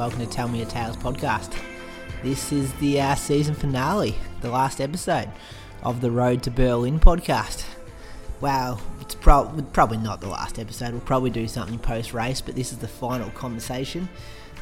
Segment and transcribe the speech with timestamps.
[0.00, 1.54] Welcome to Tell Me Your Tales podcast.
[2.22, 5.28] This is the uh, season finale, the last episode
[5.82, 7.66] of the Road to Berlin podcast.
[8.40, 10.92] Well, it's pro- probably not the last episode.
[10.92, 14.08] We'll probably do something post race, but this is the final conversation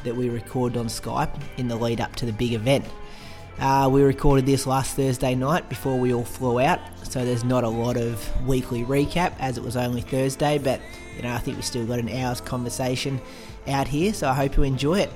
[0.03, 2.83] that we recorded on Skype in the lead up to the big event.
[3.59, 7.63] Uh, we recorded this last Thursday night before we all flew out, so there's not
[7.63, 10.81] a lot of weekly recap as it was only Thursday, but
[11.15, 13.21] you know I think we still got an hour's conversation
[13.69, 15.11] out here, so I hope you enjoy it.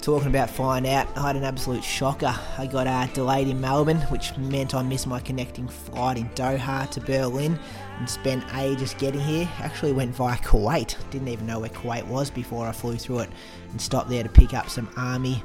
[0.00, 2.34] Talking about flying out, I had an absolute shocker.
[2.56, 6.90] I got uh, delayed in Melbourne, which meant I missed my connecting flight in Doha
[6.92, 7.58] to Berlin
[7.98, 9.46] and spent ages getting here.
[9.58, 10.96] Actually went via Kuwait.
[11.10, 13.30] Didn't even know where Kuwait was before I flew through it
[13.72, 15.42] and stopped there to pick up some army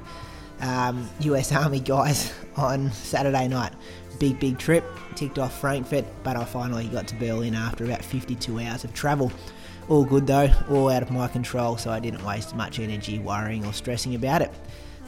[0.61, 3.73] um, US Army guys on Saturday night.
[4.19, 4.85] Big, big trip.
[5.16, 9.31] Ticked off Frankfurt, but I finally got to Berlin after about 52 hours of travel.
[9.88, 13.63] All good though, all out of my control, so I didn't waste much energy worrying
[13.66, 14.51] or stressing about it.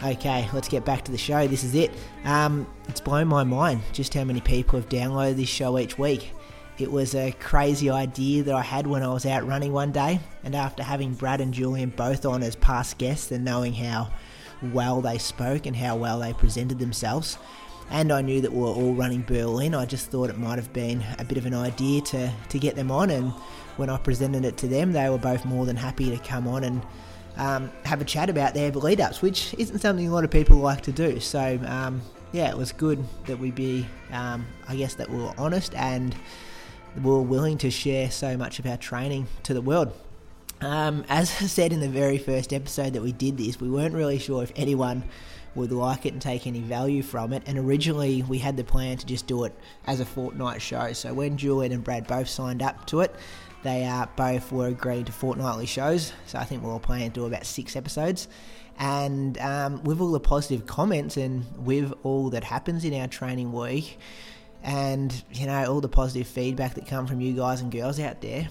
[0.04, 1.48] Okay, let's get back to the show.
[1.48, 1.92] This is it.
[2.24, 6.32] Um, it's blown my mind just how many people have downloaded this show each week.
[6.78, 10.20] It was a crazy idea that I had when I was out running one day,
[10.44, 14.12] and after having Brad and Julian both on as past guests and knowing how
[14.62, 17.40] well they spoke and how well they presented themselves.
[17.90, 19.74] And I knew that we were all running Berlin.
[19.74, 22.76] I just thought it might have been a bit of an idea to, to get
[22.76, 23.10] them on.
[23.10, 23.32] And
[23.78, 26.64] when I presented it to them, they were both more than happy to come on
[26.66, 26.82] and
[27.38, 30.58] um, have a chat about their lead ups, which isn't something a lot of people
[30.58, 31.20] like to do.
[31.20, 32.02] So, um,
[32.34, 36.16] yeah, it was good that we be, um, I guess, that we were honest and
[36.98, 39.94] we were willing to share so much of our training to the world.
[40.62, 43.94] Um, as I said in the very first episode that we did this, we weren't
[43.94, 45.04] really sure if anyone
[45.58, 47.44] would like it and take any value from it.
[47.46, 49.54] And originally, we had the plan to just do it
[49.86, 50.94] as a fortnight show.
[50.94, 53.14] So when Julian and Brad both signed up to it,
[53.64, 56.14] they uh, both were agreeing to fortnightly shows.
[56.28, 58.28] So I think we're all planning to do about six episodes.
[58.80, 63.52] And um, with all the positive comments and with all that happens in our training
[63.52, 64.00] week,
[64.64, 68.22] and you know all the positive feedback that come from you guys and girls out
[68.22, 68.50] there,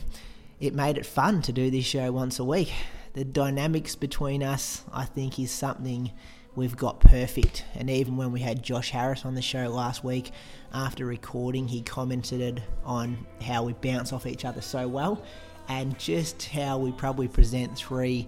[0.59, 2.73] it made it fun to do this show once a week.
[3.13, 6.13] The dynamics between us, I think, is something
[6.57, 7.65] we've got perfect.
[7.75, 10.33] And even when we had Josh Harris on the show last week,
[10.73, 15.23] after recording, he commented on how we bounce off each other so well
[15.69, 18.27] and just how we probably present three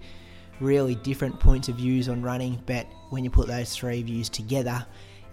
[0.61, 2.63] really different points of views on running.
[2.67, 4.85] But when you put those three views together,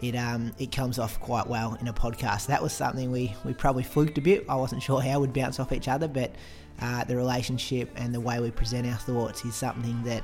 [0.02, 2.48] it um, it comes off quite well in a podcast.
[2.48, 4.46] That was something we, we probably fluked a bit.
[4.50, 6.32] I wasn't sure how we'd bounce off each other, but
[6.82, 10.24] uh, the relationship and the way we present our thoughts is something that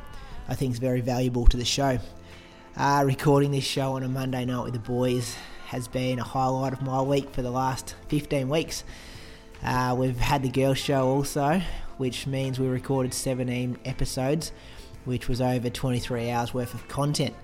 [0.50, 1.98] I think is very valuable to the show.
[2.78, 6.72] Uh, recording this show on a Monday night with the boys has been a highlight
[6.72, 8.86] of my week for the last 15 weeks.
[9.62, 11.62] Uh, we've had the girls' show also,
[11.98, 14.54] which means we recorded 17 episodes,
[15.04, 17.36] which was over 23 hours worth of content.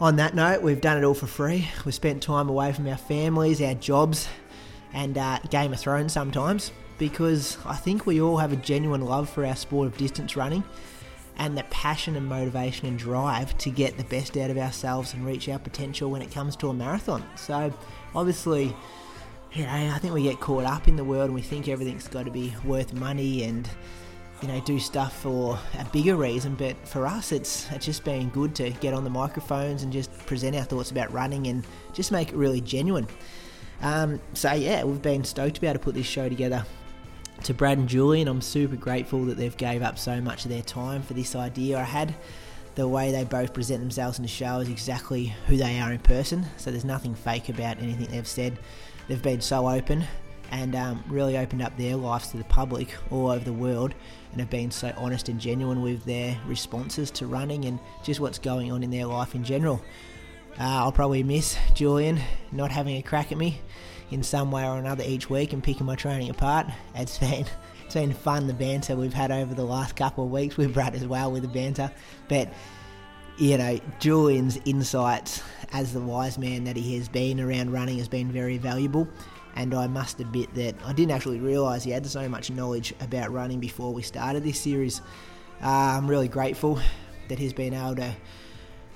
[0.00, 1.68] On that note, we've done it all for free.
[1.84, 4.28] We've spent time away from our families, our jobs,
[4.94, 9.28] and uh, Game of Thrones sometimes because I think we all have a genuine love
[9.28, 10.64] for our sport of distance running
[11.42, 15.26] and the passion and motivation and drive to get the best out of ourselves and
[15.26, 17.24] reach our potential when it comes to a marathon.
[17.34, 17.74] So,
[18.14, 18.74] obviously,
[19.52, 22.06] you know, I think we get caught up in the world and we think everything's
[22.06, 23.68] got to be worth money and
[24.40, 28.28] you know do stuff for a bigger reason but for us it's it's just been
[28.30, 32.10] good to get on the microphones and just present our thoughts about running and just
[32.10, 33.06] make it really genuine
[33.82, 36.64] Um, so yeah, we've been stoked to be able to put this show together.
[37.44, 40.62] To Brad and Julian, I'm super grateful that they've gave up so much of their
[40.62, 42.14] time for this idea I had.
[42.76, 45.98] The way they both present themselves in the show is exactly who they are in
[45.98, 48.60] person, so there's nothing fake about anything they've said.
[49.08, 50.04] They've been so open
[50.52, 53.92] and um, really opened up their lives to the public all over the world
[54.30, 58.38] and have been so honest and genuine with their responses to running and just what's
[58.38, 59.82] going on in their life in general.
[60.60, 62.20] Uh, I'll probably miss Julian
[62.52, 63.60] not having a crack at me
[64.12, 66.66] in some way or another each week and picking my training apart.
[66.94, 67.46] It's been
[67.84, 70.94] it's been fun the banter we've had over the last couple of weeks with Brad
[70.94, 71.90] as well with the banter,
[72.28, 72.52] but
[73.38, 75.42] you know Julian's insights
[75.72, 79.08] as the wise man that he has been around running has been very valuable.
[79.54, 83.30] And I must admit that I didn't actually realise he had so much knowledge about
[83.32, 85.02] running before we started this series.
[85.62, 86.80] Uh, I'm really grateful
[87.28, 88.14] that he's been able to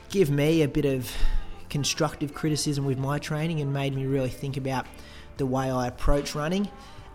[0.09, 1.11] give me a bit of
[1.69, 4.87] constructive criticism with my training and made me really think about
[5.37, 6.69] the way I approach running.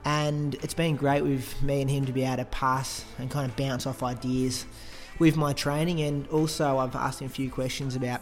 [0.03, 3.49] And it's been great with me and him to be able to pass and kind
[3.49, 4.65] of bounce off ideas
[5.19, 6.01] with my training.
[6.01, 8.21] And also, I've asked him a few questions about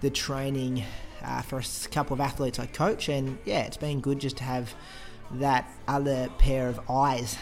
[0.00, 0.84] the training
[1.22, 3.08] uh, for a couple of athletes I coach.
[3.08, 4.74] And yeah, it's been good just to have
[5.32, 7.36] that other pair of eyes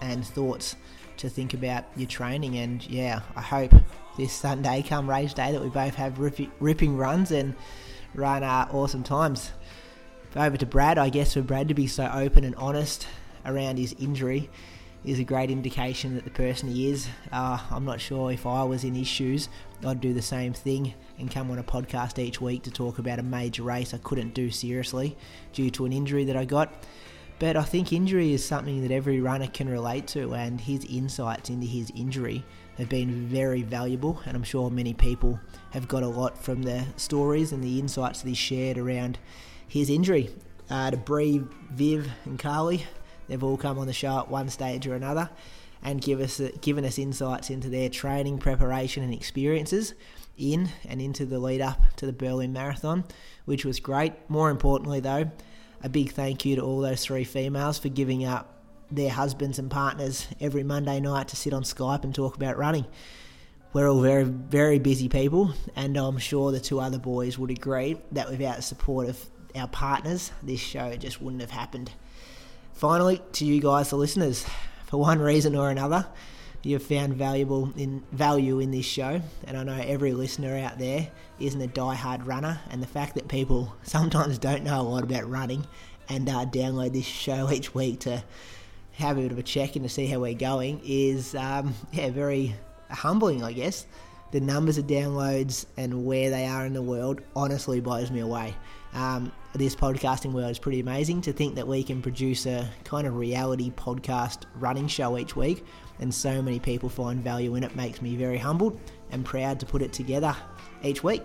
[0.00, 0.76] and thoughts
[1.20, 2.56] to think about your training.
[2.56, 3.72] And yeah, I hope
[4.16, 7.54] this Sunday, come race day, that we both have ripping runs and
[8.14, 9.52] run uh, awesome times.
[10.36, 13.06] Over to Brad, I guess for Brad to be so open and honest
[13.44, 14.48] around his injury
[15.04, 17.08] is a great indication that the person he is.
[17.32, 19.48] Uh, I'm not sure if I was in his shoes,
[19.84, 23.18] I'd do the same thing and come on a podcast each week to talk about
[23.18, 25.16] a major race I couldn't do seriously
[25.52, 26.84] due to an injury that I got.
[27.40, 31.48] But I think injury is something that every runner can relate to, and his insights
[31.48, 32.44] into his injury
[32.76, 34.20] have been very valuable.
[34.26, 35.40] And I'm sure many people
[35.70, 39.18] have got a lot from the stories and the insights that he shared around
[39.66, 40.28] his injury.
[40.68, 41.42] Uh, to Bree,
[41.72, 42.84] Viv, and Carly,
[43.26, 45.30] they've all come on the show at one stage or another
[45.82, 49.94] and give us given us insights into their training, preparation, and experiences
[50.36, 53.04] in and into the lead up to the Berlin Marathon,
[53.46, 54.12] which was great.
[54.28, 55.30] More importantly, though,
[55.82, 59.70] a big thank you to all those three females for giving up their husbands and
[59.70, 62.86] partners every Monday night to sit on Skype and talk about running.
[63.72, 68.00] We're all very, very busy people, and I'm sure the two other boys would agree
[68.12, 69.24] that without the support of
[69.54, 71.92] our partners, this show just wouldn't have happened.
[72.72, 74.44] Finally, to you guys, the listeners,
[74.86, 76.06] for one reason or another,
[76.62, 81.08] you've found valuable in value in this show, and I know every listener out there
[81.38, 85.28] isn't a die-hard runner, and the fact that people sometimes don't know a lot about
[85.28, 85.66] running
[86.08, 88.22] and uh, download this show each week to
[88.94, 92.10] have a bit of a check in to see how we're going is um, yeah
[92.10, 92.54] very
[92.90, 93.86] humbling, I guess.
[94.32, 98.54] The numbers of downloads and where they are in the world honestly blows me away.
[98.92, 103.06] Um, this podcasting world is pretty amazing to think that we can produce a kind
[103.06, 105.64] of reality podcast running show each week
[106.00, 108.80] and so many people find value in it makes me very humbled
[109.10, 110.34] and proud to put it together
[110.82, 111.22] each week.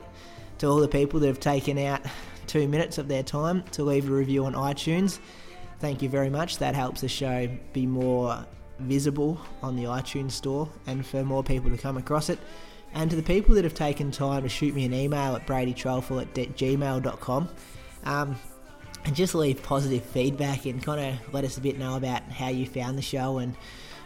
[0.60, 2.01] To all the people that have taken out
[2.48, 5.19] two minutes of their time to leave a review on iTunes,
[5.80, 6.60] thank you very much.
[6.60, 8.45] That helps the show be more
[8.80, 12.39] visible on the iTunes store and for more people to come across it.
[12.94, 16.21] And to the people that have taken time to shoot me an email at bradytrolful
[16.21, 17.50] at gmail.com
[18.06, 18.36] um,
[19.04, 22.47] and just leave positive feedback and kind of let us a bit know about how
[22.47, 23.56] you found the show and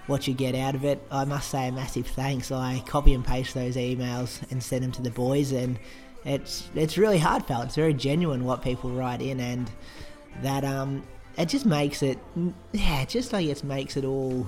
[0.10, 1.02] what you get out of it.
[1.12, 2.52] I must say a massive thanks.
[2.52, 5.80] I copy and paste those emails and send them to the boys, and
[6.26, 7.66] it's it's really heartfelt.
[7.66, 9.72] It's very genuine what people write in, and
[10.42, 11.04] that um
[11.38, 12.18] it just makes it
[12.74, 14.48] yeah, just I guess makes it all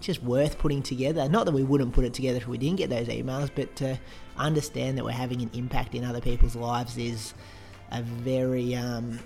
[0.00, 1.28] just worth putting together.
[1.28, 3.98] Not that we wouldn't put it together if we didn't get those emails, but to
[4.36, 7.32] understand that we're having an impact in other people's lives is
[7.90, 9.18] a very um,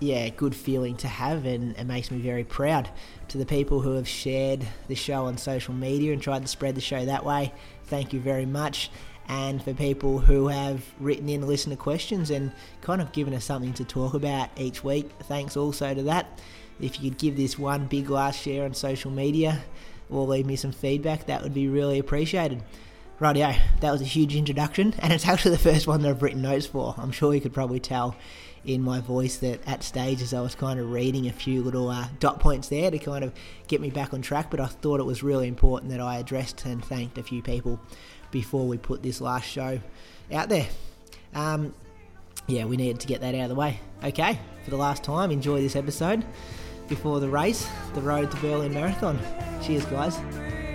[0.00, 2.88] yeah, good feeling to have, and it makes me very proud.
[3.28, 6.74] To the people who have shared the show on social media and tried to spread
[6.74, 7.52] the show that way,
[7.84, 8.90] thank you very much.
[9.28, 13.72] And for people who have written in listener questions and kind of given us something
[13.74, 16.40] to talk about each week, thanks also to that.
[16.80, 19.64] If you could give this one big last share on social media
[20.10, 22.62] or leave me some feedback, that would be really appreciated.
[23.18, 26.42] Rightio, that was a huge introduction, and it's actually the first one that I've written
[26.42, 26.94] notes for.
[26.98, 28.14] I'm sure you could probably tell
[28.66, 32.08] in my voice that at stages I was kind of reading a few little uh,
[32.18, 33.32] dot points there to kind of
[33.68, 34.50] get me back on track.
[34.50, 37.80] But I thought it was really important that I addressed and thanked a few people
[38.30, 39.80] before we put this last show
[40.32, 40.66] out there.
[41.34, 41.74] Um,
[42.48, 43.80] yeah, we needed to get that out of the way.
[44.04, 46.24] Okay, for the last time, enjoy this episode
[46.88, 49.18] before the race, the road to Berlin Marathon.
[49.62, 50.65] Cheers, guys.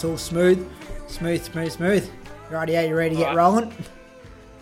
[0.00, 0.66] That's all smooth.
[1.08, 2.10] Smooth, smooth, smooth.
[2.50, 3.36] Rightio, you ready to get Right.
[3.36, 3.70] rolling?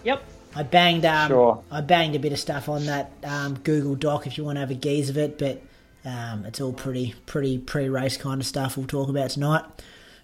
[0.02, 0.20] Yep.
[0.56, 1.62] I banged um, Sure.
[1.70, 4.60] I banged a bit of stuff on that um, Google Doc if you want to
[4.60, 5.62] have a gaze of it, but
[6.04, 9.64] um, it's all pretty pretty pre-race kind of stuff we'll talk about tonight.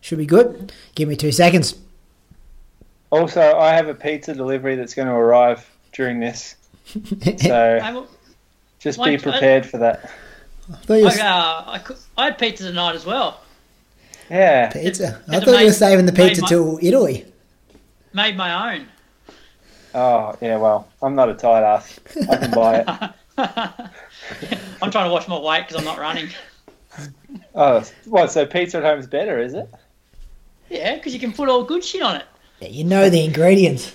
[0.01, 0.73] Should be good.
[0.97, 1.77] Give me two seconds.
[3.11, 6.57] Also, I have a pizza delivery that's going to arrive during this,
[7.41, 8.09] so
[8.81, 10.11] just Like, be prepared for that.
[10.83, 10.91] thought
[11.21, 13.39] I, uh, I, cook- I had pizza tonight as well.
[14.31, 15.21] Yeah, pizza.
[15.29, 17.25] I It's thought you were saving the pizza my- till Italy.
[18.13, 18.87] Made my own.
[19.95, 21.99] Oh, yeah, well, I'm not a tight ass.
[22.31, 22.89] I can buy it.
[24.83, 26.29] I'm trying to watch my weight because I'm not running.
[27.57, 29.69] Oh, what, so pizza at home is better, is it?
[30.71, 32.25] Yeah, because you can put all good shit on it.
[32.61, 33.93] Yeah, you know the ingredients.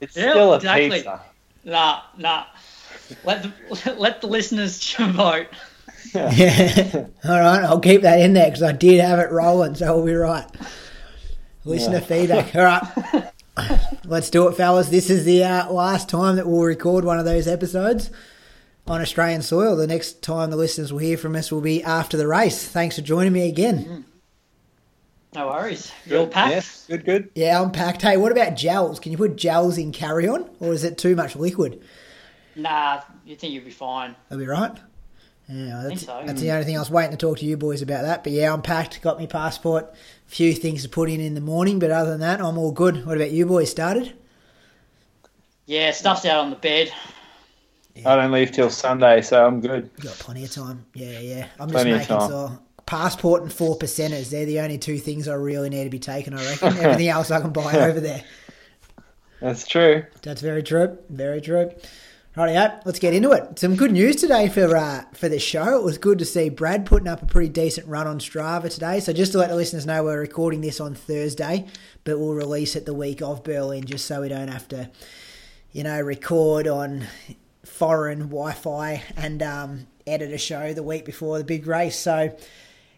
[0.00, 0.90] It's Yeah, still a exactly.
[0.90, 1.20] pizza.
[1.64, 2.44] Nah, nah.
[3.24, 5.48] Let the let the listeners vote.
[6.14, 7.06] Yeah.
[7.24, 10.06] All right, I'll keep that in there because I did have it rolling, so we'll
[10.06, 10.46] be right.
[11.64, 12.00] Listener Yeah.
[12.00, 12.56] feedback.
[12.56, 13.32] All right.
[14.04, 14.88] Let's do it, fellas.
[14.88, 18.10] This is the uh, last time that we'll record one of those episodes
[18.86, 19.76] on Australian soil.
[19.76, 22.66] The next time the listeners will hear from us will be after the race.
[22.66, 24.04] Thanks for joining me again.
[25.34, 25.92] No worries.
[26.06, 26.50] You're packed.
[26.50, 27.30] Yes, good, good.
[27.34, 28.02] Yeah, I'm packed.
[28.02, 28.98] Hey, what about gels?
[28.98, 31.80] Can you put gels in carry on, or is it too much liquid?
[32.56, 34.16] Nah, you think you'll be fine.
[34.28, 34.72] That'll be right.
[35.50, 36.22] Yeah, that's, so.
[36.24, 38.22] that's the only thing I was waiting to talk to you boys about that.
[38.22, 39.02] But yeah, I'm packed.
[39.02, 39.92] Got my passport.
[40.26, 43.04] Few things to put in in the morning, but other than that, I'm all good.
[43.04, 43.70] What about you boys?
[43.70, 44.12] Started?
[45.66, 46.92] Yeah, stuff's out on the bed.
[48.04, 49.90] I don't leave till Sunday, so I'm good.
[49.98, 50.86] You got plenty of time.
[50.94, 51.46] Yeah, yeah.
[51.58, 52.30] I'm just Plenty of making time.
[52.30, 54.30] so passport and four percenters.
[54.30, 56.34] They're the only two things I really need to be taken.
[56.34, 58.24] I reckon everything else I can buy over there.
[59.40, 60.04] That's true.
[60.22, 60.98] That's very true.
[61.08, 61.70] Very true.
[62.36, 63.58] Rightio, let's get into it.
[63.58, 65.76] Some good news today for uh, for the show.
[65.76, 69.00] It was good to see Brad putting up a pretty decent run on Strava today.
[69.00, 71.66] So just to let the listeners know, we're recording this on Thursday,
[72.04, 74.88] but we'll release it the week of Berlin, just so we don't have to,
[75.72, 77.08] you know, record on
[77.64, 81.98] foreign Wi-Fi and um, edit a show the week before the big race.
[81.98, 82.32] So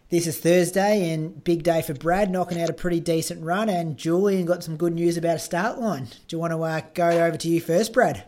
[0.09, 3.67] this is Thursday and big day for Brad, knocking out a pretty decent run.
[3.67, 6.03] And Julian got some good news about a start line.
[6.27, 8.25] Do you want to uh, go over to you first, Brad?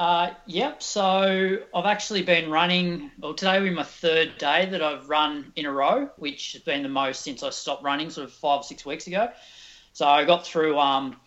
[0.00, 0.82] Uh, yep.
[0.82, 3.10] So I've actually been running.
[3.18, 6.62] Well, today will be my third day that I've run in a row, which has
[6.62, 9.28] been the most since I stopped running, sort of five or six weeks ago.
[9.92, 11.20] So I got through um,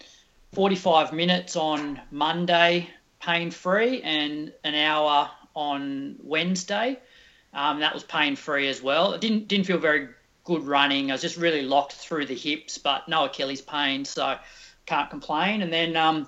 [0.53, 2.89] 45 minutes on Monday,
[3.20, 7.00] pain free, and an hour on Wednesday.
[7.53, 9.13] Um, that was pain free as well.
[9.13, 10.08] It didn't didn't feel very
[10.46, 11.12] good running.
[11.12, 14.36] I was just really locked through the hips, but no Achilles pain, so
[14.88, 15.62] can't complain.
[15.62, 16.27] And then um,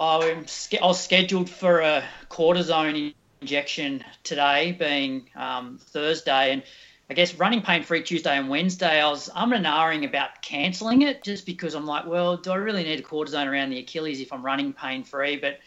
[0.00, 0.46] I'm
[0.80, 6.62] I was scheduled for a cortisone injection today, being um, Thursday, and
[7.10, 9.00] I guess running pain free Tuesday and Wednesday.
[9.00, 12.56] I was I'm and ahhing about cancelling it just because I'm like, well, do I
[12.56, 15.36] really need a cortisone around the Achilles if I'm running pain free?
[15.36, 15.60] But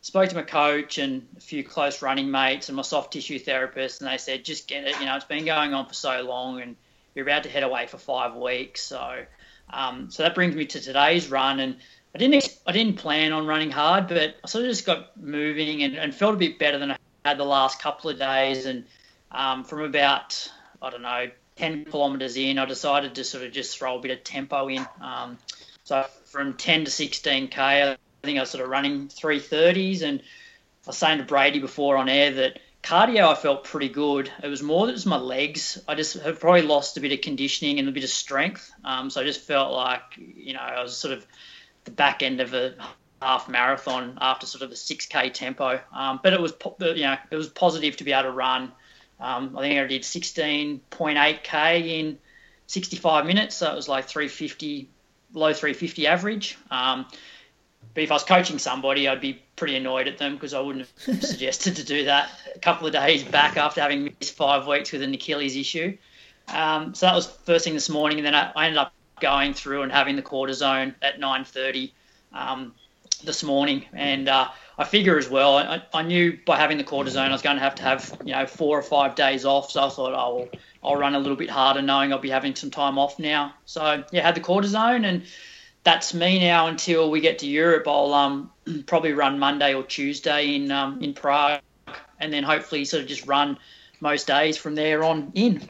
[0.00, 4.00] spoke to my coach and a few close running mates and my soft tissue therapist,
[4.00, 5.00] and they said just get it.
[5.00, 6.76] You know, it's been going on for so long, and
[7.16, 8.80] you're about to head away for five weeks.
[8.82, 9.24] So,
[9.70, 11.78] um, so that brings me to today's run, and
[12.14, 15.82] I didn't I didn't plan on running hard, but I sort of just got moving
[15.82, 18.66] and, and felt a bit better than I had the last couple of days.
[18.66, 18.84] And
[19.30, 20.50] um, from about
[20.82, 24.10] I don't know 10 kilometres in, I decided to sort of just throw a bit
[24.10, 24.86] of tempo in.
[25.00, 25.38] Um,
[25.84, 30.24] so from 10 to 16k, I think I was sort of running 330s, and I
[30.86, 34.30] was saying to Brady before on air that cardio I felt pretty good.
[34.42, 35.78] It was more that it was my legs.
[35.88, 38.72] I just have probably lost a bit of conditioning and a bit of strength.
[38.84, 41.26] Um, so I just felt like you know I was sort of
[41.84, 42.74] the back end of a
[43.20, 45.80] half marathon after sort of a 6k tempo.
[45.94, 48.72] Um, but it was you know it was positive to be able to run.
[49.20, 52.18] Um, I think I did 16.8k in
[52.66, 54.88] 65 minutes, so it was like 350,
[55.32, 56.58] low 350 average.
[56.70, 57.06] Um,
[57.94, 60.88] but if I was coaching somebody, I'd be pretty annoyed at them because I wouldn't
[61.06, 64.90] have suggested to do that a couple of days back after having missed five weeks
[64.92, 65.96] with an Achilles issue.
[66.48, 69.54] Um, so that was first thing this morning, and then I, I ended up going
[69.54, 71.92] through and having the cortisone at 9:30
[72.34, 72.74] um,
[73.24, 75.56] this morning, and uh, I figure as well.
[75.56, 78.32] I, I knew by having the cortisone, I was going to have to have you
[78.32, 79.70] know four or five days off.
[79.70, 80.48] So I thought, oh,
[80.82, 83.54] I'll run a little bit harder, knowing I'll be having some time off now.
[83.64, 85.22] So yeah, had the cortisone, and
[85.84, 87.86] that's me now until we get to Europe.
[87.88, 88.50] I'll um,
[88.86, 91.60] probably run Monday or Tuesday in um, in Prague,
[92.20, 93.58] and then hopefully sort of just run
[94.00, 95.62] most days from there on in.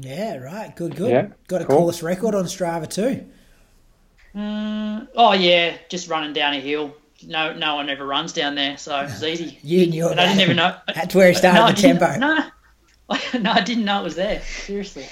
[0.00, 0.74] Yeah, right.
[0.76, 1.10] Good, good.
[1.10, 1.76] Yeah, Got a cool.
[1.78, 3.24] course record on Strava too.
[4.34, 6.94] Mm, oh yeah, just running down a hill.
[7.26, 9.58] No, no one ever runs down there, so it's easy.
[9.62, 10.76] You knew And I didn't even know.
[10.94, 12.18] That's where he started No, I the didn't- tempo.
[12.18, 14.42] No, no, I didn't know it was there.
[14.42, 15.06] Seriously.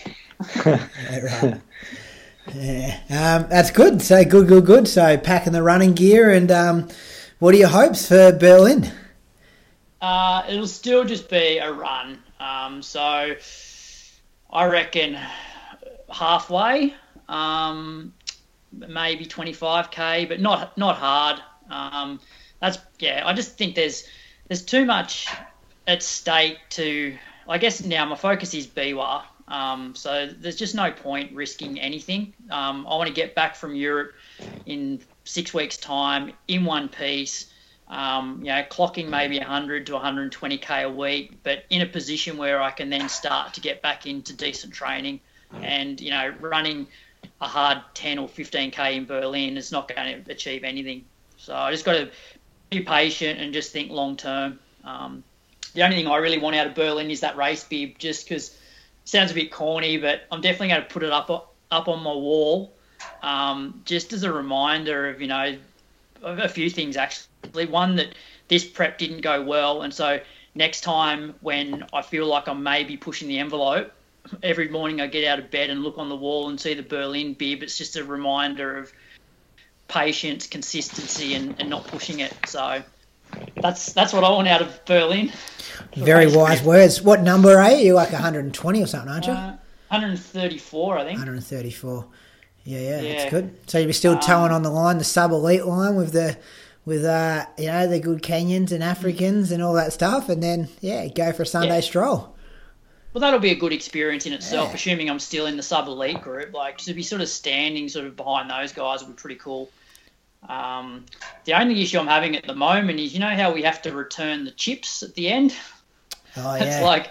[0.67, 0.89] yeah,
[1.21, 1.61] right.
[2.55, 4.03] Yeah, um, that's good.
[4.03, 4.87] So good, good, good.
[4.89, 6.89] So packing the running gear, and um,
[7.39, 8.93] what are your hopes for Berlin?
[10.03, 12.19] Uh, it'll still just be a run.
[12.41, 13.35] Um, so
[14.55, 15.19] I reckon
[16.09, 16.95] halfway,
[17.29, 18.15] um,
[18.73, 21.41] maybe 25k, but not not hard.
[21.69, 22.21] Um,
[22.61, 23.23] that's yeah.
[23.27, 24.07] I just think there's
[24.49, 25.29] there's too much
[25.87, 27.17] at stake to.
[27.47, 29.23] I guess now my focus is Biwa.
[29.49, 32.33] Um, so there's just no point risking anything.
[32.51, 34.15] Um, I want to get back from Europe
[34.65, 37.53] in six weeks' time in one piece.
[37.87, 42.63] Um, you know, clocking maybe 100 to 120k a week, but in a position where
[42.63, 45.21] I can then start to get back into decent training,
[45.61, 46.87] and you know, running
[47.41, 51.05] a hard 10 or 15k in Berlin is not going to achieve anything.
[51.37, 52.11] So I just got to
[52.71, 54.59] be patient and just think long term.
[54.85, 55.23] Um,
[55.75, 58.57] the only thing I really want out of Berlin is that race bib, just because
[59.05, 62.13] sounds a bit corny, but I'm definitely going to put it up up on my
[62.13, 62.73] wall,
[63.23, 65.57] um, just as a reminder of you know
[66.25, 67.67] a few things actually.
[67.67, 68.15] One that
[68.49, 70.21] this prep didn't go well, and so
[70.55, 73.93] next time when I feel like I'm maybe pushing the envelope,
[74.43, 76.83] every morning I get out of bed and look on the wall and see the
[76.83, 77.63] Berlin bib.
[77.63, 78.93] It's just a reminder of
[79.89, 82.35] patience, consistency, and, and not pushing it.
[82.47, 82.83] So
[83.61, 85.33] that's that's what I want out of Berlin.
[85.97, 87.03] Very wise words.
[87.03, 87.87] What number are you?
[87.87, 89.33] You're like 120 or something, aren't you?
[89.33, 89.57] Uh,
[89.89, 91.19] 134, I think.
[91.19, 92.07] 134.
[92.65, 93.13] Yeah, yeah, yeah.
[93.15, 93.59] that's good.
[93.67, 96.37] So you'd be still um, towing on the line, the sub elite line with the
[96.87, 100.69] with uh you know the good Kenyans and Africans and all that stuff, and then
[100.81, 101.81] yeah, go for a Sunday yeah.
[101.81, 102.35] stroll.
[103.13, 104.75] Well, that'll be a good experience in itself, yeah.
[104.75, 106.53] assuming I'm still in the sub elite group.
[106.53, 109.71] Like to be sort of standing sort of behind those guys would be pretty cool.
[110.49, 111.07] Um,
[111.45, 113.93] the only issue I'm having at the moment is you know how we have to
[113.93, 115.55] return the chips at the end.
[116.37, 116.65] Oh yeah.
[116.65, 117.11] It's like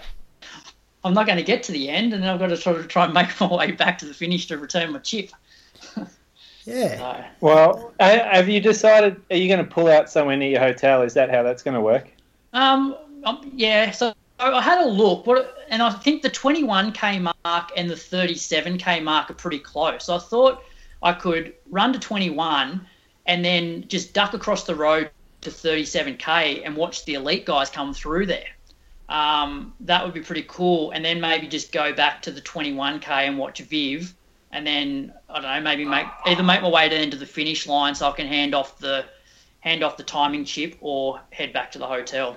[1.04, 2.88] I'm not going to get to the end, and then I've got to sort of
[2.88, 5.30] try and make my way back to the finish to return my chip.
[6.64, 6.96] Yeah.
[6.96, 9.20] So, well, have you decided?
[9.30, 11.02] Are you going to pull out somewhere near your hotel?
[11.02, 12.10] Is that how that's going to work?
[12.52, 13.90] Um, um, yeah.
[13.90, 19.02] So I had a look, what, and I think the 21k mark and the 37k
[19.02, 20.04] mark are pretty close.
[20.04, 20.64] So I thought
[21.02, 22.86] I could run to 21
[23.26, 25.10] and then just duck across the road
[25.42, 28.46] to 37k and watch the elite guys come through there.
[29.08, 30.90] Um, that would be pretty cool.
[30.90, 34.14] And then maybe just go back to the 21k and watch Viv,
[34.54, 37.66] and then I don't know, maybe make either make my way down to the finish
[37.66, 39.04] line so I can hand off the
[39.60, 42.36] hand off the timing chip or head back to the hotel.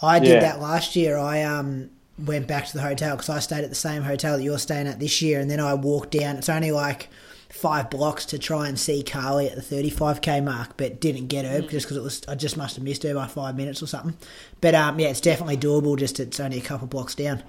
[0.00, 0.40] I did yeah.
[0.40, 1.18] that last year.
[1.18, 4.42] I um went back to the hotel because I stayed at the same hotel that
[4.42, 6.36] you're staying at this year, and then I walked down.
[6.36, 7.10] It's only like
[7.50, 11.60] five blocks to try and see Carly at the 35k mark, but didn't get her
[11.60, 11.68] mm.
[11.68, 14.16] just because it was I just must have missed her by five minutes or something.
[14.62, 15.98] But um, yeah, it's definitely doable.
[15.98, 17.42] Just it's only a couple blocks down.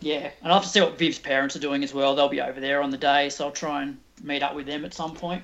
[0.00, 2.14] Yeah, and I'll have to see what Viv's parents are doing as well.
[2.14, 4.84] They'll be over there on the day, so I'll try and meet up with them
[4.84, 5.42] at some point.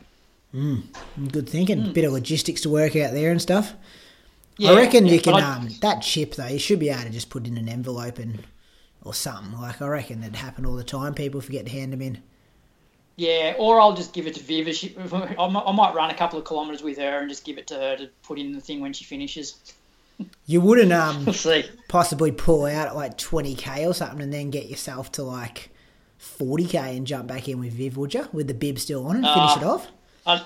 [0.55, 0.85] Mm,
[1.33, 1.79] good thinking.
[1.79, 1.95] Mm.
[1.95, 3.75] Bit of logistics to work out there and stuff.
[4.57, 5.35] Yeah, I reckon yeah, you can.
[5.35, 8.45] Um, that chip though, you should be able to just put in an envelope and
[9.03, 9.59] or something.
[9.61, 11.14] Like I reckon that happen all the time.
[11.14, 12.23] People forget to hand them in.
[13.17, 14.75] Yeah, or I'll just give it to Viv.
[14.75, 17.75] She, I might run a couple of kilometres with her and just give it to
[17.75, 19.75] her to put in the thing when she finishes.
[20.46, 24.66] You wouldn't um we'll possibly pull out at like 20k or something and then get
[24.66, 25.70] yourself to like
[26.20, 28.29] 40k and jump back in with Viv, would you?
[28.33, 29.88] With the bib still on and uh, finish it off?
[30.27, 30.44] I,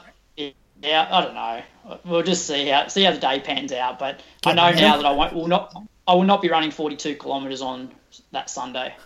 [0.82, 1.62] yeah, I don't know.
[2.04, 3.98] We'll just see how see how the day pans out.
[3.98, 5.74] But get I know now that I won't will not
[6.06, 7.90] I will not be running 42 kilometres on
[8.32, 8.94] that Sunday.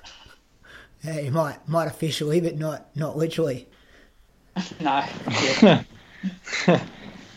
[1.05, 3.67] Yeah, you might might officially, but not not literally.
[4.81, 5.05] no.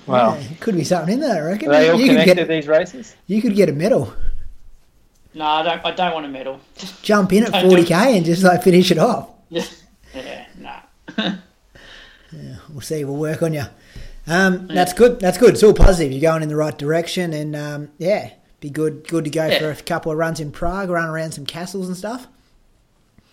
[0.08, 1.44] Well, yeah, could be something in there.
[1.44, 1.70] I reckon.
[1.70, 3.16] Are they all you connected get, these races?
[3.28, 4.14] You could get a medal.
[5.34, 5.86] No, I don't.
[5.86, 6.60] I don't want a medal.
[6.78, 9.30] Just jump in at forty k and just like finish it off.
[9.50, 9.66] Yeah,
[10.16, 10.80] yeah, nah.
[11.18, 13.04] yeah, we'll see.
[13.04, 13.66] We'll work on you.
[14.28, 15.20] Um, that's good.
[15.20, 15.54] That's good.
[15.54, 16.12] It's all positive.
[16.12, 19.08] You're going in the right direction, and um, yeah, be good.
[19.08, 19.60] Good to go yeah.
[19.60, 22.28] for a couple of runs in Prague, run around some castles and stuff.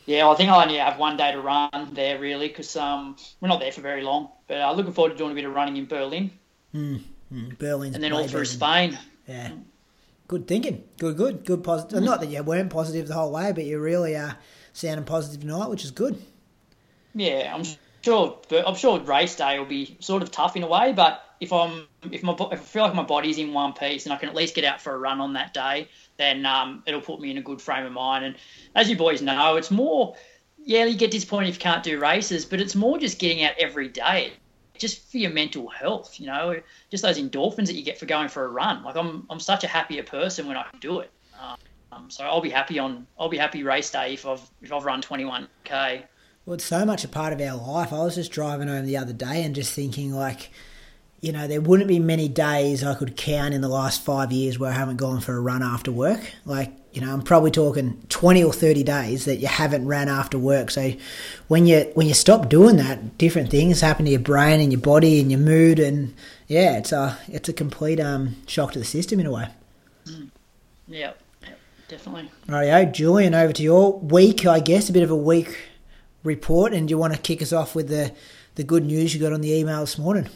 [0.06, 3.16] Yeah, well, I think I only have one day to run there really because um,
[3.40, 4.30] we're not there for very long.
[4.48, 6.30] But I'm uh, looking forward to doing a bit of running in Berlin.
[6.74, 8.98] Mm, mm, Berlin, and then all through Spain.
[9.26, 9.50] Yeah,
[10.28, 10.84] good thinking.
[10.98, 11.62] Good, good, good.
[11.64, 12.00] Positive.
[12.00, 12.04] Mm.
[12.04, 14.36] Not that you weren't positive the whole way, but you really are
[14.72, 16.20] sounding positive tonight, which is good.
[17.14, 17.64] Yeah, I'm
[18.02, 18.38] sure.
[18.66, 21.86] I'm sure race day will be sort of tough in a way, but if I'm
[22.10, 24.34] if my if I feel like my body's in one piece and I can at
[24.34, 27.38] least get out for a run on that day, then um, it'll put me in
[27.38, 28.24] a good frame of mind.
[28.24, 28.36] And
[28.76, 30.14] as you boys know, it's more,
[30.64, 33.54] yeah, you get disappointed if you can't do races, but it's more just getting out
[33.58, 34.32] every day,
[34.82, 36.20] just for your mental health.
[36.20, 38.84] You know, just those endorphins that you get for going for a run.
[38.84, 41.10] Like I'm, I'm such a happier person when I do it.
[41.92, 44.84] Um, so I'll be happy on I'll be happy race day if I've if I've
[44.84, 46.02] run 21k.
[46.44, 47.92] Well, it's so much a part of our life.
[47.92, 50.50] I was just driving home the other day and just thinking, like,
[51.20, 54.58] you know, there wouldn't be many days I could count in the last five years
[54.58, 56.20] where I haven't gone for a run after work.
[56.44, 60.38] Like, you know, I'm probably talking 20 or 30 days that you haven't ran after
[60.38, 60.70] work.
[60.70, 60.92] So
[61.48, 64.80] when you when you stop doing that, different things happen to your brain and your
[64.80, 66.14] body and your mood and
[66.48, 69.48] yeah, it's a it's a complete um, shock to the system in a way.
[70.06, 70.28] Mm.
[70.86, 71.54] Yeah, yeah,
[71.88, 72.30] definitely.
[72.46, 75.58] Rightio, Julian, over to your week, I guess, a bit of a week
[76.24, 78.12] report and do you want to kick us off with the
[78.54, 80.28] the good news you got on the email this morning?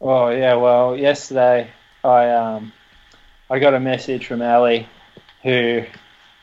[0.00, 1.70] Oh yeah, well, yesterday
[2.02, 2.72] I um,
[3.50, 4.88] I got a message from Ali,
[5.44, 5.84] who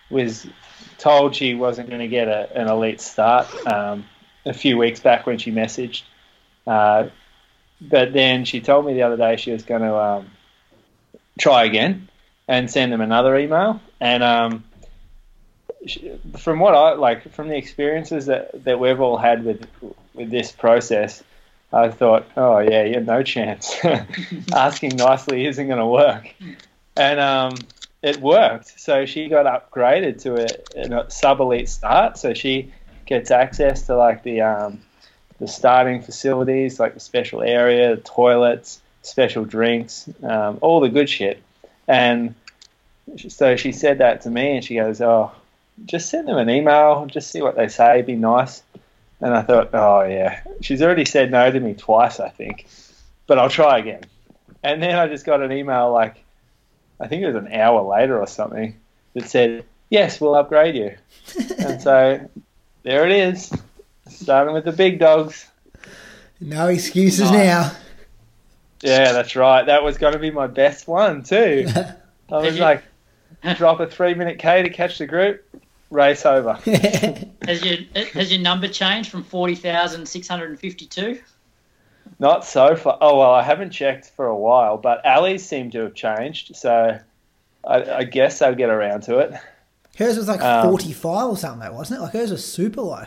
[0.09, 0.47] was
[0.97, 4.05] told she wasn't going to get a, an elite start um,
[4.45, 6.03] a few weeks back when she messaged,
[6.65, 7.09] uh,
[7.81, 10.31] but then she told me the other day she was going to um,
[11.39, 12.07] try again
[12.47, 13.81] and send them another email.
[13.99, 14.63] And um,
[15.85, 19.65] she, from what I like, from the experiences that, that we've all had with
[20.13, 21.23] with this process,
[21.73, 23.73] I thought, oh yeah, you yeah, no chance.
[24.53, 26.33] Asking nicely isn't going to work,
[26.95, 27.53] and um,
[28.01, 28.79] it worked.
[28.79, 32.17] So she got upgraded to a, a sub elite start.
[32.17, 32.73] So she
[33.05, 34.81] gets access to like the um,
[35.39, 41.09] the starting facilities, like the special area, the toilets, special drinks, um, all the good
[41.09, 41.41] shit.
[41.87, 42.35] And
[43.27, 45.31] so she said that to me, and she goes, "Oh,
[45.85, 48.63] just send them an email, just see what they say, be nice."
[49.21, 52.67] And I thought, oh yeah, she's already said no to me twice, I think,
[53.27, 54.01] but I'll try again.
[54.63, 56.20] And then I just got an email like,
[57.01, 58.79] I think it was an hour later or something,
[59.15, 60.95] that said, yes, we'll upgrade you.
[61.57, 62.29] and so
[62.83, 63.51] there it is,
[64.07, 65.47] starting with the big dogs.
[66.39, 67.33] No excuses nice.
[67.33, 67.71] now.
[68.81, 69.65] Yeah, that's right.
[69.65, 71.67] That was going to be my best one too.
[72.31, 72.83] I was like,
[73.55, 75.43] drop a three minute K to catch the group,
[75.89, 76.53] race over.
[77.45, 77.77] has your
[78.13, 81.19] has your number changed from forty thousand six hundred and fifty two?
[82.19, 82.97] Not so far.
[83.01, 86.99] Oh well, I haven't checked for a while, but Ali's seem to have changed, so
[87.65, 89.33] I, I guess they'll get around to it.
[89.97, 92.03] Hers was like um, forty five or something, though, wasn't it?
[92.03, 93.05] Like hers was super low.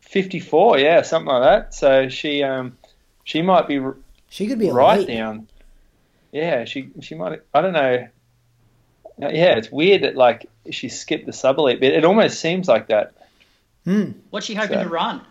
[0.00, 1.74] Fifty four, yeah, something like that.
[1.74, 2.76] So she um
[3.24, 3.80] she might be
[4.28, 5.08] she could be right elite.
[5.08, 5.48] down.
[6.32, 7.40] Yeah, she she might.
[7.52, 8.08] I don't know.
[9.18, 11.94] Yeah, it's weird that like she skipped the sub elite bit.
[11.94, 13.12] It almost seems like that.
[13.84, 14.12] Hmm.
[14.30, 15.22] What's she hoping so, to run?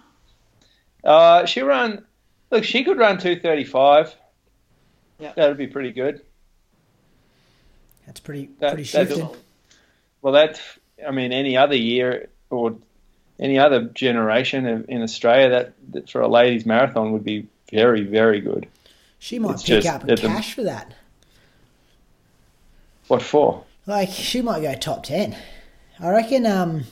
[1.03, 2.05] Uh, she run.
[2.51, 4.13] Look, she could run two thirty five.
[5.19, 6.21] Yeah, that'd be pretty good.
[8.05, 9.29] That's pretty that, pretty shifting.
[10.21, 10.61] Well, that
[11.05, 12.75] I mean, any other year or
[13.39, 18.41] any other generation in Australia, that, that for a ladies marathon would be very very
[18.41, 18.67] good.
[19.19, 20.93] She might it's pick up cash the, for that.
[23.07, 23.63] What for?
[23.87, 25.37] Like she might go top ten.
[25.99, 26.45] I reckon.
[26.45, 26.83] Um,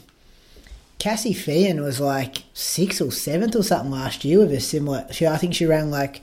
[0.99, 5.07] Cassie Feehan was like sixth or seventh or something last year with a similar.
[5.11, 6.21] She, I think she ran like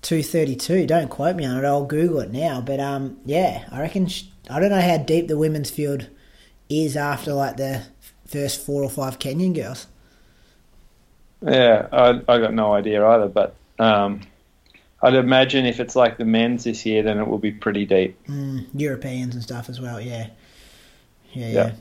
[0.00, 0.86] two thirty two.
[0.86, 1.66] Don't quote me on it.
[1.66, 2.62] I'll Google it now.
[2.62, 4.06] But um, yeah, I reckon.
[4.06, 6.08] She, I don't know how deep the women's field
[6.70, 7.82] is after like the
[8.26, 9.86] first four or five Kenyan girls.
[11.42, 13.28] Yeah, I I got no idea either.
[13.28, 14.22] But um,
[15.02, 18.18] I'd imagine if it's like the men's this year, then it will be pretty deep.
[18.28, 20.00] Mm, Europeans and stuff as well.
[20.00, 20.28] Yeah,
[21.34, 21.72] yeah, yeah.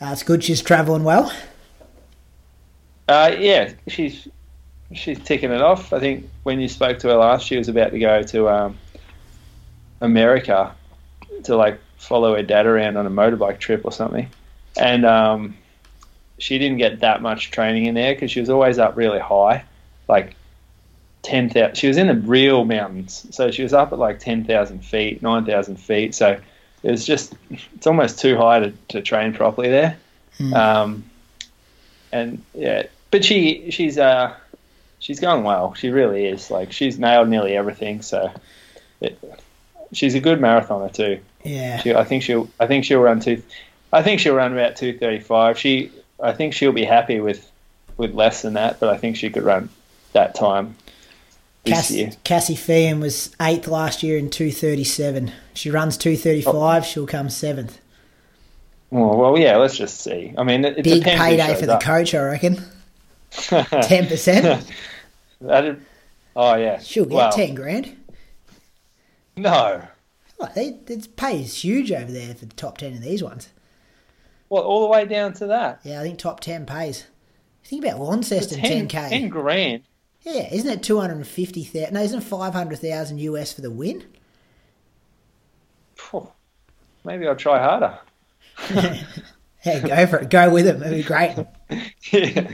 [0.00, 0.42] Uh, it's good.
[0.42, 1.30] She's travelling well.
[3.08, 4.28] Uh, yeah, she's
[4.92, 5.92] she's ticking it off.
[5.92, 8.78] I think when you spoke to her last, she was about to go to um,
[10.00, 10.74] America
[11.44, 14.28] to like follow her dad around on a motorbike trip or something,
[14.76, 15.56] and um,
[16.38, 19.64] she didn't get that much training in there because she was always up really high,
[20.08, 20.34] like
[21.22, 21.76] ten thousand.
[21.76, 25.22] She was in the real mountains, so she was up at like ten thousand feet,
[25.22, 26.14] nine thousand feet.
[26.14, 26.40] So
[26.82, 29.96] it was just it's almost too high to, to train properly there.
[30.38, 30.54] Hmm.
[30.54, 31.10] Um,
[32.12, 34.34] and yeah, but she she's uh
[34.98, 35.74] she's going well.
[35.74, 36.50] She really is.
[36.50, 38.02] Like she's nailed nearly everything.
[38.02, 38.32] So
[39.00, 39.18] it,
[39.92, 41.20] she's a good marathoner too.
[41.44, 41.78] Yeah.
[41.78, 43.42] She, I think she'll I think she'll run two.
[43.92, 45.58] I think she'll run about two thirty five.
[45.58, 45.90] She
[46.20, 47.50] I think she'll be happy with
[47.96, 49.68] with less than that, but I think she could run
[50.12, 50.76] that time
[51.66, 55.32] Cass- Cassie Feehan was eighth last year in two thirty seven.
[55.54, 56.82] She runs two thirty five.
[56.82, 56.86] Oh.
[56.86, 57.80] She'll come seventh.
[58.90, 59.56] Well, well, yeah.
[59.56, 60.32] Let's just see.
[60.38, 62.62] I mean, it, big payday for the coach, I reckon.
[63.30, 64.70] Ten percent.
[66.38, 66.78] Oh yeah.
[66.80, 67.96] She'll get well, ten grand.
[69.36, 69.82] No.
[70.38, 73.48] Oh, they, its pay is huge over there for the top ten of these ones.
[74.48, 75.80] What, all the way down to that?
[75.82, 77.06] Yeah, I think top ten pays.
[77.64, 79.08] Think about Launceston, ten k.
[79.08, 79.82] Ten grand.
[80.22, 81.94] Yeah, isn't it two hundred and fifty thousand?
[81.94, 84.04] No, isn't five hundred thousand US for the win?
[87.04, 87.98] maybe I'll try harder.
[89.66, 90.30] yeah, go for it.
[90.30, 90.76] Go with it.
[90.76, 91.36] It'll be great.
[92.12, 92.50] yeah.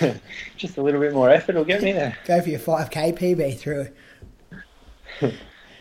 [0.56, 2.16] Just a little bit more effort will get me there.
[2.26, 3.88] Go for your 5k PB through.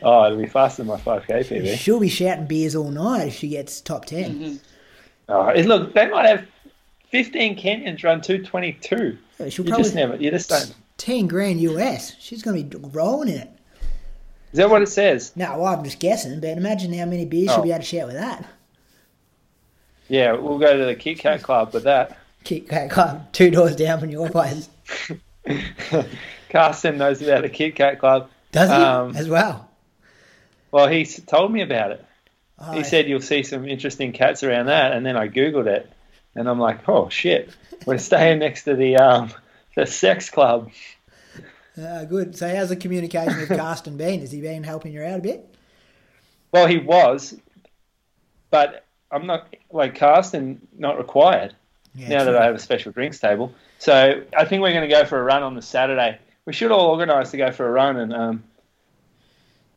[0.01, 1.75] Oh, it'll be faster than my 5k PB.
[1.77, 4.33] She'll be shouting beers all night if she gets top 10.
[4.33, 4.55] Mm-hmm.
[5.27, 6.47] Oh, look, they might have
[7.09, 9.17] 15 Kenyans run 222.
[9.37, 10.73] So she'll You probably just never, you just don't.
[10.99, 12.15] 10 grand US.
[12.17, 13.51] She's going to be rolling in it.
[14.53, 15.33] Is that what it says?
[15.35, 17.63] No, well, I'm just guessing, but imagine how many beers she'll Oh.
[17.63, 18.45] be able to shout with that.
[20.09, 22.17] Yeah, we'll go to the Kit Kat Club with that.
[22.43, 24.67] Kit Kat Club, two doors down from your place.
[26.49, 28.29] Carsten knows about the Kit Kat Club.
[28.51, 28.75] Does he?
[28.75, 29.69] Um, As well.
[30.71, 32.05] Well, he told me about it.
[32.59, 35.89] Oh, He said you'll see some interesting cats around that, and then I googled it,
[36.35, 37.49] and I'm like, oh shit,
[37.85, 39.31] we're staying next to the um,
[39.75, 40.71] the sex club.
[41.79, 42.35] Uh, good.
[42.35, 44.19] So, how's the communication with Carsten been?
[44.19, 45.55] Has he been helping you out a bit?
[46.51, 47.35] Well, he was,
[48.49, 51.55] but I'm not like Carsten, not required
[51.95, 52.33] Yeah, now true.
[52.33, 53.53] that I have a special drinks table.
[53.77, 56.17] So I think we're going to go for a run on the Saturday.
[56.45, 58.43] We should all organise to go for a run, and um,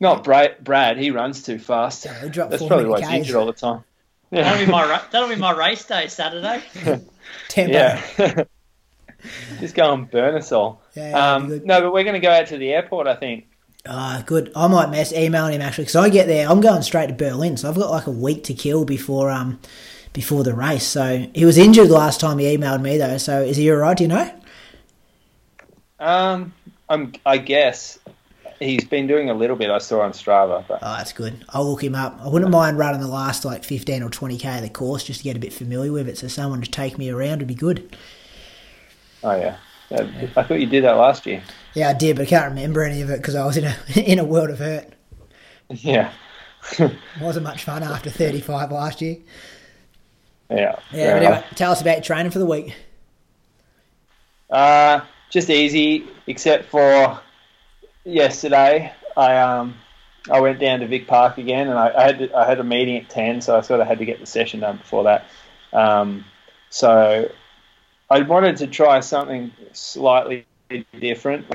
[0.00, 0.62] not Brad.
[0.64, 2.04] Brad, he runs too fast.
[2.06, 3.14] Yeah, That's probably why minute he's Ks.
[3.14, 3.84] injured all the time.
[4.30, 4.44] Yeah.
[4.44, 6.62] That'll be my ra- that'll be my race day Saturday.
[7.48, 7.72] Tempo.
[7.72, 8.44] yeah.
[9.60, 10.82] Just go and burn us all.
[10.96, 13.06] Yeah, yeah, um, no, but we're going to go out to the airport.
[13.06, 13.46] I think.
[13.86, 14.52] Ah, good.
[14.54, 16.48] I might mess emailing him actually because I get there.
[16.48, 19.58] I'm going straight to Berlin, so I've got like a week to kill before um
[20.12, 20.86] before the race.
[20.86, 23.18] So he was injured the last time he emailed me though.
[23.18, 23.96] So is he alright?
[23.96, 24.30] Do you know?
[25.98, 26.52] Um,
[26.88, 27.12] I'm.
[27.26, 27.98] I guess
[28.60, 29.68] he's been doing a little bit.
[29.70, 31.44] I saw on Strava, but Oh, that's good.
[31.48, 32.20] I'll look him up.
[32.22, 35.24] I wouldn't mind running the last like 15 or 20k of the course just to
[35.24, 36.18] get a bit familiar with it.
[36.18, 37.96] So someone to take me around would be good.
[39.24, 39.34] oh.
[39.34, 39.56] Yeah,
[40.36, 41.42] I thought you did that last year.
[41.74, 43.76] Yeah, I did, but I can't remember any of it because I was in a
[44.00, 44.92] in a world of hurt.
[45.70, 46.12] Yeah.
[46.78, 49.16] It wasn't much fun after 35 last year.
[50.50, 50.76] Yeah.
[50.92, 52.74] Yeah, but anyway, tell us about your training for the week.
[54.50, 57.20] Uh, just easy, except for
[58.04, 58.92] yesterday.
[59.16, 59.74] I um,
[60.30, 62.64] I went down to Vic Park again, and I, I had to, I had a
[62.64, 65.26] meeting at ten, so I sort of had to get the session done before that.
[65.72, 66.26] Um,
[66.68, 67.30] so
[68.10, 70.46] I wanted to try something slightly
[70.98, 71.46] different.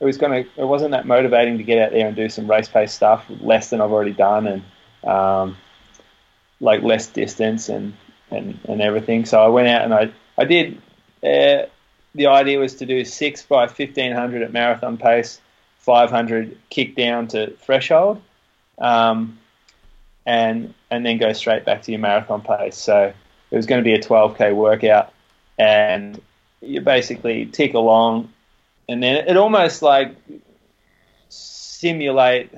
[0.00, 0.44] It was gonna.
[0.56, 3.70] It wasn't that motivating to get out there and do some race pace stuff, less
[3.70, 4.62] than I've already done, and
[5.04, 5.56] um,
[6.60, 7.94] like less distance and,
[8.30, 9.24] and, and everything.
[9.24, 10.82] So I went out and I I did.
[11.22, 11.66] Uh,
[12.14, 15.40] the idea was to do six by fifteen hundred at marathon pace,
[15.78, 18.20] five hundred kick down to threshold,
[18.78, 19.38] um,
[20.26, 22.76] and and then go straight back to your marathon pace.
[22.76, 23.12] So
[23.50, 25.12] it was going to be a twelve k workout,
[25.58, 26.20] and
[26.60, 28.32] you basically tick along,
[28.88, 30.14] and then it almost like
[31.28, 32.50] simulate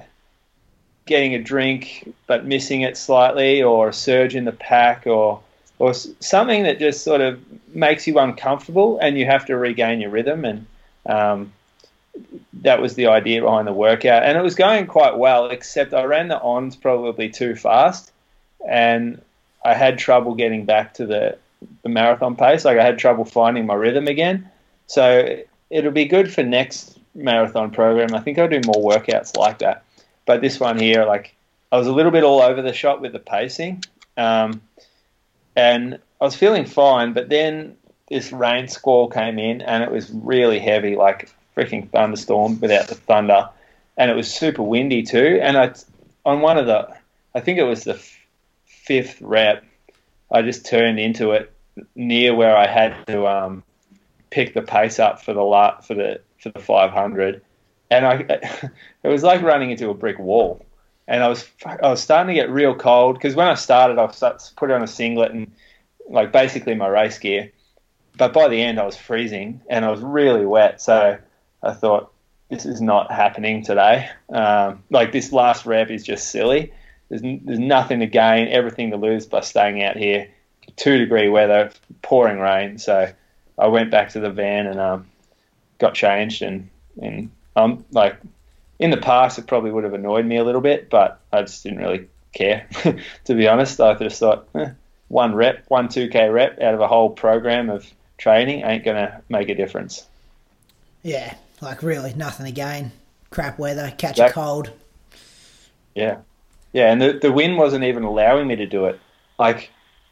[1.06, 5.40] getting a drink but missing it slightly, or a surge in the pack, or
[5.78, 7.40] or something that just sort of
[7.74, 10.44] makes you uncomfortable, and you have to regain your rhythm.
[10.44, 10.66] And
[11.06, 11.52] um,
[12.62, 15.50] that was the idea behind the workout, and it was going quite well.
[15.50, 18.12] Except I ran the ons probably too fast,
[18.66, 19.20] and
[19.64, 21.38] I had trouble getting back to the
[21.82, 22.64] the marathon pace.
[22.64, 24.50] Like I had trouble finding my rhythm again.
[24.86, 28.14] So it'll be good for next marathon program.
[28.14, 29.84] I think I'll do more workouts like that.
[30.26, 31.34] But this one here, like
[31.72, 33.84] I was a little bit all over the shop with the pacing,
[34.16, 34.62] um,
[35.56, 37.12] and I was feeling fine.
[37.12, 37.76] But then
[38.08, 42.94] this rain squall came in, and it was really heavy, like freaking thunderstorm without the
[42.94, 43.48] thunder,
[43.96, 45.38] and it was super windy too.
[45.42, 45.74] And I,
[46.24, 46.88] on one of the,
[47.34, 48.00] I think it was the
[48.64, 49.64] fifth rep,
[50.30, 51.52] I just turned into it
[51.94, 53.62] near where I had to um,
[54.30, 57.42] pick the pace up for the for the for the 500,
[57.90, 58.14] and I
[59.02, 60.64] it was like running into a brick wall.
[61.06, 64.04] And I was I was starting to get real cold because when I started, I
[64.04, 65.50] was put on a singlet and
[66.08, 67.50] like basically my race gear.
[68.18, 70.82] But by the end, I was freezing and I was really wet.
[70.82, 71.16] So
[71.62, 72.12] I thought
[72.50, 74.08] this is not happening today.
[74.28, 76.72] Um, like this last rep is just silly.
[77.08, 80.28] There's, there's nothing to gain, everything to lose by staying out here.
[80.76, 81.70] Two degree weather,
[82.02, 82.78] pouring rain.
[82.78, 83.10] So
[83.58, 85.06] I went back to the van and um,
[85.78, 86.68] got changed and
[87.00, 88.16] and um like
[88.78, 91.62] in the past it probably would have annoyed me a little bit, but I just
[91.62, 92.68] didn't really care
[93.24, 93.80] to be honest.
[93.80, 94.70] I just thought eh,
[95.08, 99.22] one rep, one two k rep out of a whole program of training ain't gonna
[99.28, 100.06] make a difference.
[101.02, 102.92] Yeah, like really nothing to gain.
[103.30, 104.70] Crap weather, catch Exact- a cold.
[105.94, 106.18] Yeah,
[106.72, 109.00] yeah, and the the wind wasn't even allowing me to do it.
[109.38, 109.70] Like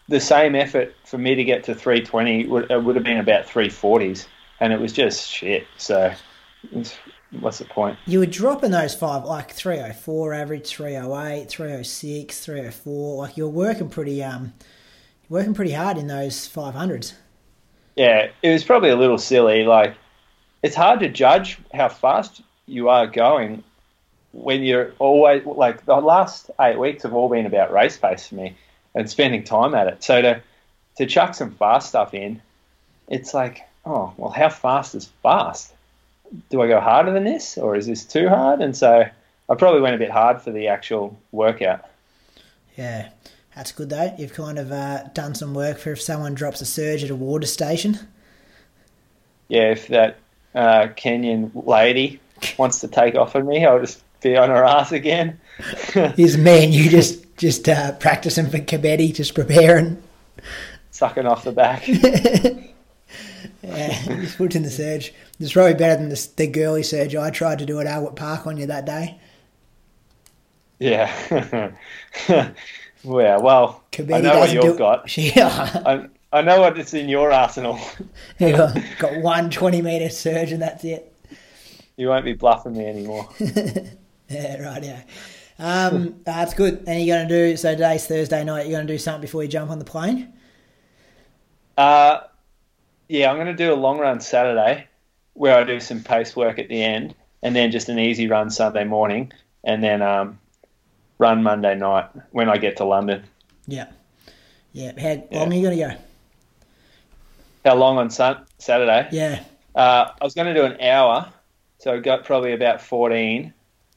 [0.09, 3.47] the same effort for me to get to 320 would, it would have been about
[3.47, 4.27] 340s,
[4.61, 5.67] and it was just shit.
[5.77, 6.13] So
[6.73, 6.97] it's
[7.41, 7.99] what's the point?
[8.07, 13.17] You were dropping those five, like 304 average, 308, 306, 304.
[13.17, 14.55] Like you're working pretty, um,
[15.29, 17.15] working pretty hard in those 500s.
[17.97, 19.65] Yeah, it was probably a little silly.
[19.65, 19.95] Like,
[20.63, 23.65] it's hard to judge how fast you are going
[24.37, 28.35] when you're always like the last eight weeks have all been about race pace for
[28.35, 28.55] me
[28.95, 30.05] and spending time at it.
[30.05, 30.43] So to
[30.97, 32.41] to chuck some fast stuff in,
[33.09, 35.73] it's like, oh well, how fast is fast?
[36.51, 38.61] Do I go harder than this, or is this too hard?
[38.61, 39.05] And so
[39.49, 41.85] I probably went a bit hard for the actual workout.
[42.77, 43.11] Yeah,
[43.55, 44.15] that's good though.
[44.19, 47.17] You've kind of uh, done some work for if someone drops a surge at a
[47.17, 47.99] water station.
[49.49, 50.19] Yeah, if that
[50.55, 52.21] uh, Kenyan lady
[52.59, 55.41] wants to take off on me, I'll just be on her ass again.
[56.17, 60.03] Is man, you just just uh, practicing for Kabeddy, just preparing,
[60.91, 61.87] sucking off the back.
[63.63, 65.13] yeah, just put in the surge.
[65.39, 68.47] It's probably better than the, the girly surge I tried to do at Albert Park
[68.47, 69.21] on you that day.
[70.79, 71.73] Yeah.
[72.29, 72.53] yeah,
[73.05, 75.17] well, I know what you've do, got.
[75.17, 75.83] Yeah.
[75.87, 77.79] I, I know what it's in your arsenal.
[78.39, 81.13] you got, got one 20 metre surge and that's it.
[81.97, 83.29] You won't be bluffing me anymore.
[84.31, 84.83] Yeah, right.
[84.83, 85.03] Yeah,
[85.59, 86.83] um, that's good.
[86.89, 88.67] And you're going to do so today's Thursday night.
[88.67, 90.33] You're going to do something before you jump on the plane.
[91.79, 92.21] Uh,
[93.09, 94.89] yeah, I'm going to do a long run Saturday
[95.35, 98.51] where I do some pace work at the end, and then just an easy run
[98.51, 100.41] Sunday morning, and then um,
[101.19, 103.25] run Monday night when I get to London.
[103.67, 103.87] Yeah,
[104.73, 104.93] yeah.
[104.99, 105.41] How long yeah.
[105.41, 106.03] are you going to go?
[107.65, 109.09] How long on sun- Saturday?
[109.13, 109.45] Yeah.
[109.75, 111.31] Uh, I was going to do an hour,
[111.79, 113.53] so I got probably about 14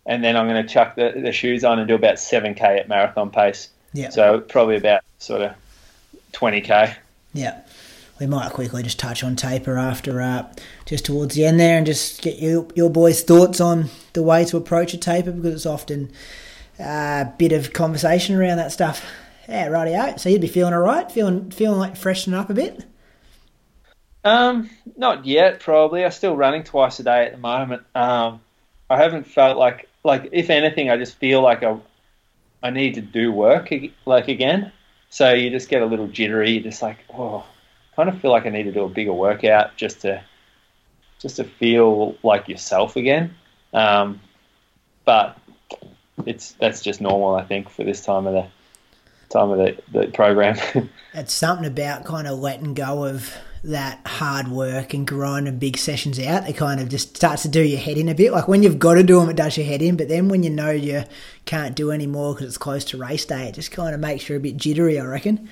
[0.09, 2.89] and then I'm going to chuck the, the shoes on and do about 7k at
[2.89, 3.69] marathon pace.
[3.93, 4.09] Yeah.
[4.09, 5.53] So probably about sort of
[6.33, 6.95] 20k.
[7.33, 7.61] Yeah.
[8.19, 10.51] We might quickly just touch on taper after uh,
[10.85, 14.43] just towards the end there and just get your, your boys' thoughts on the way
[14.45, 16.11] to approach a taper because it's often
[16.79, 19.05] uh, a bit of conversation around that stuff.
[19.47, 20.19] Yeah, rightio.
[20.19, 22.83] So you'd be feeling all right, feeling feeling like freshening up a bit.
[24.23, 25.59] Um, not yet.
[25.59, 26.03] Probably.
[26.03, 27.83] I'm still running twice a day at the moment.
[27.95, 28.41] Um,
[28.89, 31.77] I haven't felt like like if anything, I just feel like I
[32.61, 33.69] I need to do work
[34.05, 34.71] like again.
[35.09, 36.51] So you just get a little jittery.
[36.51, 37.45] You're just like, oh,
[37.95, 40.23] kind of feel like I need to do a bigger workout just to
[41.19, 43.35] just to feel like yourself again.
[43.73, 44.21] Um,
[45.05, 45.37] but
[46.25, 48.47] it's that's just normal, I think, for this time of the
[49.29, 50.57] time of the, the program.
[51.13, 53.31] it's something about kind of letting go of
[53.63, 57.61] that hard work and grinding big sessions out, it kind of just starts to do
[57.61, 58.31] your head in a bit.
[58.31, 59.97] Like when you've got to do them, it does your head in.
[59.97, 61.03] But then when you know you
[61.45, 64.29] can't do any more because it's close to race day, it just kind of makes
[64.29, 65.49] you a bit jittery, I reckon.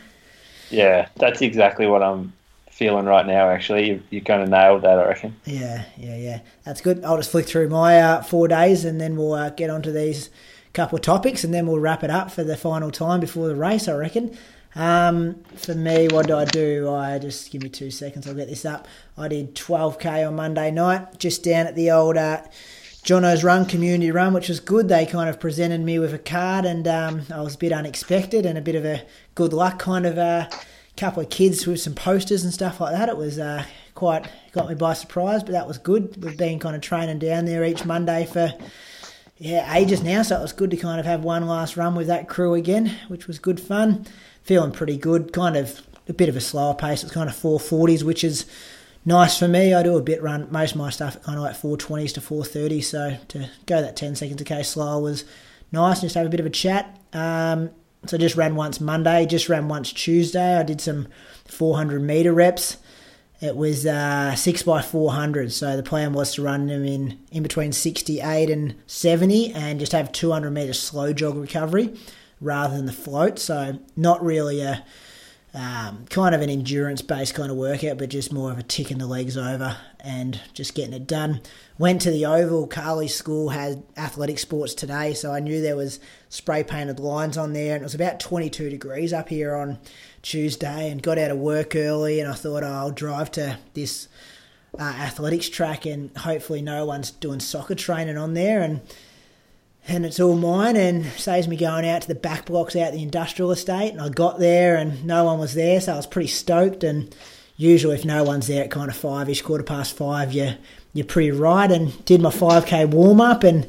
[0.70, 2.34] Yeah, that's exactly what I'm
[2.72, 3.50] feeling right now.
[3.50, 5.36] Actually, you, you kind of nailed that, I reckon.
[5.46, 6.40] Yeah, yeah, yeah.
[6.64, 7.04] That's good.
[7.04, 10.30] I'll just flick through my uh, four days and then we'll uh, get onto these
[10.74, 13.56] couple of topics and then we'll wrap it up for the final time before the
[13.56, 14.38] race, I reckon.
[14.78, 16.94] Um, for me, what do I do?
[16.94, 18.28] I just give me two seconds.
[18.28, 18.88] I'll get this up.
[19.18, 22.44] I did 12k on Monday night, just down at the old uh,
[23.02, 24.88] Jono's Run community run, which was good.
[24.88, 28.46] They kind of presented me with a card, and um, I was a bit unexpected
[28.46, 29.02] and a bit of a
[29.34, 30.58] good luck kind of a uh,
[30.96, 33.10] couple of kids with some posters and stuff like that.
[33.10, 36.24] It was uh, quite got me by surprise, but that was good.
[36.24, 38.54] We've been kind of training down there each Monday for
[39.38, 42.08] yeah ages now, so it was good to kind of have one last run with
[42.08, 44.06] that crew again, which was good fun
[44.48, 45.34] feeling pretty good.
[45.34, 47.04] Kind of a bit of a slower pace.
[47.04, 48.46] It's kind of 440s, which is
[49.06, 49.74] nice for me.
[49.74, 52.86] I do a bit run most of my stuff kind of like 420s to 430s.
[52.86, 55.26] So to go that 10 seconds a k slower was
[55.72, 56.00] nice.
[56.00, 56.98] Just have a bit of a chat.
[57.12, 57.72] Um,
[58.06, 60.58] so just ran once Monday, just ran once Tuesday.
[60.58, 61.10] I did some
[61.46, 62.78] 400 meter reps.
[63.40, 67.44] It was uh, six by 400, so the plan was to run them in in
[67.44, 71.94] between 68 and 70, and just have 200 meter slow jog recovery
[72.42, 73.38] rather than the float.
[73.38, 74.84] So not really a
[75.54, 79.00] um, kind of an endurance based kind of workout, but just more of a ticking
[79.00, 81.42] the legs over and just getting it done.
[81.78, 82.68] Went to the Oval.
[82.68, 87.54] Carly School had athletic sports today, so I knew there was spray painted lines on
[87.54, 89.80] there, and it was about 22 degrees up here on
[90.28, 90.90] Tuesday.
[90.90, 94.08] And got out of work early, and I thought oh, I'll drive to this
[94.78, 98.82] uh, athletics track, and hopefully no one's doing soccer training on there, and
[99.88, 103.02] and it's all mine and saves me going out to the back blocks out the
[103.02, 106.28] industrial estate and I got there and no one was there so I was pretty
[106.28, 107.16] stoked and
[107.56, 110.56] usually if no one's there at kind of five-ish quarter past five you
[110.94, 113.68] you're pretty right and did my 5k warm-up and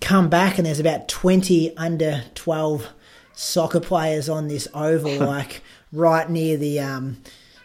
[0.00, 2.88] come back and there's about 20 under 12
[3.32, 5.62] soccer players on this oval like
[5.92, 7.16] right near the um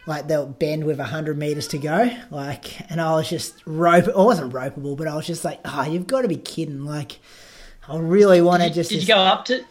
[0.06, 4.20] like they'll bend with 100 meters to go like and i was just rope i
[4.20, 7.18] wasn't ropeable but i was just like oh you've got to be kidding like
[7.88, 9.64] i really want to just did you go up to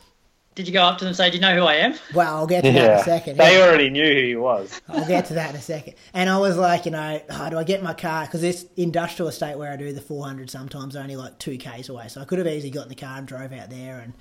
[0.55, 2.33] did you go up to them and say, "Do you know who I am?" Well,
[2.33, 3.37] I'll get to that in a second.
[3.37, 3.65] They yeah.
[3.65, 4.79] already knew who he was.
[4.87, 5.95] I'll get to that in a second.
[6.13, 8.25] And I was like, you know, oh, do I get my car?
[8.25, 12.07] Because this industrial estate where I do the 400 sometimes only like two k's away,
[12.07, 13.99] so I could have easily got in the car and drove out there.
[13.99, 14.13] And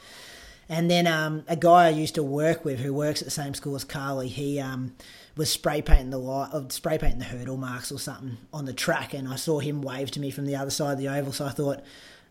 [0.68, 3.54] and then um, a guy I used to work with who works at the same
[3.54, 4.94] school as Carly, he um,
[5.36, 8.72] was spray painting the light, or spray painting the hurdle marks or something on the
[8.72, 11.32] track, and I saw him wave to me from the other side of the oval.
[11.32, 11.82] So I thought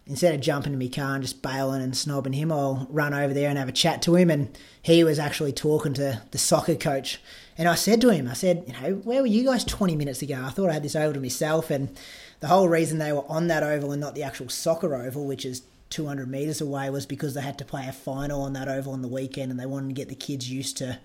[0.05, 3.33] instead of jumping in my car and just bailing and snobbing him, I'll run over
[3.33, 4.29] there and have a chat to him.
[4.29, 7.21] And he was actually talking to the soccer coach.
[7.57, 10.21] And I said to him, I said, you know, where were you guys 20 minutes
[10.21, 10.41] ago?
[10.43, 11.69] I thought I had this oval to myself.
[11.69, 11.95] And
[12.39, 15.45] the whole reason they were on that oval and not the actual soccer oval, which
[15.45, 15.61] is
[15.93, 19.01] 200 metres away, was because they had to play a final on that oval on
[19.01, 20.99] the weekend and they wanted to get the kids used to.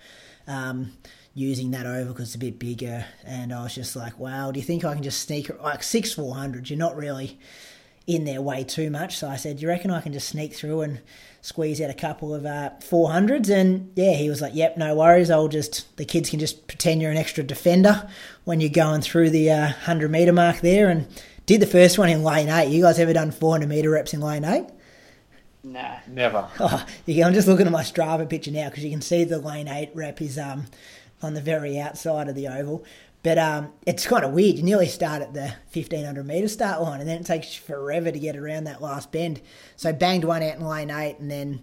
[0.47, 0.93] Um,
[1.35, 4.59] using that oval because it's a bit bigger and I was just like wow do
[4.59, 7.39] you think I can just sneak like six 400 you're not really
[8.09, 9.19] in there way too much.
[9.19, 11.01] So I said, Do you reckon I can just sneak through and
[11.43, 13.51] squeeze out a couple of uh, 400s?
[13.51, 15.31] And yeah, he was like, Yep, no worries.
[15.31, 18.09] I'll just, the kids can just pretend you're an extra defender
[18.45, 20.89] when you're going through the uh, 100 metre mark there.
[20.89, 21.07] And
[21.45, 22.71] did the first one in lane eight.
[22.71, 24.67] You guys ever done 400 metre reps in lane eight?
[25.73, 26.49] Nah, never.
[26.61, 29.39] Oh, yeah, I'm just looking at my Strava picture now because you can see the
[29.39, 30.67] lane eight rep is um
[31.23, 32.85] on the very outside of the oval.
[33.23, 34.57] But um, it's kind of weird.
[34.57, 38.19] You nearly start at the 1500 metre start line, and then it takes forever to
[38.19, 39.41] get around that last bend.
[39.77, 41.63] So banged one out in lane eight, and then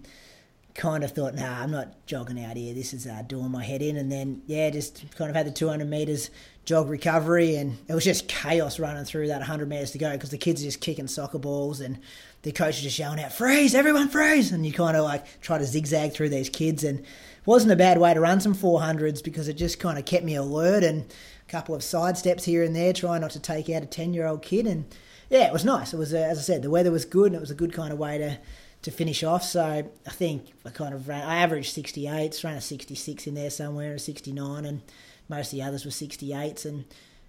[0.74, 2.74] kind of thought, nah, I'm not jogging out here.
[2.74, 3.96] This is uh, doing my head in.
[3.96, 6.30] And then, yeah, just kind of had the 200 metres
[6.66, 10.30] jog recovery, and it was just chaos running through that 100 metres to go because
[10.30, 11.98] the kids are just kicking soccer balls, and
[12.42, 14.52] the coach is just yelling out, freeze, everyone freeze.
[14.52, 16.84] And you kind of like try to zigzag through these kids.
[16.84, 17.06] And it
[17.46, 20.34] wasn't a bad way to run some 400s because it just kind of kept me
[20.34, 21.12] alert and
[21.48, 24.14] a couple of side steps here and there, trying not to take out a 10
[24.14, 24.66] year old kid.
[24.66, 24.84] And
[25.30, 25.92] yeah, it was nice.
[25.92, 27.72] It was, uh, as I said, the weather was good and it was a good
[27.72, 28.38] kind of way to,
[28.82, 29.42] to finish off.
[29.42, 33.50] So I think I kind of ran, I averaged 68, ran a 66 in there
[33.50, 34.82] somewhere, a 69, and
[35.28, 36.84] most of the others were 68s and,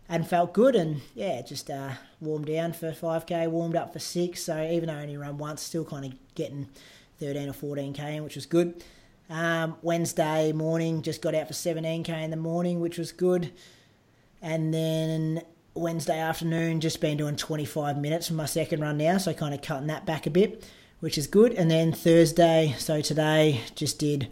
[0.07, 0.75] and felt good.
[0.75, 4.43] And yeah, just uh, warmed down for 5k, warmed up for six.
[4.43, 6.67] So even though I only run once, still kind of getting
[7.19, 8.83] 13 or 14k in, which was good.
[9.29, 13.51] Um, Wednesday morning, just got out for 17k in the morning, which was good.
[14.41, 15.41] And then
[15.73, 19.61] Wednesday afternoon, just been doing 25 minutes for my second run now, so kind of
[19.61, 20.63] cutting that back a bit,
[20.99, 21.53] which is good.
[21.53, 24.29] And then Thursday, so today, just did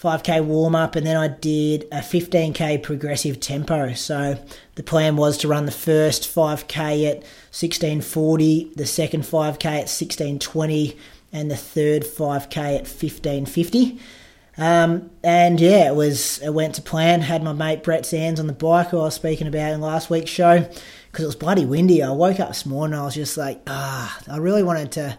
[0.00, 3.94] 5k warm up and then I did a 15k progressive tempo.
[3.94, 4.38] So
[4.74, 7.16] the plan was to run the first 5k at
[7.52, 10.96] 1640, the second 5k at 1620,
[11.32, 13.98] and the third 5k at 1550.
[14.58, 17.22] Um, and yeah, it was it went to plan.
[17.22, 20.08] Had my mate Brett Sands on the bike who I was speaking about in last
[20.08, 20.60] week's show
[21.10, 22.02] because it was bloody windy.
[22.02, 22.98] I woke up this morning.
[22.98, 25.18] I was just like, ah, I really wanted to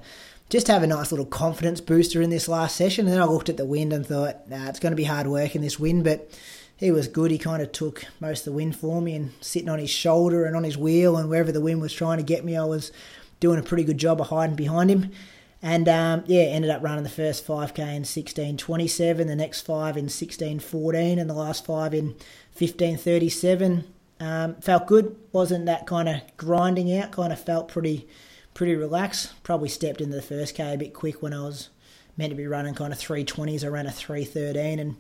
[0.50, 3.06] just have a nice little confidence booster in this last session.
[3.06, 5.28] And then I looked at the wind and thought, nah, it's going to be hard
[5.28, 6.30] work in this wind, but
[6.78, 7.32] he was good.
[7.32, 10.46] He kind of took most of the wind for me and sitting on his shoulder
[10.46, 12.92] and on his wheel and wherever the wind was trying to get me, I was
[13.40, 15.12] doing a pretty good job of hiding behind him.
[15.62, 20.06] And um, yeah, ended up running the first 5k in 16:27, the next five in
[20.06, 22.16] 16:14, and the last five in
[22.56, 23.86] 15:37.
[24.20, 27.12] Um, felt good, wasn't that kind of grinding out.
[27.12, 28.08] Kind of felt pretty,
[28.58, 29.32] pretty relaxed.
[29.44, 31.70] Probably stepped into the first k a bit quick when I was
[32.18, 33.64] meant to be running kind of 320s.
[33.64, 34.96] I ran a 313 and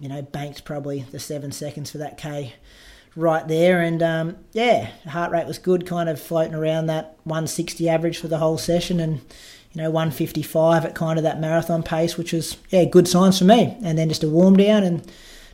[0.00, 2.54] you know banked probably the seven seconds for that k
[3.14, 3.80] right there.
[3.80, 8.26] And um, yeah, heart rate was good, kind of floating around that 160 average for
[8.26, 9.20] the whole session, and
[9.72, 13.44] you know, 155 at kind of that marathon pace, which was, yeah, good signs for
[13.44, 13.76] me.
[13.82, 15.10] And then just a warm down and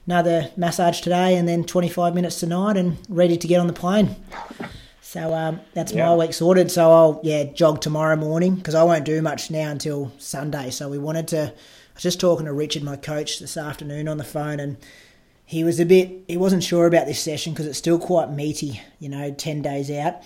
[0.07, 4.16] another massage today and then 25 minutes tonight and ready to get on the plane.
[5.09, 6.04] So um, that's yeah.
[6.04, 6.70] my week sorted.
[6.70, 10.68] So I'll, yeah, jog tomorrow morning because I won't do much now until Sunday.
[10.68, 14.18] So we wanted to, I was just talking to Richard, my coach, this afternoon on
[14.18, 14.76] the phone and
[15.46, 18.82] he was a bit, he wasn't sure about this session because it's still quite meaty,
[19.00, 20.16] you know, 10 days out.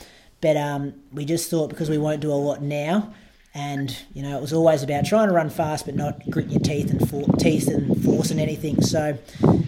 [0.41, 3.15] But um, we just thought because we won't do a lot now,
[3.55, 6.61] and you know it was always about trying to run fast but not grit your
[6.61, 8.81] teeth and for, teeth and forcing anything.
[8.83, 9.19] So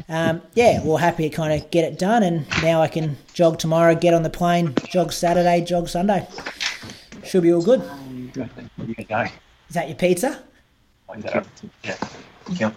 [0.09, 2.23] um, yeah we're happy to kind of get it done.
[2.23, 6.27] And now I can jog tomorrow get on the plane jog Saturday jog Sunday.
[7.25, 7.83] Should be all good.
[9.69, 10.43] Is that your pizza?
[12.53, 12.71] Yeah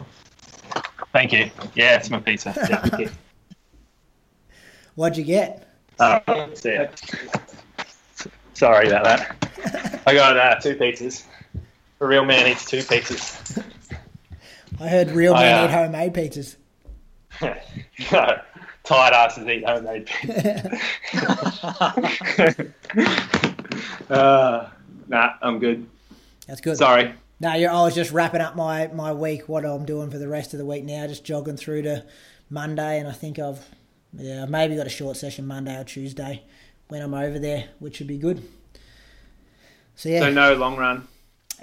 [1.14, 1.50] thank you.
[1.74, 2.54] Yeah it's my pizza.
[2.70, 3.08] Yeah,
[4.96, 5.64] what'd you get?
[6.00, 6.20] Uh,
[8.58, 9.38] sorry about that
[10.08, 11.26] I got uh, two pizzas.
[12.00, 13.62] A real man eats two pizzas.
[14.80, 16.56] I heard real men uh, eat homemade pizzas.
[18.12, 18.40] no,
[18.84, 20.80] tired asses eat homemade pizza.
[24.10, 24.70] uh,
[25.10, 25.86] nah, I'm good.
[26.48, 26.78] That's good.
[26.78, 27.14] Sorry.
[27.42, 30.28] No, you're, I was just wrapping up my, my week, what I'm doing for the
[30.30, 32.06] rest of the week now, just jogging through to
[32.50, 33.64] Monday, and I think I've
[34.14, 36.44] yeah maybe got a short session Monday or Tuesday
[36.90, 38.44] when I'm over there, which would be good.
[39.96, 41.08] So yeah, So no long run.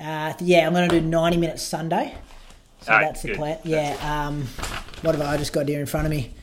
[0.01, 2.14] uh, yeah, I'm going to do 90 minutes Sunday.
[2.83, 3.37] So Alright, that's the good.
[3.37, 3.59] plan.
[3.64, 3.97] Yeah.
[4.03, 4.43] Um,
[5.03, 6.35] what have I just got here in front of me?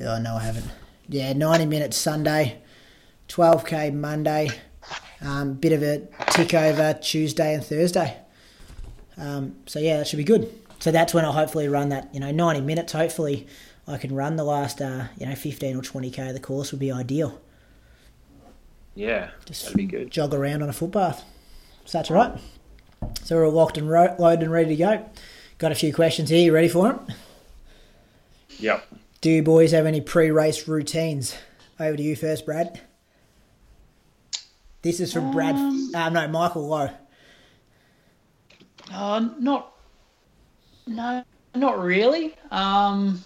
[0.00, 0.66] Oh, no, I haven't.
[1.08, 2.58] Yeah, 90 minutes Sunday,
[3.28, 4.50] 12k Monday,
[5.20, 8.16] um, bit of a tick over Tuesday and Thursday.
[9.16, 10.52] Um, so yeah, that should be good.
[10.78, 12.92] So that's when I'll hopefully run that, you know, 90 minutes.
[12.92, 13.46] Hopefully
[13.86, 16.80] I can run the last, uh, you know, 15 or 20k of the course would
[16.80, 17.40] be ideal.
[18.94, 20.10] Yeah, Just that'd be good.
[20.10, 21.24] jog around on a footpath.
[21.86, 22.32] So that's all right.
[23.24, 25.08] So we're all locked and ro- loaded and ready to go.
[25.58, 26.40] Got a few questions here.
[26.40, 27.06] You ready for them?
[28.58, 28.86] Yep.
[29.20, 31.34] Do you boys have any pre-race routines?
[31.80, 32.80] Over to you first, Brad.
[34.82, 35.54] This is from Brad.
[35.94, 36.90] Uh, no, Michael Lowe.
[38.92, 39.72] Uh, not,
[40.86, 41.24] no,
[41.54, 42.34] not really.
[42.50, 43.22] Um,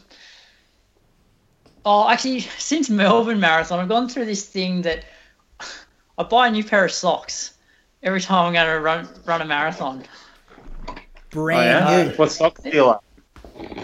[1.84, 5.04] oh, actually, since Melbourne Marathon, I've gone through this thing that
[6.18, 7.54] I buy a new pair of socks
[8.02, 10.04] every time I'm going to run run a marathon.
[10.88, 10.94] Oh,
[11.30, 12.04] Brand yeah?
[12.04, 12.16] new.
[12.16, 13.00] What socks do you like?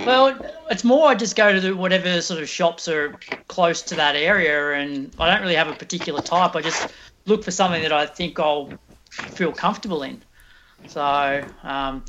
[0.06, 0.38] Well,
[0.70, 3.18] it's more I just go to the, whatever sort of shops are
[3.48, 6.56] close to that area, and I don't really have a particular type.
[6.56, 6.88] I just
[7.26, 8.72] look for something that I think I'll
[9.10, 10.22] feel comfortable in.
[10.88, 12.04] So um,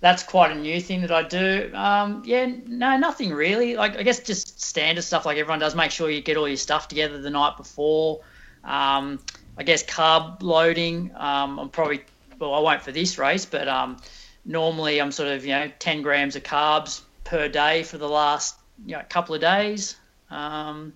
[0.00, 1.70] that's quite a new thing that I do.
[1.74, 3.76] Um, yeah, no, nothing really.
[3.76, 5.74] Like I guess just standard stuff like everyone does.
[5.74, 8.20] Make sure you get all your stuff together the night before.
[8.64, 9.18] Um,
[9.58, 11.10] I guess carb loading.
[11.16, 12.02] Um, I'm probably
[12.38, 13.98] well, I won't for this race, but um,
[14.44, 18.56] normally I'm sort of you know 10 grams of carbs per day for the last
[18.86, 19.96] you know couple of days.
[20.30, 20.94] Um,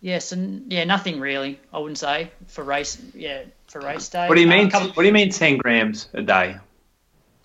[0.00, 1.60] yes, and yeah, nothing really.
[1.72, 3.00] I wouldn't say for race.
[3.14, 4.28] Yeah, for race day.
[4.28, 4.70] What do you Uh, mean?
[4.70, 5.30] couple- What do you mean?
[5.30, 6.56] Ten grams a day?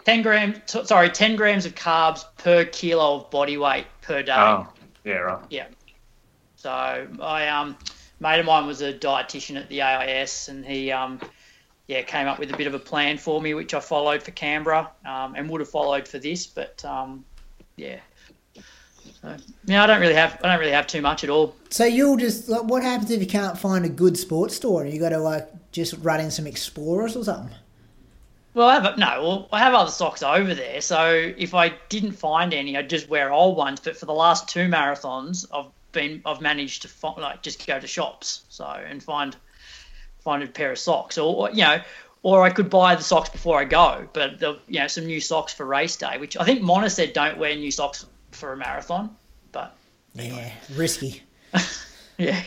[0.06, 0.58] 10 grams.
[0.68, 4.34] t- Sorry, 10 grams of carbs per kilo of body weight per day.
[4.36, 4.68] Oh,
[5.06, 5.40] yeah, right.
[5.50, 5.68] Yeah.
[6.58, 6.70] So
[7.22, 7.78] I um
[8.24, 11.20] mate of mine was a dietitian at the AIS, and he um
[11.88, 14.32] yeah came up with a bit of a plan for me, which I followed for
[14.32, 17.24] Canberra, um, and would have followed for this, but um
[17.76, 18.00] yeah.
[19.22, 21.56] So, yeah, I don't really have I don't really have too much at all.
[21.70, 24.94] So you'll just like, what happens if you can't find a good sports store and
[24.94, 27.56] you got to like just run in some explorers or something?
[28.54, 29.24] Well, I have no.
[29.24, 33.10] Well, I have other socks over there, so if I didn't find any, I'd just
[33.10, 33.80] wear old ones.
[33.80, 37.80] But for the last two marathons, I've been I've managed to find, like just go
[37.80, 39.36] to shops, so and find
[40.20, 41.82] find a pair of socks, or, you know,
[42.24, 44.08] or I could buy the socks before I go.
[44.12, 47.14] But the you know some new socks for race day, which I think Mona said
[47.14, 49.16] don't wear new socks for a marathon,
[49.52, 49.76] but
[50.16, 51.24] Yeah, risky.
[52.18, 52.44] yeah.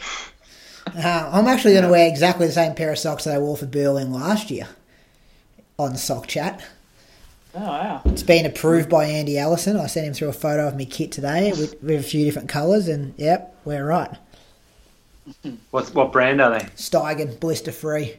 [0.94, 3.56] Uh, I'm actually going to wear exactly the same pair of socks that I wore
[3.56, 4.68] for Berlin last year
[5.78, 6.64] on Sock Chat.
[7.56, 8.02] Oh wow.
[8.04, 9.76] It's been approved by Andy Allison.
[9.78, 12.48] I sent him through a photo of my kit today with, with a few different
[12.50, 14.10] colours, and yep, we're right.
[15.70, 16.66] What's what brand are they?
[16.76, 18.16] Steigen, blister free.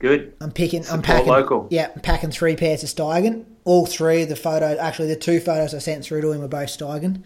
[0.00, 0.34] Good.
[0.40, 0.84] I'm picking.
[0.90, 1.28] I'm packing.
[1.28, 1.68] local.
[1.70, 3.44] Yeah, I'm packing three pairs of Steigen.
[3.64, 6.48] All three of the photos, actually, the two photos I sent through to him were
[6.48, 7.22] both Steigen.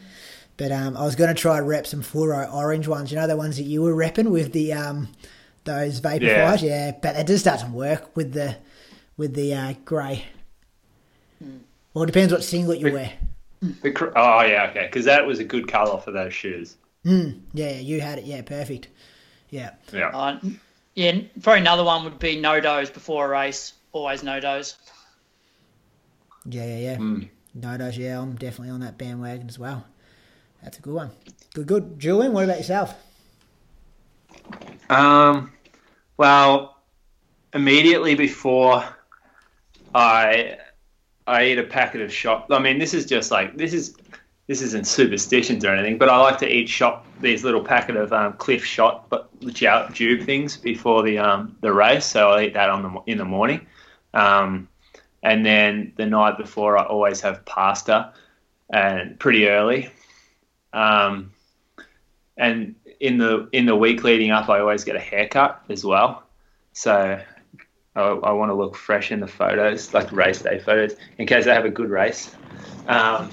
[0.57, 3.11] But um, I was going to try and rep some fluoro orange ones.
[3.11, 5.09] You know the ones that you were repping with the um,
[5.65, 6.49] those vapor Yeah.
[6.49, 6.63] flies.
[6.63, 8.57] Yeah, but it just doesn't work with the
[9.17, 10.27] with the uh, grey.
[11.93, 13.13] Well, it depends what singlet you wear.
[13.61, 14.87] The oh yeah, okay.
[14.87, 16.77] Because that was a good colour for those shoes.
[17.05, 18.25] Yeah, yeah, you had it.
[18.25, 18.89] Yeah, perfect.
[19.51, 19.71] Yeah.
[19.93, 20.09] Yeah.
[20.09, 20.41] Uh,
[20.95, 23.75] yeah, probably another one would be NoDoz before a race.
[23.93, 24.77] Always NoDoz.
[26.47, 26.97] Yeah, yeah, yeah.
[26.97, 27.29] Mm.
[27.55, 29.87] No, those, yeah, I'm definitely on that bandwagon as well.
[30.63, 31.11] That's a good one.
[31.55, 32.01] Good, good.
[32.01, 32.95] Julian, what about yourself?
[34.91, 35.53] Um,
[36.17, 36.79] well,
[37.53, 38.85] immediately before
[39.95, 40.59] I
[41.27, 42.47] I eat a packet of shop.
[42.51, 43.97] I mean, this is just like this is
[44.47, 48.13] this isn't superstitions or anything, but I like to eat shop these little packet of
[48.13, 52.05] um, Clif shot but jout tube things before the um, the race.
[52.05, 53.67] So I'll eat that on the in the morning,
[54.13, 54.69] um,
[55.23, 58.13] and then the night before I always have pasta,
[58.71, 59.91] and pretty early.
[60.75, 61.33] Um,
[62.37, 66.25] and in the in the week leading up, I always get a haircut as well.
[66.75, 67.21] So
[67.97, 71.47] I, I want to look fresh in the photos, like race day photos, in case
[71.47, 72.35] I have a good race.
[72.89, 73.31] Um,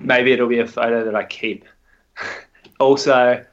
[0.00, 1.64] maybe it'll be a photo that I keep.
[2.80, 3.44] also,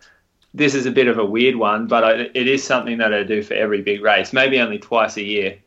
[0.54, 3.24] this is a bit of a weird one, but I, it is something that I
[3.24, 4.32] do for every big race.
[4.32, 5.58] Maybe only twice a year,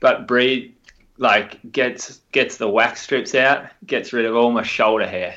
[0.00, 0.74] but breed
[1.18, 5.36] like gets gets the wax strips out, gets rid of all my shoulder hair.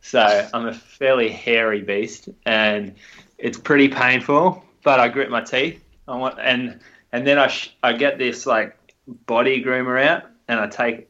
[0.00, 2.94] So I'm a fairly hairy beast, and
[3.38, 4.64] it's pretty painful.
[4.82, 5.80] But I grit my teeth.
[6.08, 6.80] I want, and
[7.12, 11.08] and then I sh- I get this like body groomer out, and I take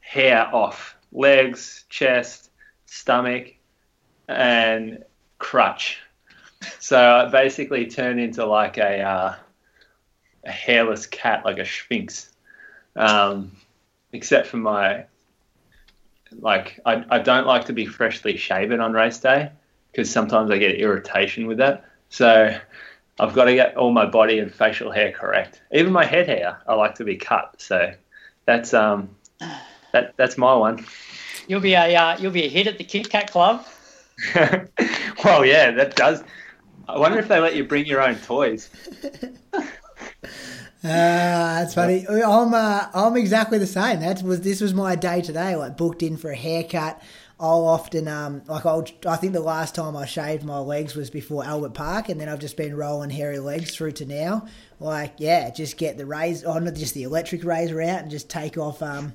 [0.00, 2.50] hair off legs, chest,
[2.86, 3.54] stomach,
[4.28, 5.04] and
[5.38, 5.98] crutch.
[6.80, 9.34] So I basically turn into like a uh,
[10.44, 12.30] a hairless cat, like a sphinx.
[12.96, 13.52] Um,
[14.12, 15.04] except for my
[16.40, 19.50] like I, I don't like to be freshly shaven on race day
[19.90, 21.84] because sometimes I get irritation with that.
[22.08, 22.58] So
[23.20, 25.62] I've got to get all my body and facial hair correct.
[25.72, 27.54] Even my head hair, I like to be cut.
[27.58, 27.92] So
[28.44, 29.08] that's um
[29.92, 30.84] that that's my one.
[31.46, 33.64] You'll be a uh, you'll be a hit at the Kit Kat Club.
[35.24, 36.24] well, yeah, that does.
[36.88, 38.70] I wonder if they let you bring your own toys.
[39.52, 39.60] Uh,
[40.82, 42.06] that's funny.
[42.08, 44.00] I'm uh, I'm exactly the same.
[44.00, 45.56] That was this was my day today.
[45.56, 47.00] Like booked in for a haircut.
[47.44, 51.10] I'll often um like I'll I think the last time I shaved my legs was
[51.10, 54.46] before Albert Park, and then I've just been rolling hairy legs through to now.
[54.80, 58.30] Like yeah, just get the razor, oh not just the electric razor out, and just
[58.30, 59.12] take off um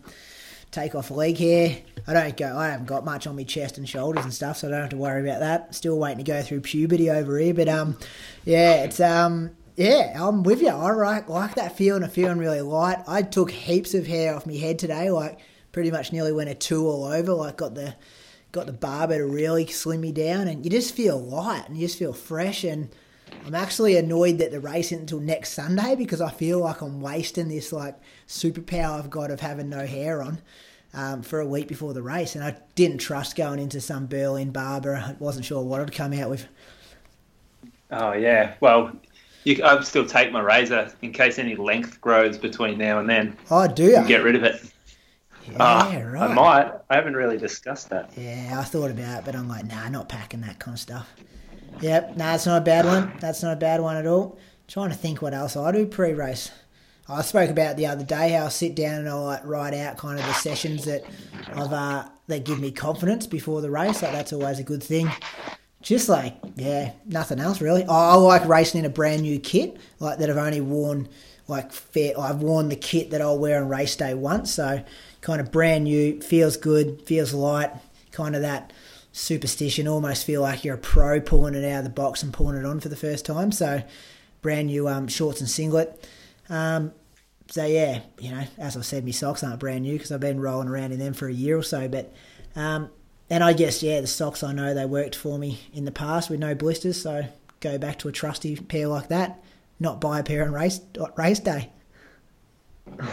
[0.70, 1.80] take off leg hair.
[2.06, 2.56] I don't go.
[2.56, 4.90] I haven't got much on my chest and shoulders and stuff, so I don't have
[4.92, 5.74] to worry about that.
[5.74, 7.98] Still waiting to go through puberty over here, but um
[8.46, 10.68] yeah, it's um yeah, I'm with you.
[10.70, 13.00] I like, like that feeling of feeling really light.
[13.08, 15.40] I took heaps of hair off my head today, like
[15.72, 17.34] pretty much nearly went a two all over.
[17.34, 17.96] Like got the
[18.52, 21.88] got the barber to really slim me down, and you just feel light and you
[21.88, 22.64] just feel fresh.
[22.64, 22.90] And
[23.46, 27.02] I'm actually annoyed that the race isn't until next Sunday because I feel like I'm
[27.02, 27.96] wasting this like
[28.28, 30.42] superpower I've got of having no hair on.
[30.92, 34.50] Um, for a week before the race, and I didn't trust going into some Berlin
[34.50, 34.96] barber.
[34.96, 36.48] I wasn't sure what I'd come out with.
[37.92, 38.92] Oh yeah, well,
[39.44, 43.38] you, I'd still take my razor in case any length grows between now and then.
[43.52, 44.04] Oh, do you?
[44.08, 44.62] Get rid of it.
[45.52, 46.30] Yeah, uh, right.
[46.30, 46.72] I might.
[46.90, 48.12] I haven't really discussed that.
[48.18, 51.10] Yeah, I thought about it, but I'm like, nah, not packing that kind of stuff.
[51.82, 53.14] Yep, nah, it's not a bad one.
[53.20, 54.38] That's not a bad one at all.
[54.68, 56.52] trying to think what else I do pre-race.
[57.08, 59.98] I spoke about the other day how I sit down and I like write out
[59.98, 61.04] kind of the sessions that
[61.56, 64.04] I've uh, that give me confidence before the race.
[64.04, 65.10] Like that's always a good thing
[65.82, 67.84] just like yeah, nothing else really.
[67.86, 71.08] I, I like racing in a brand new kit, like that I've only worn
[71.48, 72.20] like fair.
[72.20, 74.84] I've worn the kit that I'll wear on race day once, so
[75.22, 77.72] kind of brand new, feels good, feels light,
[78.12, 78.72] kind of that
[79.12, 79.88] superstition.
[79.88, 82.66] Almost feel like you're a pro pulling it out of the box and pulling it
[82.66, 83.52] on for the first time.
[83.52, 83.84] So
[84.42, 86.08] brand new um, shorts and singlet.
[86.50, 86.94] Um,
[87.48, 90.40] so yeah, you know, as I said, my socks aren't brand new because I've been
[90.40, 91.88] rolling around in them for a year or so.
[91.88, 92.14] But
[92.56, 92.90] um,
[93.30, 96.30] and I guess yeah, the socks I know they worked for me in the past
[96.30, 97.26] with no blisters, so
[97.60, 99.44] go back to a trusty pair like that.
[99.80, 100.82] Not buy a pair on race
[101.16, 101.72] race day.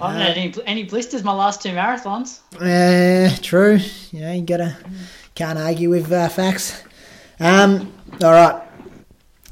[0.00, 2.40] I haven't had any, any blisters my last two marathons.
[2.60, 3.78] Yeah, uh, true.
[4.10, 4.76] You know, you gotta
[5.34, 6.82] can't argue with uh, facts.
[7.40, 7.92] Um,
[8.22, 8.62] all right,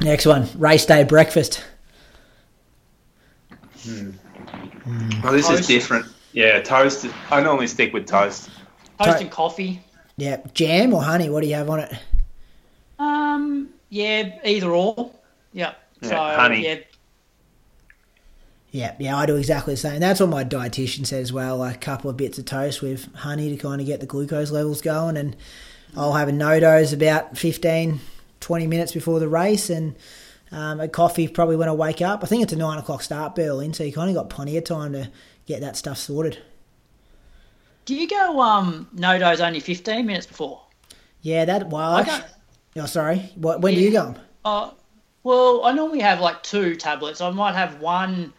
[0.01, 1.65] next one, race day breakfast.
[3.83, 4.11] Hmm.
[5.23, 5.61] Well, this toast.
[5.61, 6.07] is different.
[6.33, 7.07] Yeah, toast.
[7.31, 8.51] I normally stick with toast.
[9.03, 9.81] Toast and coffee.
[10.17, 11.29] Yeah, jam or honey?
[11.29, 11.93] What do you have on it?
[12.99, 15.11] Um, yeah, either or.
[15.53, 15.75] Yeah.
[16.01, 16.65] yeah so honey.
[16.65, 16.77] yeah.
[18.73, 20.01] Yeah, yeah, I do exactly the same.
[20.01, 21.59] That's what my dietitian says as well.
[21.59, 24.51] Like a couple of bits of toast with honey to kind of get the glucose
[24.51, 25.37] levels going, and
[25.95, 28.01] I'll have a NoDoz about 15,
[28.41, 29.95] 20 minutes before the race, and
[30.51, 32.25] um, a coffee probably when I wake up.
[32.25, 34.65] I think it's a nine o'clock start, Berlin, so you kind of got plenty of
[34.65, 35.11] time to
[35.45, 36.39] get that stuff sorted.
[37.85, 40.63] Do you go um NoDoz only fifteen minutes before?
[41.21, 41.93] Yeah, that well.
[41.93, 42.25] I don't,
[42.77, 43.19] oh, sorry.
[43.35, 43.61] What?
[43.61, 43.79] When yeah.
[43.79, 44.15] do you go?
[44.47, 44.71] Uh,
[45.25, 47.21] well, I normally have like two tablets.
[47.21, 48.33] I might have one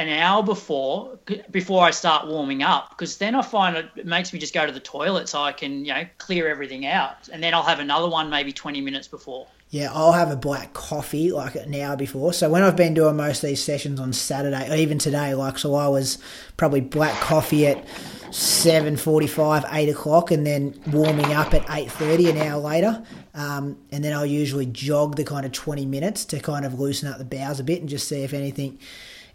[0.00, 1.18] an hour before
[1.50, 4.72] before I start warming up because then I find it, makes me just go to
[4.72, 8.08] the toilet so I can you know clear everything out, and then I'll have another
[8.08, 9.46] one maybe twenty minutes before.
[9.70, 12.32] Yeah, I'll have a black coffee like an hour before.
[12.32, 15.58] So when I've been doing most of these sessions on Saturday, or even today, like
[15.58, 16.18] so, I was
[16.56, 17.84] probably black coffee at
[18.32, 23.04] seven forty-five, eight o'clock, and then warming up at eight thirty an hour later.
[23.32, 27.08] Um, and then I'll usually jog the kind of twenty minutes to kind of loosen
[27.08, 28.78] up the bowels a bit and just see if anything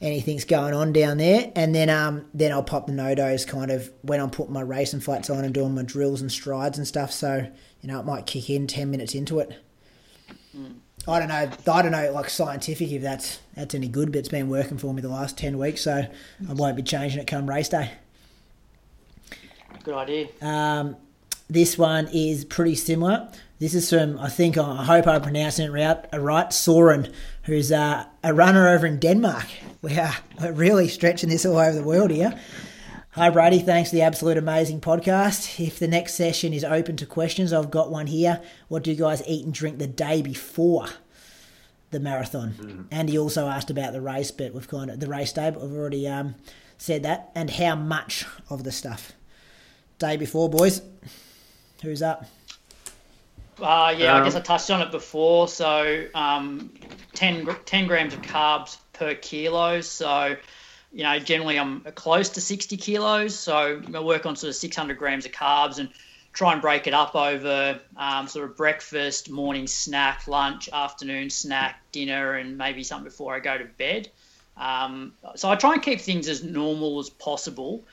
[0.02, 1.52] anything's going on down there.
[1.56, 5.02] And then um, then I'll pop the NoDoz kind of when I'm putting my racing
[5.02, 7.12] flats on and doing my drills and strides and stuff.
[7.12, 7.48] So
[7.82, 9.62] you know it might kick in ten minutes into it.
[10.56, 10.76] Mm.
[11.08, 11.74] I don't know.
[11.74, 14.12] I don't know, like scientific, if that's that's any good.
[14.12, 15.94] But it's been working for me the last ten weeks, so
[16.50, 17.92] I won't be changing it come race day.
[19.84, 20.28] Good idea.
[20.42, 20.96] Um,
[21.48, 23.30] this one is pretty similar.
[23.60, 28.06] This is from, I think, I hope I'm pronouncing it right, right Soren, who's uh,
[28.24, 29.46] a runner over in Denmark.
[29.86, 32.34] We are really stretching this all over the world here.
[33.12, 33.60] Hi, Brady.
[33.60, 35.64] Thanks for the absolute amazing podcast.
[35.64, 38.42] If the next session is open to questions, I've got one here.
[38.68, 40.88] What do you guys eat and drink the day before
[41.92, 42.54] the marathon?
[42.54, 42.86] Mm.
[42.90, 45.62] And he also asked about the race, but we've kind of the race day, but
[45.62, 46.34] we've already um,
[46.80, 47.30] said that.
[47.36, 49.12] And how much of the stuff?
[50.00, 50.82] Day before, boys.
[51.84, 52.26] Who's up?
[53.62, 55.48] Uh, yeah, um, I guess I touched on it before.
[55.48, 56.74] So, um,
[57.14, 59.82] 10, 10 grams of carbs per kilo.
[59.82, 60.36] So,
[60.92, 63.38] you know, generally I'm close to 60 kilos.
[63.38, 65.90] So, I work on sort of 600 grams of carbs and
[66.34, 71.82] try and break it up over um, sort of breakfast, morning snack, lunch, afternoon snack,
[71.92, 74.10] dinner, and maybe something before I go to bed.
[74.58, 77.84] Um, so, I try and keep things as normal as possible.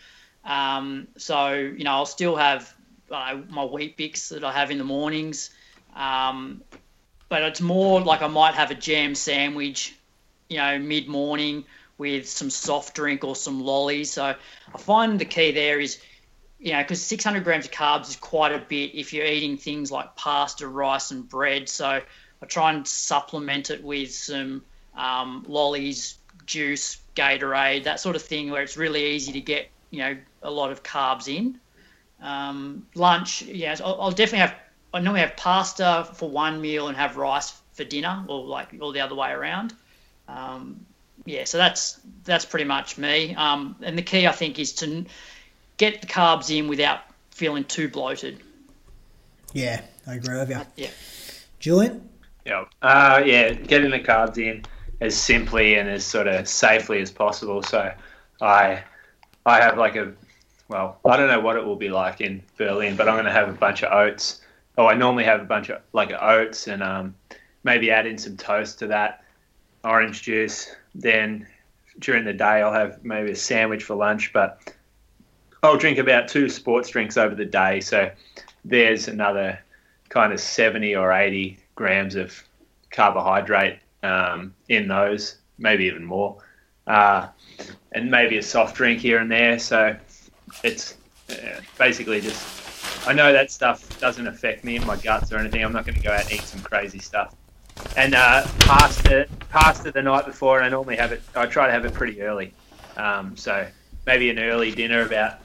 [0.45, 2.73] Um, so, you know, I'll still have
[3.11, 5.51] uh, my Weet-Bix that I have in the mornings.
[5.95, 6.63] Um,
[7.33, 9.95] but it's more like I might have a jam sandwich,
[10.53, 11.65] you know, mid morning
[11.99, 14.13] with some soft drink or some lollies.
[14.13, 16.01] So I find the key there is,
[16.59, 19.91] you know, because 600 grams of carbs is quite a bit if you're eating things
[19.91, 21.69] like pasta, rice, and bread.
[21.69, 24.63] So I try and supplement it with some
[24.97, 30.01] um, lollies, juice, Gatorade, that sort of thing, where it's really easy to get, you
[30.01, 31.59] know, a lot of carbs in.
[32.21, 34.55] Um, lunch, yeah, I'll, I'll, definitely have.
[34.95, 38.93] I normally have pasta for one meal and have rice for dinner, or like all
[38.93, 39.75] the other way around.
[40.29, 40.85] Um,
[41.25, 43.35] yeah, so that's that's pretty much me.
[43.35, 45.05] Um, and the key, I think, is to
[45.77, 47.01] get the carbs in without
[47.31, 48.41] feeling too bloated.
[49.53, 50.57] Yeah, I agree with you.
[50.57, 50.91] Uh, yeah,
[51.61, 52.09] Julian.
[52.45, 54.65] Yeah, uh, yeah, getting the carbs in
[55.01, 57.63] as simply and as sort of safely as possible.
[57.63, 57.93] So
[58.41, 58.83] I
[59.47, 60.13] I have like a
[60.69, 63.33] well, I don't know what it will be like in Berlin, but I'm going to
[63.33, 64.41] have a bunch of oats.
[64.79, 67.15] Oh, I normally have a bunch of like oats and um,
[67.63, 69.22] maybe add in some toast to that,
[69.85, 70.75] orange juice.
[70.95, 71.47] Then
[71.99, 74.75] during the day, I'll have maybe a sandwich for lunch, but
[75.63, 77.81] I'll drink about two sports drinks over the day.
[77.81, 78.11] So
[78.65, 79.59] there's another
[80.09, 82.43] kind of 70 or 80 grams of
[82.91, 86.39] carbohydrate um, in those, maybe even more.
[86.87, 87.29] Uh,
[87.93, 89.59] and maybe a soft drink here and there.
[89.59, 89.97] So
[90.65, 90.97] it's
[91.31, 92.63] uh, basically just
[93.07, 95.65] I know that stuff doesn't affect me in my guts or anything.
[95.65, 97.35] I'm not going to go out and eat some crazy stuff.
[97.97, 101.23] And uh, pasta, pasta the night before, and I normally have it.
[101.35, 102.55] I try to have it pretty early,
[102.97, 103.67] um, so
[104.07, 105.41] maybe an early dinner about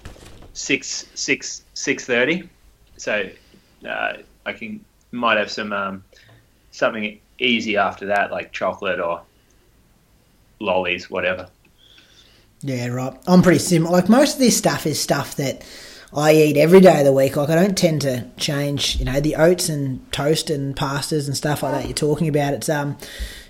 [0.54, 2.50] six six six thirty.
[2.98, 3.30] So
[3.88, 4.14] uh,
[4.46, 6.04] I can might have some um,
[6.72, 9.22] something easy after that, like chocolate or
[10.60, 11.50] lollies, whatever.
[12.62, 13.14] Yeah, right.
[13.28, 13.92] I'm pretty similar.
[13.92, 15.64] Like most of this stuff is stuff that
[16.14, 17.36] I eat every day of the week.
[17.36, 21.36] Like I don't tend to change, you know, the oats and toast and pastas and
[21.36, 22.53] stuff like that you're talking about.
[22.53, 22.97] It's um,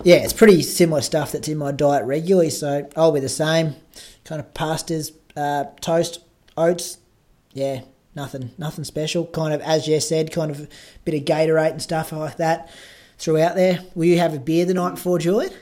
[0.03, 2.49] yeah, it's pretty similar stuff that's in my diet regularly.
[2.49, 3.75] So I'll be the same,
[4.23, 6.19] kind of pastas, uh, toast,
[6.57, 6.97] oats.
[7.53, 7.81] Yeah,
[8.15, 9.25] nothing, nothing special.
[9.25, 10.67] Kind of as Jess said, kind of a
[11.05, 12.71] bit of Gatorade and stuff like that
[13.19, 13.79] throughout there.
[13.93, 15.53] Will you have a beer the night before, Julian?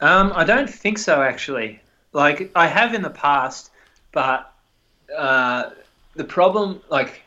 [0.00, 1.80] Um, I don't think so actually.
[2.12, 3.70] Like I have in the past,
[4.12, 4.52] but
[5.16, 5.70] uh,
[6.14, 7.22] the problem, like,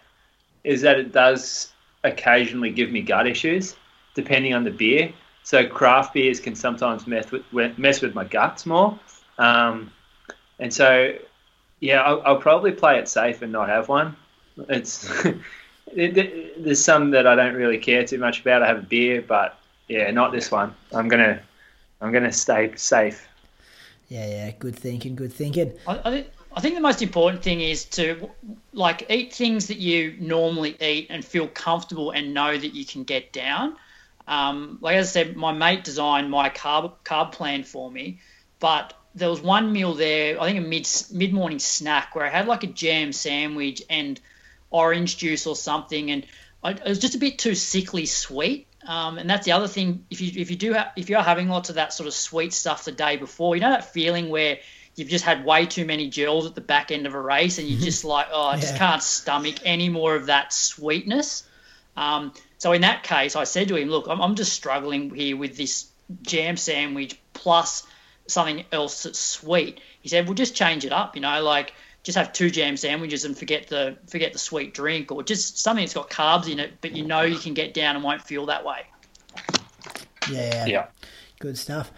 [0.63, 1.71] is that it does
[2.03, 3.75] occasionally give me gut issues,
[4.15, 5.11] depending on the beer.
[5.43, 8.97] So craft beers can sometimes mess with mess with my guts more,
[9.39, 9.91] um,
[10.59, 11.15] and so
[11.79, 14.15] yeah, I'll, I'll, probably play it safe and not have one.
[14.69, 15.09] It's
[15.87, 18.61] it, there's some that I don't really care too much about.
[18.61, 19.57] I have a beer, but
[19.87, 20.75] yeah, not this one.
[20.93, 21.41] I'm gonna
[22.01, 23.27] I'm gonna stay safe.
[24.09, 25.73] Yeah, yeah, good thinking, good thinking.
[25.87, 28.29] I, I, think, I think the most important thing is to
[28.73, 33.03] like eat things that you normally eat and feel comfortable and know that you can
[33.03, 33.77] get down.
[34.27, 38.19] Um, like I said, my mate designed my carb carb plan for me,
[38.59, 42.29] but there was one meal there, I think a mid mid morning snack where I
[42.29, 44.19] had like a jam sandwich and
[44.69, 46.25] orange juice or something, and
[46.63, 48.67] I, it was just a bit too sickly sweet.
[48.85, 50.05] Um, and that's the other thing.
[50.09, 52.53] If you if you do ha- if you're having lots of that sort of sweet
[52.53, 54.59] stuff the day before, you know that feeling where
[55.01, 57.67] you've just had way too many gels at the back end of a race, and
[57.67, 57.85] you're mm-hmm.
[57.85, 58.61] just like, oh, I yeah.
[58.61, 61.43] just can't stomach any more of that sweetness.
[61.97, 65.35] Um, so in that case, I said to him, look, I'm, I'm just struggling here
[65.35, 65.87] with this
[66.21, 67.87] jam sandwich plus
[68.27, 69.81] something else that's sweet.
[70.01, 71.73] He said, well, just change it up, you know, like
[72.03, 75.83] just have two jam sandwiches and forget the forget the sweet drink, or just something
[75.83, 78.45] that's got carbs in it, but you know you can get down and won't feel
[78.47, 78.85] that way.
[80.29, 80.87] Yeah, yeah,
[81.39, 81.91] good stuff.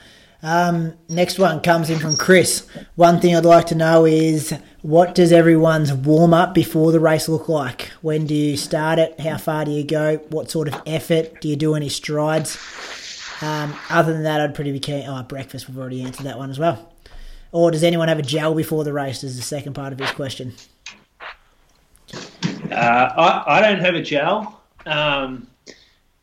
[0.44, 2.68] Um, next one comes in from Chris.
[2.96, 7.30] One thing I'd like to know is what does everyone's warm up before the race
[7.30, 7.84] look like?
[8.02, 9.18] When do you start it?
[9.22, 10.18] How far do you go?
[10.30, 11.40] What sort of effort?
[11.40, 12.58] Do you do any strides?
[13.42, 15.08] Um, other than that, I'd pretty be keen.
[15.08, 16.92] Oh, breakfast, we've already answered that one as well.
[17.54, 19.24] Or does anyone have a gel before the race?
[19.24, 20.54] Is the second part of his question.
[22.70, 24.62] Uh, I, I don't have a gel.
[24.86, 25.48] Um,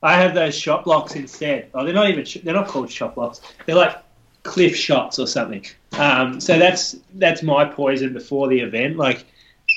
[0.03, 1.71] I have those Shot Bloks instead.
[1.73, 3.41] Oh, they're not even they're not called Shot Bloks.
[3.65, 3.97] They're like
[4.43, 5.65] Clif shots or something.
[5.93, 8.97] Um, so that's that's my poison before the event.
[8.97, 9.25] Like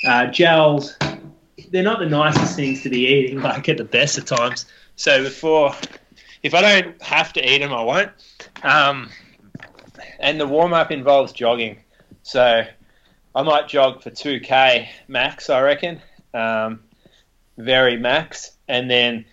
[0.06, 0.96] uh, gels,
[1.70, 3.40] they're not the nicest things to be eating.
[3.42, 4.66] Like at the best of times.
[4.96, 5.74] So before,
[6.42, 8.10] if I don't have to eat them, I won't.
[8.62, 9.10] Um,
[10.20, 11.78] and the warm up involves jogging.
[12.22, 12.64] So
[13.34, 16.00] I might jog for 2k max, I reckon.
[16.32, 16.80] Um,
[17.58, 18.52] very max.
[18.68, 19.26] And then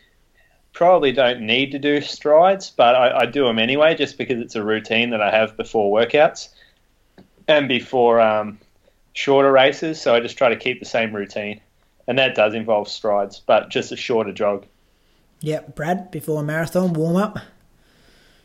[0.73, 4.55] probably don't need to do strides, but I, I, do them anyway just because it's
[4.55, 6.49] a routine that I have before workouts
[7.47, 8.57] and before um,
[9.13, 10.01] shorter races.
[10.01, 11.61] So I just try to keep the same routine.
[12.07, 14.65] And that does involve strides, but just a shorter jog.
[15.41, 17.39] Yep, Brad, before a marathon warm up.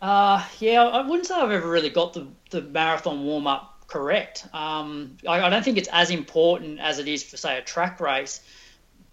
[0.02, 4.46] Uh, yeah, I wouldn't say I've ever really got the, the marathon warm up correct.
[4.52, 8.00] Um, I, I, don't think it's as important as it is for, say, a track
[8.00, 8.40] race.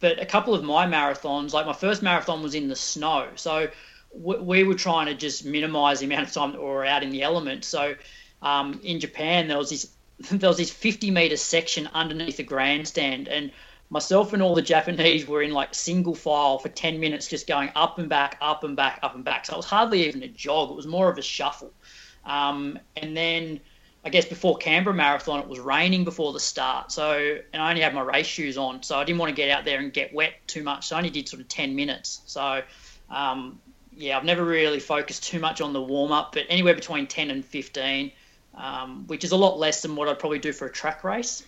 [0.03, 3.29] But a couple of my marathons, like my first marathon was in the snow.
[3.35, 3.69] So
[4.13, 7.03] we, we were trying to just minimize the amount of time that we were out
[7.03, 7.63] in the element.
[7.63, 7.95] So
[8.41, 9.93] um, in Japan, there was this
[10.29, 13.49] there was this 50 meter section underneath the grandstand, and
[13.89, 17.71] myself and all the Japanese were in like single file for 10 minutes, just going
[17.73, 19.45] up and back, up and back, up and back.
[19.45, 21.71] So it was hardly even a jog; it was more of a shuffle.
[22.25, 23.61] Um, and then
[24.05, 26.91] I guess before Canberra Marathon, it was raining before the start.
[26.91, 29.49] So, and I only had my race shoes on, so I didn't want to get
[29.49, 30.87] out there and get wet too much.
[30.87, 32.21] So I only did sort of 10 minutes.
[32.25, 32.61] So,
[33.09, 33.59] um,
[33.95, 37.31] yeah, I've never really focused too much on the warm up, but anywhere between 10
[37.31, 38.11] and 15,
[38.55, 41.43] um, which is a lot less than what I'd probably do for a track race.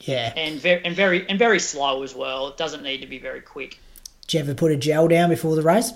[0.00, 0.32] Yeah.
[0.36, 2.48] And very and very and very slow as well.
[2.48, 3.80] It doesn't need to be very quick.
[4.22, 5.92] Did you ever put a gel down before the race?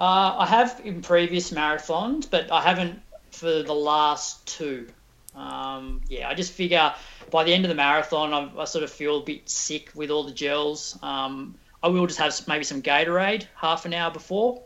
[0.00, 3.02] Uh, I have in previous marathons, but I haven't
[3.40, 4.88] for the last two.
[5.34, 6.92] Um, yeah, I just figure
[7.30, 10.10] by the end of the marathon, I, I, sort of feel a bit sick with
[10.10, 10.98] all the gels.
[11.02, 14.62] Um, I will just have maybe some Gatorade half an hour before.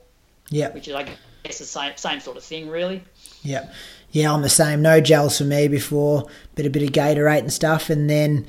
[0.49, 0.71] Yeah.
[0.73, 1.05] Which is, I
[1.43, 3.03] guess, the same same sort of thing, really.
[3.43, 3.69] Yeah
[4.15, 4.81] yeah, I'm the same.
[4.81, 7.91] No gels for me before, but a bit of Gatorade and stuff.
[7.91, 8.47] And then,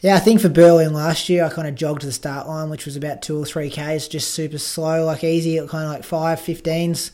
[0.00, 2.68] yeah, I think for Berlin last year, I kind of jogged to the start line,
[2.68, 6.04] which was about two or three Ks, just super slow, like easy, kind of like
[6.04, 7.12] five, 15s,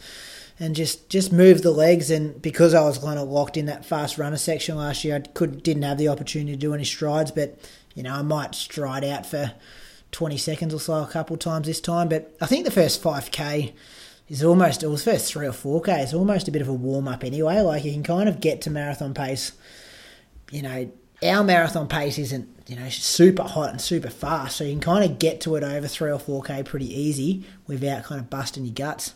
[0.58, 2.10] and just, just move the legs.
[2.10, 5.20] And because I was kind of locked in that fast runner section last year, I
[5.20, 7.58] could, didn't have the opportunity to do any strides, but,
[7.94, 9.52] you know, I might stride out for
[10.12, 12.08] 20 seconds or so a couple times this time.
[12.08, 13.72] But I think the first 5K,
[14.28, 16.02] is almost it was first three or four k.
[16.02, 17.60] is almost a bit of a warm up anyway.
[17.60, 19.52] Like you can kind of get to marathon pace.
[20.50, 20.90] You know,
[21.22, 25.10] our marathon pace isn't you know super hot and super fast, so you can kind
[25.10, 28.64] of get to it over three or four k pretty easy without kind of busting
[28.64, 29.14] your guts.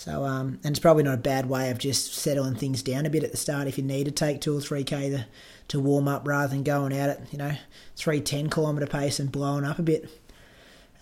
[0.00, 3.10] So um, and it's probably not a bad way of just settling things down a
[3.10, 5.26] bit at the start if you need to take two or three k to
[5.68, 7.52] to warm up rather than going out at you know
[7.96, 10.08] three ten kilometre pace and blowing up a bit.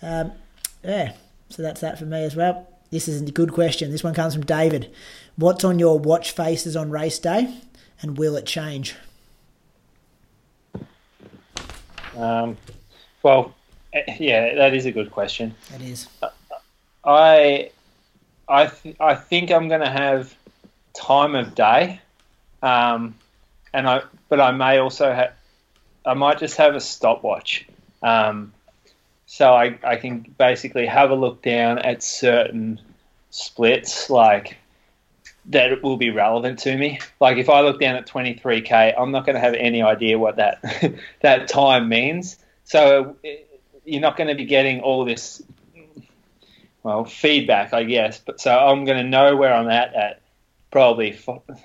[0.01, 0.33] Um,
[0.83, 1.13] yeah,
[1.47, 2.67] so that's that for me as well.
[2.91, 3.89] This is a good question.
[3.89, 4.93] This one comes from David.
[5.37, 7.53] What's on your watch faces on race day,
[8.01, 8.95] and will it change?
[12.17, 12.57] Um,
[13.23, 13.55] well,
[13.93, 15.55] eh, yeah, that is a good question.
[15.73, 16.07] It is.
[17.05, 17.71] I,
[18.49, 20.35] I, th- I think I'm going to have
[20.93, 22.01] time of day,
[22.63, 23.15] um,
[23.73, 25.33] and I, but I may also have,
[26.05, 27.67] I might just have a stopwatch.
[28.01, 28.53] Um,
[29.27, 32.81] so I, I can basically have a look down at certain
[33.29, 34.57] splits like
[35.45, 36.99] that will be relevant to me.
[37.19, 40.37] Like if I look down at 23k, I'm not going to have any idea what
[40.37, 40.63] that
[41.21, 42.37] that time means.
[42.63, 43.15] So
[43.85, 45.43] you're not going to be getting all this
[46.83, 48.19] well feedback, I guess.
[48.19, 50.21] But so I'm going to know where I'm at at
[50.71, 51.19] probably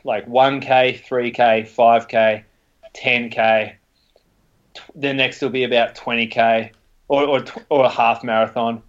[0.05, 2.45] like 1k, 3k, 5k,
[2.95, 3.75] 10k.
[4.95, 6.71] The next will be about 20k
[7.09, 8.83] or, or, or a half marathon.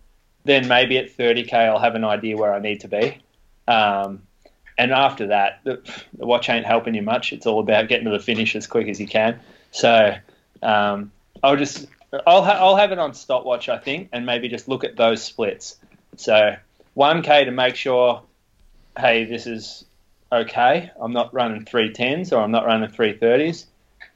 [0.43, 3.19] Then maybe at 30k, I'll have an idea where I need to be.
[3.67, 4.23] Um,
[4.77, 5.81] and after that, the,
[6.13, 7.33] the, watch ain't helping you much.
[7.33, 9.39] It's all about getting to the finish as quick as you can.
[9.71, 10.15] So
[10.61, 11.11] um,
[11.41, 11.87] I'll just
[12.27, 15.23] I'll ha- I'll have it on stopwatch, I think, and maybe just look at those
[15.23, 15.77] splits.
[16.17, 16.55] So
[16.97, 18.21] 1k to make sure,
[18.97, 19.85] hey, this is
[20.31, 20.91] okay.
[20.99, 23.65] I'm not running 310s or I'm not running 330s.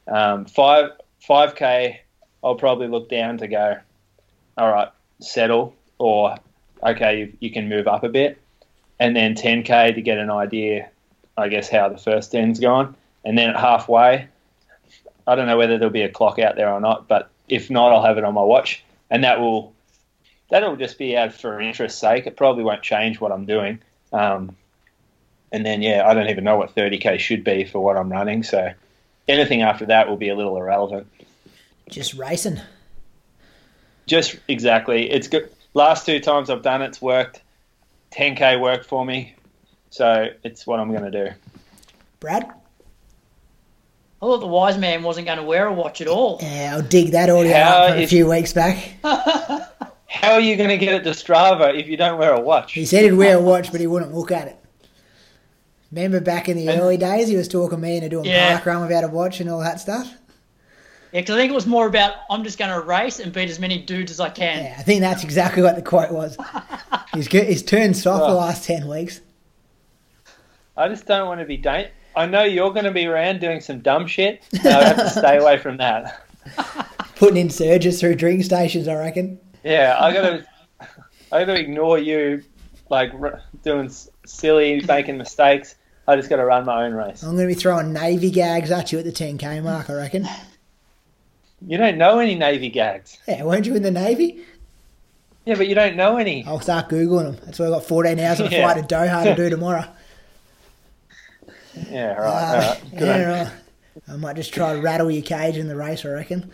[0.07, 0.91] Um, five
[1.27, 1.97] 5k,
[2.43, 3.77] I'll probably look down to go
[4.59, 4.89] all right,
[5.21, 6.35] settle, or
[6.83, 8.37] okay, you, you can move up a bit,
[8.99, 10.89] and then 10k to get an idea,
[11.37, 14.27] I guess, how the first end's gone, and then at halfway,
[15.25, 17.93] I don't know whether there'll be a clock out there or not, but if not,
[17.93, 19.73] I'll have it on my watch, and that will
[20.49, 22.27] that'll just be out for interest's sake.
[22.27, 23.79] It probably won't change what I'm doing.
[24.11, 24.55] Um,
[25.51, 28.43] and then yeah, I don't even know what 30k should be for what I'm running.
[28.43, 28.71] So
[29.27, 31.07] anything after that will be a little irrelevant.
[31.89, 32.59] Just racing.
[34.05, 35.09] Just exactly.
[35.09, 35.51] It's good.
[35.73, 37.41] Last two times I've done it, it's worked.
[38.11, 39.35] 10k worked for me,
[39.91, 41.33] so it's what I'm going to do.
[42.19, 42.43] Brad?
[44.21, 46.39] I thought the wise man wasn't going to wear a watch at all.
[46.41, 48.95] Yeah, I'll dig that audio How up from a few weeks back.
[50.09, 52.73] How are you going to get it to Strava if you don't wear a watch?
[52.73, 54.57] He said he'd wear a watch, but he wouldn't look at it.
[55.91, 58.53] Remember back in the early days, he was talking me into doing Yeah.
[58.55, 60.11] park run without a watch and all that stuff?
[61.11, 63.49] Yeah, because I think it was more about I'm just going to race and beat
[63.49, 64.63] as many dudes as I can.
[64.65, 66.37] Yeah, I think that's exactly what the quote was.
[67.13, 69.21] he's, go- he's turned soft the last 10 weeks.
[70.77, 71.87] I just don't want to be dang.
[72.15, 74.43] I know you're going to be around doing some dumb shit.
[74.53, 76.21] And I have to stay away from that.
[77.15, 79.39] Putting in surges through drink stations, I reckon.
[79.63, 80.45] Yeah, I got to.
[81.31, 82.43] I got to ignore you,
[82.89, 85.75] like r- doing s- silly, making mistakes.
[86.07, 87.21] I just got to run my own race.
[87.21, 90.27] I'm going to be throwing Navy gags at you at the 10k mark, I reckon.
[91.61, 93.19] You don't know any Navy gags.
[93.27, 94.43] Yeah, weren't you in the Navy?
[95.45, 96.43] Yeah, but you don't know any.
[96.45, 97.37] I'll start Googling them.
[97.45, 98.71] That's why I've got 14 hours of a Yeah.
[98.71, 99.85] flight to Doha to do tomorrow.
[101.89, 102.25] Yeah, right.
[102.27, 102.81] Uh, all right.
[102.91, 103.51] Good yeah, right.
[104.07, 106.51] I might just try to rattle your cage in the race, I reckon.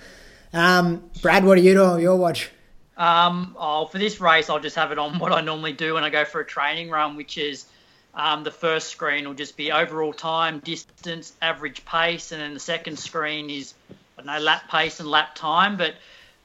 [0.54, 2.50] Um, Brad, what are you doing with your watch?
[2.98, 6.04] Um, oh, for this race, I'll just have it on what I normally do when
[6.04, 7.66] I go for a training run, which is
[8.14, 12.60] um, the first screen will just be overall time, distance, average pace, and then the
[12.60, 15.76] second screen is I don't know lap pace and lap time.
[15.78, 15.96] But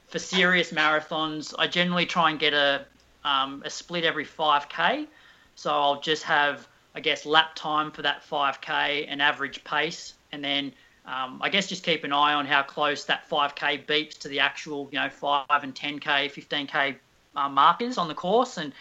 [0.09, 2.85] for serious marathons, I generally try and get a
[3.23, 5.07] um, a split every 5k.
[5.55, 10.43] So I'll just have I guess lap time for that 5k and average pace, and
[10.43, 10.73] then
[11.05, 14.39] um, I guess just keep an eye on how close that 5k beeps to the
[14.39, 16.95] actual, you know, 5 and 10k, 15k
[17.35, 18.57] uh, markers on the course.
[18.57, 18.71] And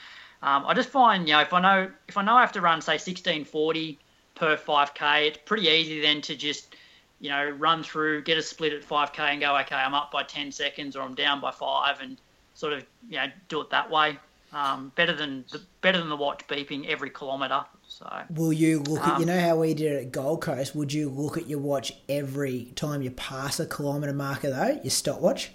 [0.43, 2.61] um, I just find, you know, if I know if I know I have to
[2.61, 3.99] run say 1640
[4.35, 6.77] per 5k, it's pretty easy then to just,
[7.21, 10.23] you know, run through, get a split at 5k, and go, okay, I'm up by
[10.23, 12.19] 10 seconds or I'm down by five, and
[12.55, 14.19] sort of, you know, do it that way.
[14.53, 17.65] Um, better than the better than the watch beeping every kilometre.
[18.01, 18.23] So.
[18.31, 20.75] Will you look at, you Um, know how we did it at Gold Coast?
[20.75, 24.81] Would you look at your watch every time you pass a kilometre marker, though?
[24.83, 25.51] Your stopwatch?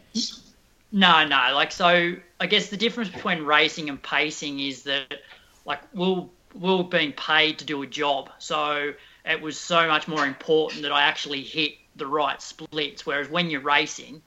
[0.92, 1.50] No, no.
[1.56, 5.22] Like so, I guess the difference between racing and pacing is that,
[5.66, 8.94] like, we'll we're being paid to do a job, so
[9.26, 13.06] it was so much more important that I actually hit the right splits.
[13.06, 14.22] Whereas when you're racing,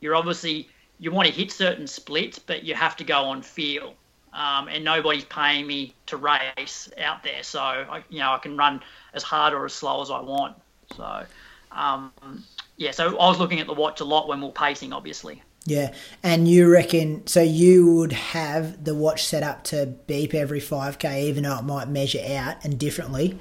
[0.00, 0.68] you're obviously
[1.00, 3.94] you want to hit certain splits, but you have to go on feel.
[4.34, 8.56] Um, and nobody's paying me to race out there, so I, you know I can
[8.56, 8.80] run
[9.12, 10.56] as hard or as slow as I want.
[10.96, 11.24] So,
[11.70, 12.12] um,
[12.78, 12.92] yeah.
[12.92, 15.42] So I was looking at the watch a lot when we we're pacing, obviously.
[15.66, 15.92] Yeah.
[16.22, 21.24] And you reckon, so you would have the watch set up to beep every 5k,
[21.24, 23.38] even though it might measure out and differently,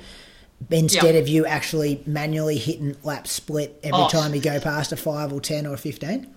[0.70, 1.22] instead Yeah.
[1.22, 4.08] of you actually manually hitting lap split every Oh.
[4.10, 6.28] time you go past a 5 or 10 or 15?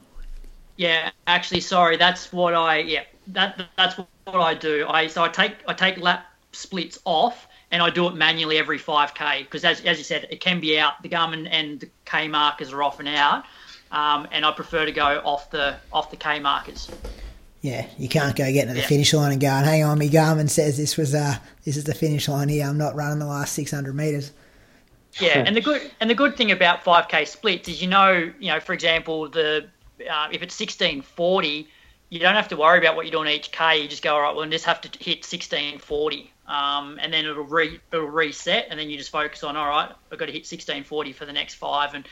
[0.77, 1.97] Yeah, actually, sorry.
[1.97, 3.05] That's what I yeah.
[3.29, 4.87] That that's what I do.
[4.89, 8.79] I so I take I take lap splits off and I do it manually every
[8.79, 11.03] 5k because as as you said, it can be out.
[11.03, 13.45] The Garmin and the K markers are often out,
[13.93, 16.91] um, and I prefer to go off the off the K markers.
[17.61, 18.87] Yeah, you can't go getting to the Yeah.
[18.87, 21.95] finish line and going, hang on, me Garmin says this was uh this is the
[21.95, 22.67] finish line here.
[22.67, 24.33] I'm not running the last 600 metres.
[25.21, 28.49] Yeah, and the good and the good thing about 5k splits is you know you
[28.49, 29.71] know for example the
[30.11, 31.69] uh, if it's 1640,
[32.11, 33.83] you don't have to worry about what you do on each k.
[33.83, 34.35] You just go all right.
[34.35, 38.79] Well, I just have to hit 1640, um, and then it'll re it'll reset, and
[38.79, 39.91] then you just focus on all right.
[40.13, 42.07] I've got to hit 1640 for the next five, and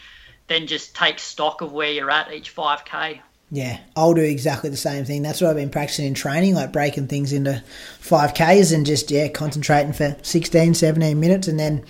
[0.49, 3.21] then just take stock of where you're at each 5k.
[3.55, 5.21] Yeah, I'll do exactly the same thing.
[5.21, 7.63] That's what I've been practicing in training, like breaking things into
[8.01, 11.49] 5Ks and just, yeah, concentrating for 16, 17 minutes.
[11.49, 11.85] And then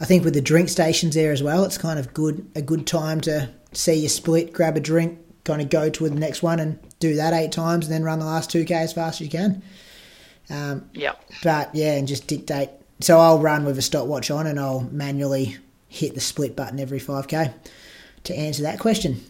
[0.00, 2.84] I think with the drink stations there as well, it's kind of good a good
[2.84, 6.58] time to see your split, grab a drink, kind of go to the next one
[6.60, 9.30] and do that eight times and then run the last 2K as fast as you
[9.30, 9.62] can.
[10.50, 11.12] Um, Yeah.
[11.42, 12.70] but yeah, and just dictate.
[13.00, 15.56] So I'll run with a stopwatch on and I'll manually
[15.88, 17.52] hit the split button every 5k
[18.24, 19.22] to answer that question.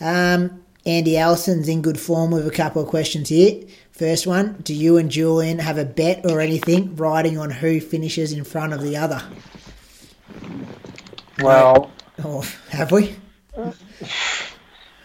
[0.00, 3.62] Um, Andy Allison's in good form with a couple of questions here.
[3.92, 8.32] First one Do you and Julian have a bet or anything riding on who finishes
[8.32, 9.22] in front of the other?
[11.40, 11.90] Well,
[12.22, 13.16] Or have we?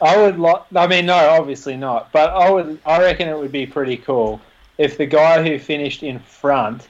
[0.02, 0.64] I would like.
[0.76, 2.12] I mean, no, obviously not.
[2.12, 2.80] But I would.
[2.86, 4.41] I reckon it would be pretty cool
[4.78, 6.88] if the guy who finished in front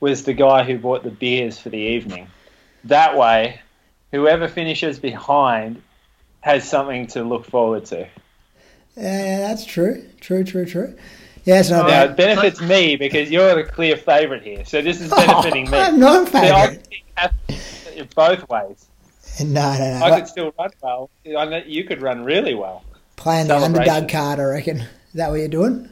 [0.00, 2.28] was the guy who bought the beers for the evening.
[2.84, 3.60] That way,
[4.12, 5.82] whoever finishes behind
[6.40, 8.08] has something to look forward to.
[8.96, 10.04] Yeah, that's true.
[10.20, 10.96] True, true, true.
[11.44, 12.10] Yeah, it's not Now, bad.
[12.10, 14.64] it benefits me because you're the clear favourite here.
[14.64, 15.78] So this is oh, benefiting me.
[15.78, 16.86] I'm not favourite.
[18.14, 18.87] both ways.
[19.44, 20.04] No, no, no.
[20.04, 21.10] I could still run well.
[21.26, 22.82] I know you could run really well.
[23.16, 24.78] Playing the underdog card, I reckon.
[24.78, 25.88] Is that what you're doing?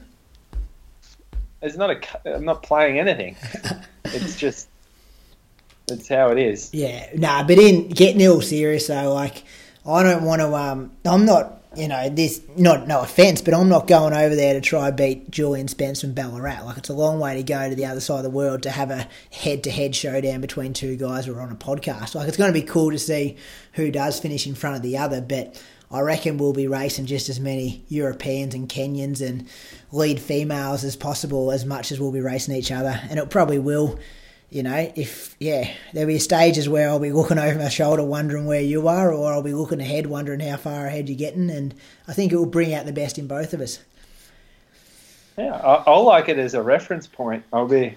[1.63, 2.35] It's not a.
[2.35, 3.37] I'm not playing anything.
[4.09, 4.69] It's just.
[5.89, 6.71] It's how it is.
[6.73, 9.43] Yeah, nah, but in getting all serious though, like
[9.85, 10.55] I don't want to.
[10.55, 14.55] Um, I'm not, you know, this not no offense, but I'm not going over there
[14.55, 16.64] to try beat Julian Spence from Ballarat.
[16.64, 18.70] Like it's a long way to go to the other side of the world to
[18.70, 22.14] have a head-to-head showdown between two guys who are on a podcast.
[22.14, 23.37] Like it's going to be cool to see
[23.72, 25.62] who does finish in front of the other, but.
[25.89, 29.47] I reckon we'll be racing just as many Europeans and Kenyans and
[29.93, 33.01] lead females as possible, as much as we'll be racing each other.
[33.09, 33.97] And it probably will
[34.51, 38.47] you know, if yeah, there'll be stages where I'll be looking over my shoulder wondering
[38.47, 41.75] where you are, or I'll be looking ahead wondering how far ahead you're getting, and
[42.07, 43.81] I think it will bring out the best in both of us.
[45.37, 47.45] Yeah, I, I'll like it as a reference point.
[47.53, 47.97] I'll be.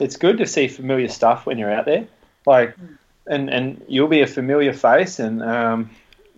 [0.00, 2.06] It's good to see familiar stuff when you're out there,
[2.46, 2.76] like,
[3.26, 5.90] and and you'll be a familiar face, and um,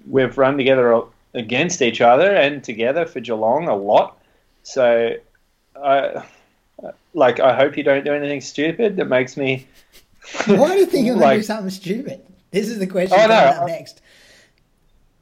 [0.09, 1.03] we've run together
[1.35, 4.17] against each other and together for Geelong a lot.
[4.63, 5.17] So,
[5.77, 6.25] I
[7.14, 7.41] like.
[7.41, 9.66] I hope you don't do anything stupid that makes me.
[10.47, 12.20] Why do you think I'm going to do something stupid?
[12.51, 14.01] This is the question Oh, no, up I- next.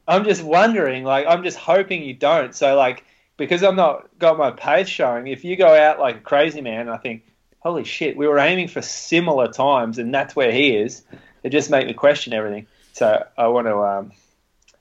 [0.07, 2.55] I'm just wondering, like, I'm just hoping you don't.
[2.55, 3.03] So, like,
[3.37, 6.89] because I'm not got my pace showing, if you go out like a crazy man,
[6.89, 7.23] I think,
[7.59, 11.03] holy shit, we were aiming for similar times, and that's where he is.
[11.43, 12.65] It just make me question everything.
[12.93, 14.11] So, I want to, um,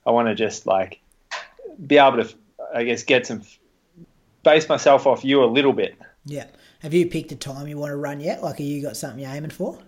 [0.07, 0.99] I want to just like
[1.87, 2.35] be able to,
[2.74, 3.43] I guess, get some
[4.43, 5.99] base myself off you a little bit.
[6.24, 6.47] Yeah.
[6.81, 8.43] Have you picked a time you want to run yet?
[8.43, 9.79] Like, have you got something you're aiming for?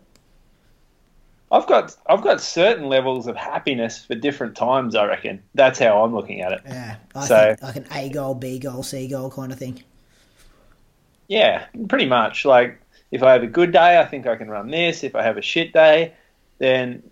[1.52, 4.94] I've got, I've got certain levels of happiness for different times.
[4.94, 6.60] I reckon that's how I'm looking at it.
[6.64, 9.82] Yeah, I So- like an A goal, B goal, C goal kind of thing.
[11.28, 12.44] Yeah, pretty much.
[12.44, 12.80] Like
[13.10, 15.02] if I have a good day, I think I can run this.
[15.04, 16.12] If I have a shit day,
[16.58, 17.02] then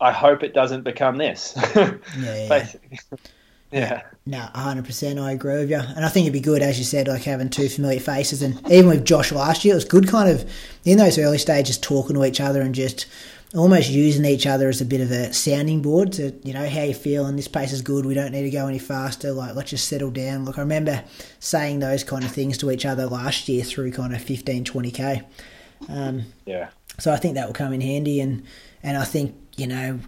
[0.00, 1.54] I hope it doesn't become this.
[1.74, 2.66] Yeah, yeah.
[3.76, 4.02] Yeah.
[4.24, 5.18] No, hundred percent.
[5.18, 7.48] I agree with you, and I think it'd be good, as you said, like having
[7.50, 10.50] two familiar faces, and even with Josh last year, it was good, kind of
[10.84, 13.06] in those early stages, talking to each other and just
[13.54, 16.82] almost using each other as a bit of a sounding board to, you know, how
[16.82, 18.04] you feel, and this pace is good.
[18.04, 19.30] We don't need to go any faster.
[19.30, 20.44] Like, let's just settle down.
[20.44, 21.04] Look, I remember
[21.38, 24.90] saying those kind of things to each other last year through kind of 15, 20
[24.90, 25.22] k.
[25.88, 26.68] Um, Yeah.
[26.98, 28.42] so I think that will come in handy, and
[28.82, 30.00] and I think you know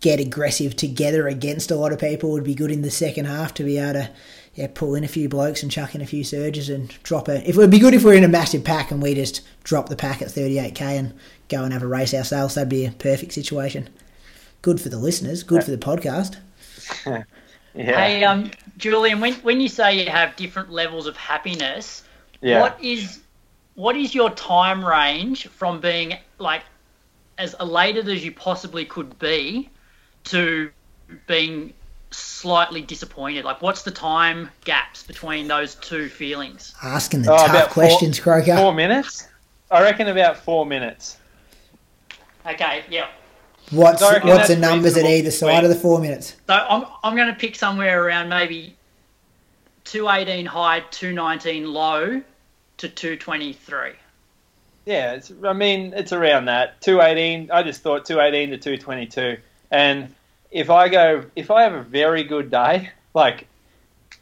[0.00, 3.52] get aggressive together against a lot of people would be good in the second half
[3.54, 4.10] to be able to
[4.54, 7.46] yeah pull in a few blokes and chuck in a few surges and drop it.
[7.46, 9.88] If it would be good if we're in a massive pack and we just drop
[9.88, 11.14] the pack at 38k and
[11.48, 12.54] go and have a race ourselves.
[12.54, 13.88] That'd be a perfect situation.
[14.62, 15.42] Good for the listeners.
[15.42, 16.36] Good for the podcast.
[17.74, 18.00] Yeah.
[18.00, 22.02] Hey, um, Julian, when when you say you have different levels of happiness,
[22.40, 22.60] yeah.
[22.60, 23.20] what is
[23.74, 26.62] what is your time range from being like
[27.36, 29.70] as elated as you possibly could be
[30.30, 30.70] to
[31.26, 31.72] being
[32.10, 33.44] slightly disappointed?
[33.44, 36.74] Like, what's the time gaps between those two feelings?
[36.82, 38.56] Asking the Oh, tough about four- questions, Croker.
[38.56, 39.28] Four minutes?
[39.70, 41.18] I reckon about four minutes.
[42.46, 43.08] Okay, yeah.
[43.70, 46.36] What's what's the numbers at either side of the four minutes?
[46.46, 48.74] So I'm I'm going to pick somewhere around maybe
[49.84, 52.22] 218 high, 219 low
[52.78, 53.90] to 223.
[54.86, 56.80] Yeah, it's, I mean, it's around that.
[56.80, 59.36] 218, I just thought 218 to 222.
[59.70, 60.14] And
[60.50, 63.46] if I go, if I have a very good day, like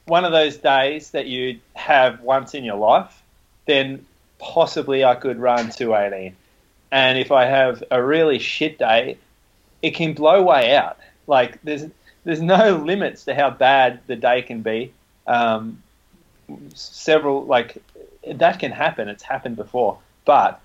[0.07, 3.23] one of those days that you have once in your life,
[3.67, 4.07] then
[4.39, 6.37] possibly I could run 218.
[6.91, 9.19] And if I have a really shit day,
[9.83, 10.99] it can blow way out.
[11.27, 11.85] Like there's
[12.25, 14.93] there's no limits to how bad the day can be.
[15.27, 15.83] Um,
[16.75, 17.83] several like
[18.27, 19.09] that can happen.
[19.09, 20.61] It's happened before, but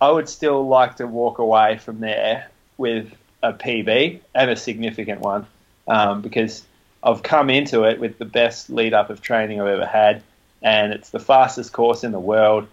[0.00, 3.12] I would still like to walk away from there with
[3.46, 5.46] a PB and a significant one
[5.86, 6.64] um, because
[7.02, 10.22] I've come into it with the best lead up of training I've ever had,
[10.62, 12.66] and it's the fastest course in the world.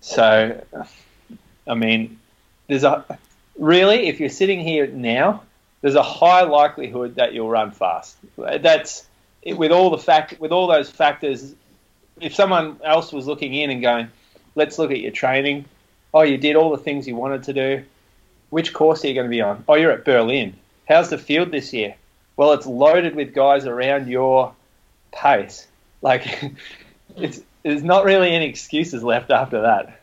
[0.00, 0.62] So,
[1.66, 2.18] I mean,
[2.68, 3.04] there's a
[3.58, 5.42] really if you're sitting here now,
[5.80, 8.16] there's a high likelihood that you'll run fast.
[8.36, 9.06] That's
[9.46, 11.54] with all the fact with all those factors.
[12.20, 14.08] If someone else was looking in and going,
[14.54, 15.64] "Let's look at your training,"
[16.12, 17.84] oh, you did all the things you wanted to do.
[18.54, 19.64] Which course are you going to be on?
[19.68, 20.54] Oh, you're at Berlin.
[20.86, 21.96] How's the field this year?
[22.36, 24.54] Well, it's loaded with guys around your
[25.10, 25.66] pace.
[26.02, 26.52] Like,
[27.16, 30.00] it's there's not really any excuses left after that.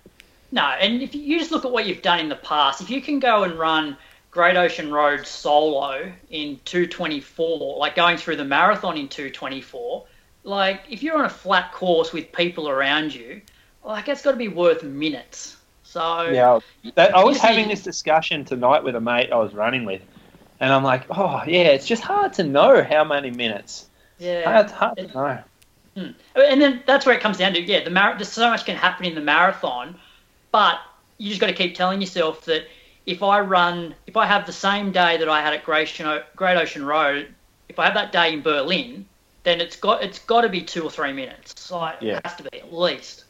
[0.51, 3.01] No, and if you just look at what you've done in the past, if you
[3.01, 3.95] can go and run
[4.31, 10.03] Great Ocean Road solo in 224, like going through the marathon in 224,
[10.43, 13.43] like if you're on a flat course with people around you,
[13.85, 15.55] like it's got to be worth minutes.
[15.91, 16.59] So Yeah,
[16.95, 20.01] that, I was having this discussion tonight with a mate I was running with,
[20.61, 23.87] and I'm like, oh yeah, it's just hard to know how many minutes.
[24.17, 24.49] yeah.
[24.49, 25.39] Hard, hard to know.
[25.97, 26.11] Hmm.
[26.35, 28.77] And then that's where it comes down to yeah, the mar- there's so much can
[28.77, 29.99] happen in the marathon,
[30.53, 30.79] but
[31.17, 32.67] you just got to keep telling yourself that
[33.05, 36.21] if I run, if I have the same day that I had at Great Ocean,
[36.37, 37.35] Great Ocean Road,
[37.67, 39.05] if I have that day in Berlin,
[39.43, 41.69] then it's got it's got to be two or three minutes.
[41.69, 42.17] Like Yeah.
[42.17, 43.25] it has to be at least.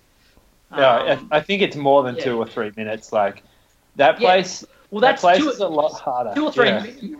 [0.76, 2.24] Yeah, Um, I I think it's more than yeah.
[2.24, 3.12] two or three minutes.
[3.12, 3.44] Like
[3.98, 4.28] that Yeah.
[4.30, 6.34] place, well, that that's place two, is a lot harder.
[6.34, 6.70] two or three.
[6.70, 7.18] Yeah.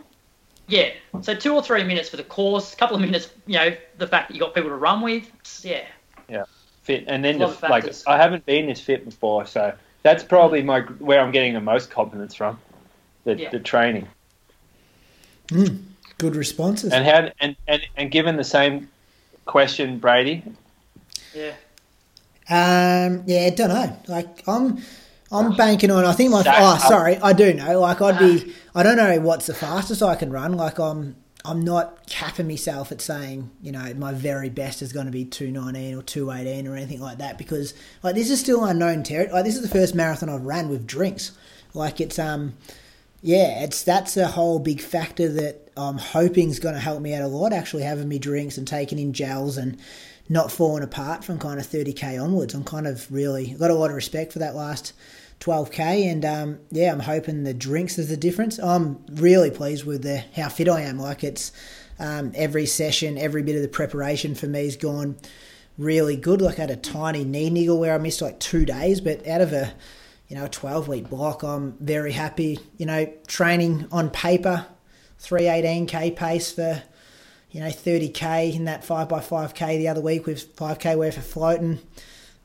[0.68, 0.90] Yeah.
[1.20, 4.06] So two or three minutes for the course, a couple of minutes, you know, the
[4.06, 5.24] fact that you got people to run with.
[5.64, 5.84] Yeah.
[6.28, 6.44] Yeah.
[6.82, 7.92] Fit, and then A the, like.
[8.06, 9.72] I haven't been this fit before, so
[10.02, 12.58] that's probably my where I'm getting the most confidence from,
[13.24, 13.50] the Yeah.
[13.50, 14.08] the training.
[16.18, 16.92] Good responses.
[16.92, 18.88] And how and, and and given the same
[19.44, 20.42] question, Brady,
[21.34, 21.52] Yeah.
[22.52, 23.96] Um, yeah, I don't know.
[24.08, 24.82] Like I'm,
[25.30, 26.04] I'm banking on.
[26.04, 26.42] I think my.
[26.46, 27.80] Oh, sorry, I do know.
[27.80, 28.54] Like I'd be.
[28.74, 30.52] I don't know what's the fastest I can run.
[30.54, 31.16] Like I'm.
[31.44, 35.24] I'm not capping myself at saying, you know, my very best is going to be
[35.24, 37.74] 219 or 218 or anything like that because,
[38.04, 39.34] like, this is still unknown territory.
[39.34, 41.32] Like, this is the first marathon I've ran with drinks.
[41.74, 42.54] Like, it's, um,
[43.22, 47.12] yeah, it's that's a whole big factor that I'm hoping is going to help me
[47.12, 47.52] out a lot.
[47.52, 49.78] Actually, having me drinks and taking in gels and
[50.28, 52.54] not falling apart from kind of 30k onwards.
[52.54, 54.92] I'm kind of really got a lot of respect for that last
[55.40, 58.58] 12k, and um, yeah, I'm hoping the drinks is the difference.
[58.58, 60.98] I'm really pleased with the how fit I am.
[60.98, 61.52] Like it's
[61.98, 65.16] um, every session, every bit of the preparation for me has gone
[65.76, 66.40] really good.
[66.40, 69.40] Like I had a tiny knee niggle where I missed like two days, but out
[69.40, 69.74] of a
[70.28, 72.60] you know a 12 week block, I'm very happy.
[72.76, 74.66] You know, training on paper,
[75.20, 76.82] 318k pace for
[77.52, 81.78] you know 30k in that 5x5k the other week with 5k worth of floating.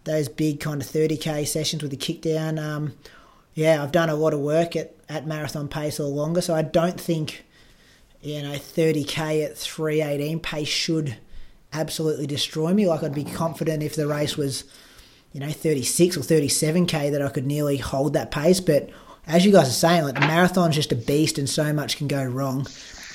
[0.04, 2.94] Those big kind of 30k sessions with the kick down um,
[3.54, 6.62] yeah i've done a lot of work at, at marathon pace or longer so i
[6.62, 7.44] don't think
[8.22, 11.18] you know 30k at 318 pace should
[11.74, 12.88] absolutely destroy me.
[12.88, 14.64] Like i'd be confident if the race was
[15.34, 18.60] you know 36 or 37k that i could nearly hold that pace.
[18.60, 18.90] But
[19.26, 22.08] as you guys are saying like the marathon's just a beast and so much can
[22.08, 22.66] go wrong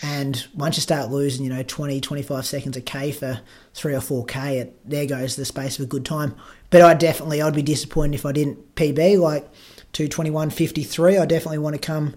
[0.03, 3.41] and once you start losing, you know, 20, 25 seconds a K for
[3.73, 6.35] three or four K, it, there goes the space of a good time.
[6.71, 9.49] But I definitely, I'd be disappointed if I didn't PB like
[9.93, 11.21] 221.53.
[11.21, 12.17] I definitely want to come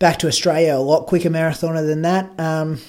[0.00, 2.38] back to Australia a lot quicker marathoner than that.
[2.38, 2.80] Um,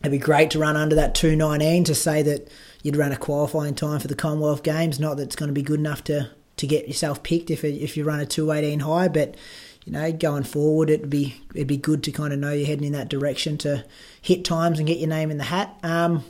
[0.00, 2.48] it'd be great to run under that 219 to say that
[2.82, 4.98] you'd run a qualifying time for the Commonwealth Games.
[4.98, 7.74] Not that it's going to be good enough to, to get yourself picked if, it,
[7.74, 9.36] if you run a 218 high, but
[9.84, 12.86] you know, going forward, it'd be it'd be good to kind of know you're heading
[12.86, 13.84] in that direction to
[14.20, 15.78] hit times and get your name in the hat.
[15.82, 16.24] Um,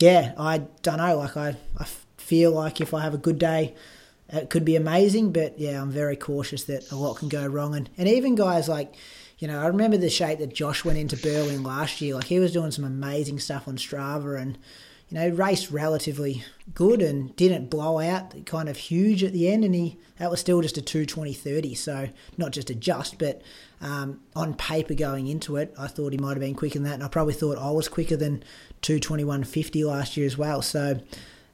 [0.00, 1.16] yeah, I don't know.
[1.16, 1.86] Like I, I
[2.16, 3.74] feel like if I have a good day,
[4.28, 5.32] it could be amazing.
[5.32, 7.76] But yeah, I'm very cautious that a lot can go wrong.
[7.76, 8.94] And and even guys like,
[9.38, 12.16] you know, I remember the shape that Josh went into Berlin last year.
[12.16, 14.58] Like he was doing some amazing stuff on Strava and.
[15.12, 19.62] You know, raced relatively good and didn't blow out kind of huge at the end,
[19.62, 21.74] and he that was still just a two twenty thirty.
[21.74, 22.08] So
[22.38, 23.42] not just a just, but
[23.82, 26.94] um, on paper going into it, I thought he might have been quicker than that,
[26.94, 28.42] and I probably thought I was quicker than
[28.80, 30.62] two twenty one fifty last year as well.
[30.62, 30.98] So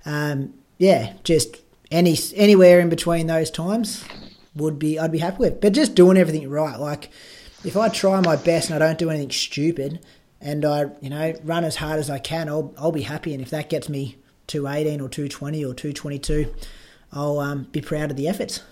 [0.06, 1.56] um, yeah, just
[1.90, 4.04] any anywhere in between those times
[4.54, 5.60] would be I'd be happy with.
[5.60, 7.10] But just doing everything right, like
[7.64, 9.98] if I try my best and I don't do anything stupid,
[10.40, 13.32] and I you know run as hard as I can, I'll I'll be happy.
[13.32, 14.16] And if that gets me
[14.46, 16.54] two eighteen or two twenty or two twenty two,
[17.12, 18.62] I'll um, be proud of the efforts.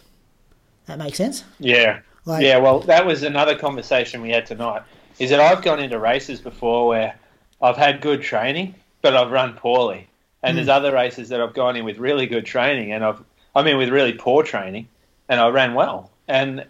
[0.87, 1.43] That makes sense.
[1.59, 2.59] yeah, Like, yeah.
[2.59, 4.83] Well, that was another conversation we had tonight.
[5.19, 7.19] Is that I've gone into races before where
[7.61, 10.09] I've had good training, but I've run poorly,
[10.43, 13.23] and there's other races that I've gone in with really good training, and I've
[13.55, 14.89] I mean with really poor training,
[15.29, 16.67] and I ran well, and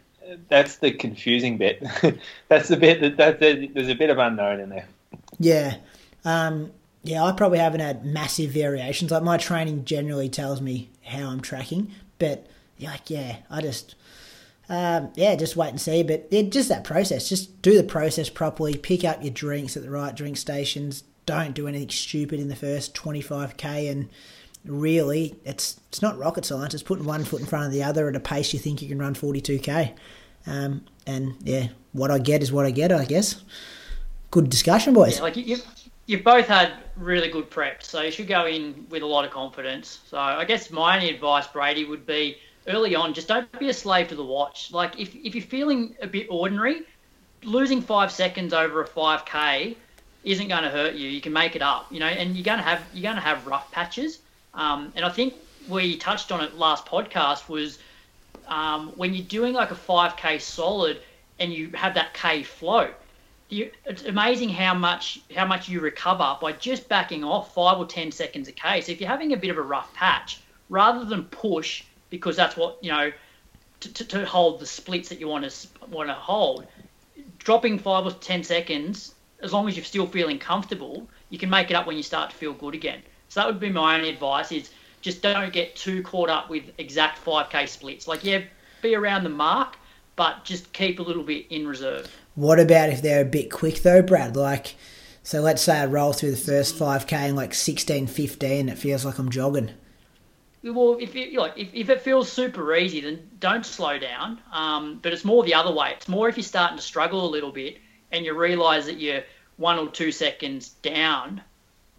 [0.49, 1.83] that's the confusing bit.
[2.49, 4.87] that's the bit that, that, that there's a bit of unknown in there.
[5.39, 5.77] Yeah.
[6.25, 6.73] Um,
[7.03, 9.11] yeah, I probably haven't had massive variations.
[9.11, 12.47] Like my training generally tells me how I'm tracking, but
[12.81, 13.95] like yeah, I just
[14.69, 16.03] um, yeah, just wait and see.
[16.03, 17.29] But yeah, just that process.
[17.29, 18.77] Just do the process properly.
[18.77, 21.05] Pick up your drinks at the right drink stations.
[21.25, 23.91] Don't do anything stupid in the first 25k.
[23.91, 24.09] And
[24.65, 26.75] really, it's it's not rocket science.
[26.75, 28.89] It's putting one foot in front of the other at a pace you think you
[28.89, 29.95] can run 42k.
[30.47, 32.93] Um, and yeah, what I get is what I get.
[32.93, 33.43] I guess.
[34.31, 35.17] Good discussion, boys.
[35.17, 35.57] Yeah, like you,
[36.07, 39.31] you've, both had really good prep, so you should go in with a lot of
[39.31, 40.01] confidence.
[40.09, 42.37] So I guess my only advice, Brady, would be
[42.67, 44.73] early on, just don't be a slave to the watch.
[44.73, 46.83] Like if, if you're feeling a bit ordinary,
[47.45, 49.77] losing five seconds over a 5k
[50.25, 51.09] isn't going to hurt you.
[51.09, 53.23] You can make it up, you know, and you're going to have you're going to
[53.23, 54.19] have rough patches.
[54.55, 55.35] Um, and I think
[55.69, 57.79] we touched on it last podcast was
[58.47, 61.01] um, when you're doing like a 5k solid
[61.39, 62.95] and you have that k float.
[63.49, 67.87] You, it's amazing how much how much you recover by just backing off five or
[67.87, 68.81] ten seconds a k.
[68.81, 72.57] So if you're having a bit of a rough patch, rather than push because that's
[72.57, 73.13] what you know
[73.81, 76.67] to, to, to hold the splits that you want to want to hold,
[77.39, 81.71] dropping five or ten seconds, as long as you're still feeling comfortable, you can make
[81.71, 83.01] it up when you start to feel good again.
[83.29, 84.71] So that would be my only advice: is
[85.07, 88.09] just don't get too caught up with exact 5k splits.
[88.09, 88.43] Like yeah,
[88.83, 89.77] be around the mark,
[90.17, 92.13] but just keep a little bit in reserve.
[92.35, 94.35] What about if they're a bit quick though, Brad?
[94.35, 94.75] Like,
[95.23, 99.05] so let's say I roll through the first 5k in like 16, 15, it feels
[99.05, 99.71] like I'm jogging.
[100.65, 104.41] Well, if it, like if, if it feels super easy, then don't slow down.
[104.53, 105.93] Um, but it's more the other way.
[105.97, 107.79] It's more if you're starting to struggle a little bit
[108.11, 109.23] and you realise that you're
[109.57, 111.43] one or two seconds down,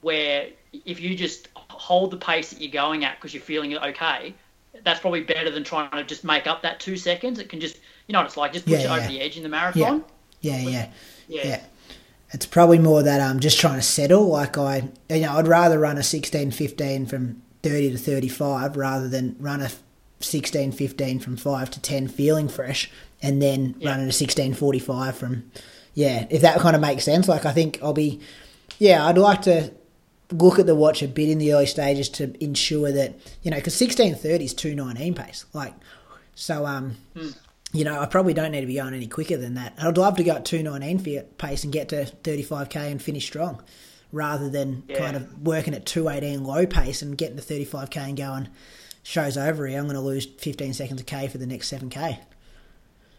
[0.01, 1.47] where if you just
[1.77, 4.33] hold the pace that you're going at because you're feeling okay,
[4.83, 7.39] that's probably better than trying to just make up that two seconds.
[7.39, 7.77] It can just,
[8.07, 10.03] you know what it's like, just push yeah, it over the edge in the marathon.
[10.41, 10.89] Yeah, yeah, yeah.
[11.27, 11.47] yeah.
[11.47, 11.63] yeah.
[12.31, 14.27] It's probably more that I'm just trying to settle.
[14.27, 19.07] Like I, you know, I'd rather run a 16, 15 from 30 to 35 rather
[19.07, 19.69] than run a
[20.19, 22.91] 16, 15 from 5 to 10 feeling fresh
[23.21, 23.91] and then yeah.
[23.91, 25.49] running a 16, 45 from,
[25.93, 27.29] yeah, if that kind of makes sense.
[27.29, 28.19] Like I think I'll be,
[28.77, 29.71] yeah, I'd like to
[30.31, 33.57] look at the watch a bit in the early stages to ensure that, you know,
[33.57, 35.45] because 1630 is 219 pace.
[35.53, 35.73] Like,
[36.35, 37.35] so, um, mm
[37.73, 39.73] you know, I probably don't need to be going any quicker than that.
[39.77, 43.61] I'd love to go at 219 pace and get to 35k and finish strong
[44.11, 44.97] rather than yeah.
[44.97, 48.47] kind of working at 218 low pace and getting to 35k and going,
[49.03, 52.19] show's over here, I'm going to lose 15 seconds a K for the next 7k.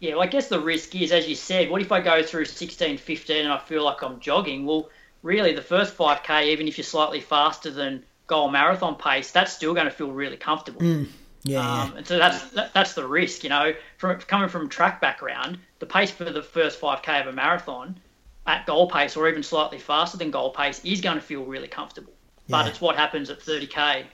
[0.00, 2.44] Yeah, well, I guess the risk is, as you said, what if I go through
[2.44, 4.64] sixteen fifteen and I feel like I'm jogging?
[4.64, 4.90] Well,
[5.22, 9.74] really, the first 5k, even if you're slightly faster than goal marathon pace, that's still
[9.74, 10.80] going to feel really comfortable.
[10.80, 11.08] Mm.
[11.44, 11.96] Yeah, um, yeah.
[11.98, 13.72] And so that's that, that's the risk, you know.
[13.96, 17.98] From coming from track background, the pace for the first 5k of a marathon
[18.46, 21.68] at goal pace or even slightly faster than goal pace is going to feel really
[21.68, 22.12] comfortable.
[22.48, 24.06] But it's what happens at 30k.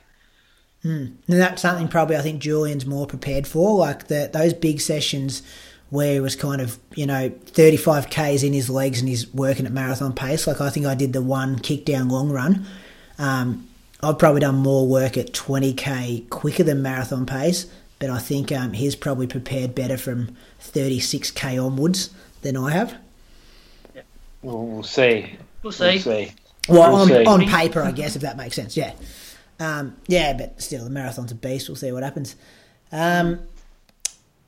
[0.84, 1.14] Mm.
[1.28, 5.42] And that's something probably I think Julian's more prepared for, like the, those big sessions
[5.94, 9.64] where he was kind of, you know, 35 Ks in his legs and he's working
[9.64, 10.44] at marathon pace.
[10.44, 12.66] Like I think I did the one kick down long run.
[13.16, 13.68] Um,
[14.02, 17.66] I've probably done more work at 20k quicker than marathon pace,
[18.00, 22.10] but I think um, he's probably prepared better from 36k onwards
[22.42, 22.96] than I have.
[23.94, 24.02] Yeah.
[24.42, 25.36] Well, we'll see.
[25.62, 25.84] We'll see.
[25.84, 26.32] We'll, see.
[26.68, 27.24] well we'll on, see.
[27.24, 28.76] on paper, I guess, if that makes sense.
[28.76, 28.94] Yeah.
[29.60, 31.68] Um, yeah, but still, the marathon's a beast.
[31.68, 32.34] We'll see what happens.
[32.90, 33.38] Um,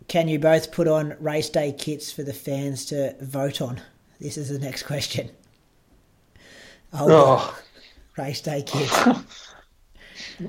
[0.09, 3.81] can you both put on race day kits for the fans to vote on?
[4.21, 5.31] This is the next question.
[6.93, 7.59] oh.
[8.17, 8.95] Race day kits.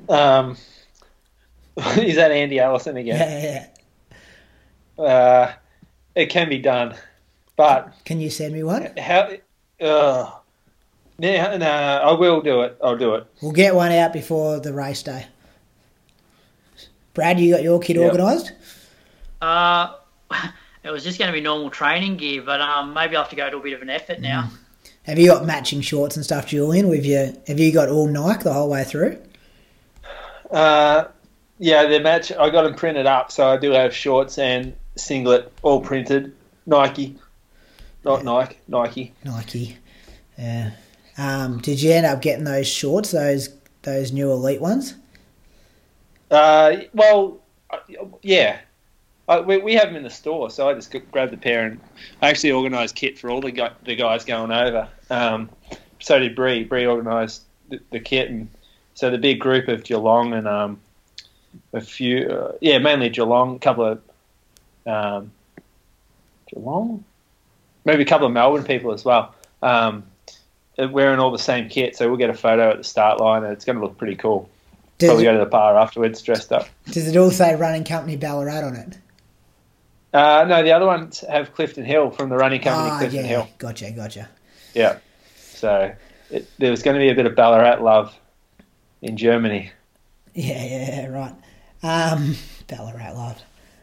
[0.10, 0.58] Um,
[1.98, 3.18] is that Andy Allison again?
[3.20, 3.68] Yeah,
[4.98, 5.04] yeah.
[5.04, 5.54] Uh,
[6.16, 6.96] it can be done,
[7.56, 8.90] but can you send me one?
[8.98, 9.30] How?
[9.80, 10.32] Uh,
[11.20, 12.78] no, no, I will do it.
[12.84, 13.28] I'll do it.
[13.42, 15.28] We'll get one out before the race day.
[17.14, 18.12] Brad, you got your kit yep.
[18.12, 18.52] organised?
[19.42, 19.96] Uh,
[20.84, 23.36] it was just going to be normal training gear, but um, maybe I'll have to
[23.36, 24.44] go to a bit of an effort now.
[24.44, 24.58] Mm.
[25.04, 26.90] Have you got matching shorts and stuff, Julian?
[26.90, 29.18] With your, have you got all Nike the whole way through?
[30.52, 31.06] Uh,
[31.60, 32.32] yeah, the match.
[32.34, 36.36] I got them printed up, so I do have shorts and singlet all printed.
[36.66, 37.16] Nike,
[38.04, 38.24] not yeah.
[38.24, 38.58] Nike.
[38.68, 39.14] Nike.
[39.24, 39.78] Nike.
[40.38, 40.72] Yeah.
[41.18, 43.12] Um, did you end up getting those shorts?
[43.12, 43.50] Those
[43.84, 44.96] those new elite ones?
[46.30, 47.40] Uh, well,
[48.22, 48.60] yeah.
[49.28, 51.80] I, we, we have them in the store, so I just grabbed a pair and
[52.22, 54.88] I actually organised kit for all the the guys going over.
[55.10, 55.50] Um,
[56.00, 56.64] so did Bree.
[56.64, 58.50] Bree organised the, the, kit and
[58.94, 60.80] so the big group of Geelong and um,
[61.74, 64.02] a few, uh, yeah, mainly Geelong, a couple of
[64.86, 65.32] um,
[66.48, 67.04] Geelong,
[67.84, 69.36] maybe a couple of Melbourne people as well.
[69.62, 70.04] Um,
[70.78, 73.52] wearing all the same kit, so we'll get a photo at the start line, and
[73.52, 74.50] it's going to look pretty cool.
[75.00, 76.68] Does Probably it, go to the bar afterwards, dressed up.
[76.92, 78.98] Does it all say Running Company Ballarat on it?
[80.14, 83.28] Uh, no, the other ones have Clifton Hill from the running company oh, Clifton yeah.
[83.28, 83.50] Hill.
[83.58, 84.30] Gotcha, gotcha.
[84.74, 85.00] Yeah.
[85.36, 85.94] So
[86.30, 88.16] it, there was going to be a bit of Ballarat love
[89.02, 89.72] in Germany.
[90.34, 91.36] Yeah, yeah, right.
[91.84, 92.36] Um,
[92.68, 93.42] Ballarat love.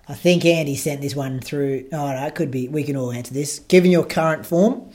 [0.09, 1.89] I think Andy sent this one through.
[1.93, 2.69] Oh, no, it could be.
[2.69, 3.61] We can all answer this.
[3.61, 4.91] Given your current form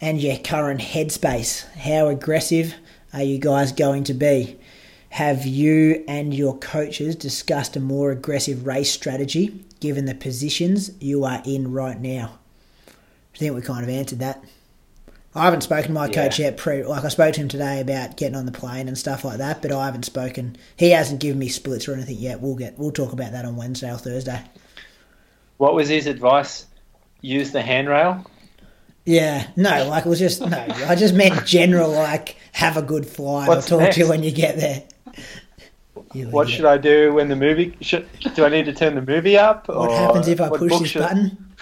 [0.00, 2.74] and your current headspace, how aggressive
[3.12, 4.58] are you guys going to be?
[5.12, 11.24] Have you and your coaches discussed a more aggressive race strategy given the positions you
[11.26, 12.38] are in right now?
[13.34, 14.42] I think we kind of answered that.
[15.34, 16.14] I haven't spoken to my Yeah.
[16.14, 16.56] coach yet.
[16.56, 19.36] Pre, like I spoke to him today about getting on the plane and stuff like
[19.36, 20.56] that, but I haven't spoken.
[20.76, 22.40] He hasn't given me splits or anything yet.
[22.40, 24.40] We'll get we'll talk about that on Wednesday or Thursday.
[25.58, 26.64] What was his advice?
[27.20, 28.24] Use the handrail.
[29.04, 30.66] Yeah, no, like it was just no.
[30.86, 33.48] I just meant general, like have a good flight.
[33.48, 34.84] What's I'll talk to you when you get there.
[36.14, 36.56] You What idiot.
[36.56, 37.76] should I do when the movie?
[37.80, 39.68] Should, do I need to turn the movie up?
[39.68, 41.54] What happens if I push this should- button?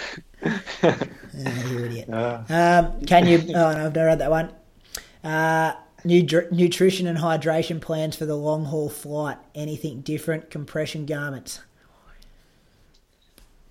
[1.33, 2.09] Yeah, you idiot.
[2.11, 3.39] Uh, Um, can you?
[3.49, 4.51] Oh no, I've never read that one.
[5.25, 5.73] Uh,
[6.05, 9.39] new nutrition and hydration plans for the long haul flight.
[9.55, 10.51] Anything different?
[10.51, 11.61] Compression garments.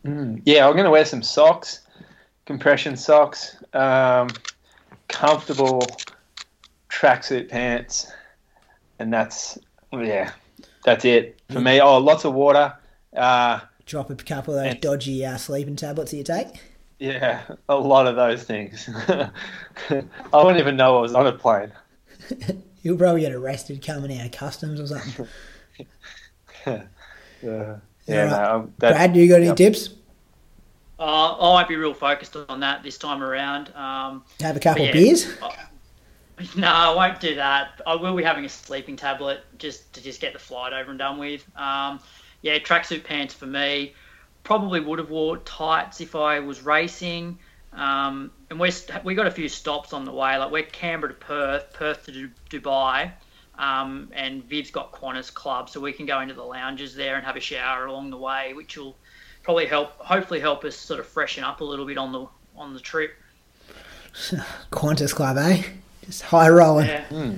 [0.03, 1.81] yeah, I'm going to wear some socks,
[2.45, 4.29] compression socks, um,
[5.07, 5.81] comfortable
[6.89, 8.11] tracksuit pants,
[8.99, 9.57] and that's
[9.93, 10.31] yeah,
[10.83, 11.79] that's it for me.
[11.81, 12.73] Oh, lots of water.
[13.15, 16.61] Uh, Drop a couple of those And- dodgy uh, sleeping tablets that you take.
[16.99, 18.87] yeah, a lot of those things.
[19.09, 19.31] I
[20.33, 21.71] wouldn't even know I was on a plane.
[22.83, 25.27] You'll probably get arrested coming out of customs or something.
[26.65, 26.79] Uh,
[27.43, 27.77] yeah, Alright.
[28.07, 29.55] no, um, that's, Brad, you got any yep.
[29.57, 29.89] tips?
[30.99, 31.01] Uh,
[31.37, 33.73] I won't be real focused on that this time around.
[33.75, 34.89] Um, Have a couple Yeah.
[34.89, 35.37] of beers.
[36.55, 37.81] no, I won't do that.
[37.85, 40.99] I will be having a sleeping tablet just to just get the flight over and
[40.99, 41.45] done with.
[41.57, 41.99] Um,
[42.41, 43.93] yeah, tracksuit pants for me.
[44.43, 47.37] Probably would have wore tights if I was racing.
[47.73, 48.71] Um, and we're,
[49.03, 50.37] we got a few stops on the way.
[50.37, 53.11] Like we're Canberra to Perth, Perth to Du- Dubai,
[53.57, 57.25] um, and Viv's got Qantas Club, so we can go into the lounges there and
[57.25, 58.95] have a shower along the way, which will
[59.43, 62.25] probably help, hopefully help us sort of freshen up a little bit on the
[62.55, 63.13] on the trip.
[64.71, 65.63] Qantas Club, eh?
[66.09, 66.87] Just high rolling.
[66.87, 67.03] Yeah.
[67.05, 67.33] Hmm.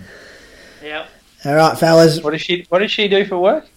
[0.81, 1.07] Yep.
[1.43, 2.21] All right, fellas.
[2.23, 3.67] What does she What does she do for work?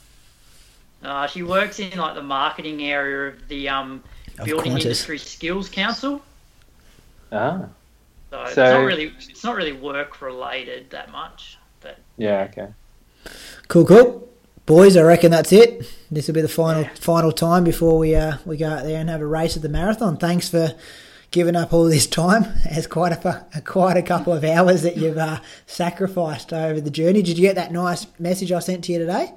[1.02, 4.02] Uh, she works in like the marketing area of the um,
[4.38, 4.82] Of Building Qantas.
[4.82, 6.22] Industry Skills Council.
[7.32, 7.66] Ah,
[8.30, 11.58] So, it's not really it's not really work related that much.
[11.80, 12.68] But yeah, okay.
[13.68, 14.28] Cool, cool.
[14.66, 15.84] Boys, I reckon that's it.
[16.10, 19.10] This will be the final final time before we uh, we go out there and
[19.10, 20.16] have a race at the marathon.
[20.16, 20.74] Thanks for
[21.34, 22.46] giving up all this time.
[22.64, 27.20] It's quite a quite a couple of hours that you've uh, sacrificed over the journey.
[27.22, 29.32] Did you get that nice message I sent to you today?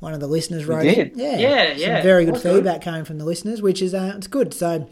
[0.00, 1.12] One of the listeners wrote it.
[1.14, 2.02] Yeah, Yeah, yeah.
[2.02, 2.42] very good good.
[2.42, 4.52] feedback coming from the listeners, which is uh, it's good.
[4.52, 4.88] So.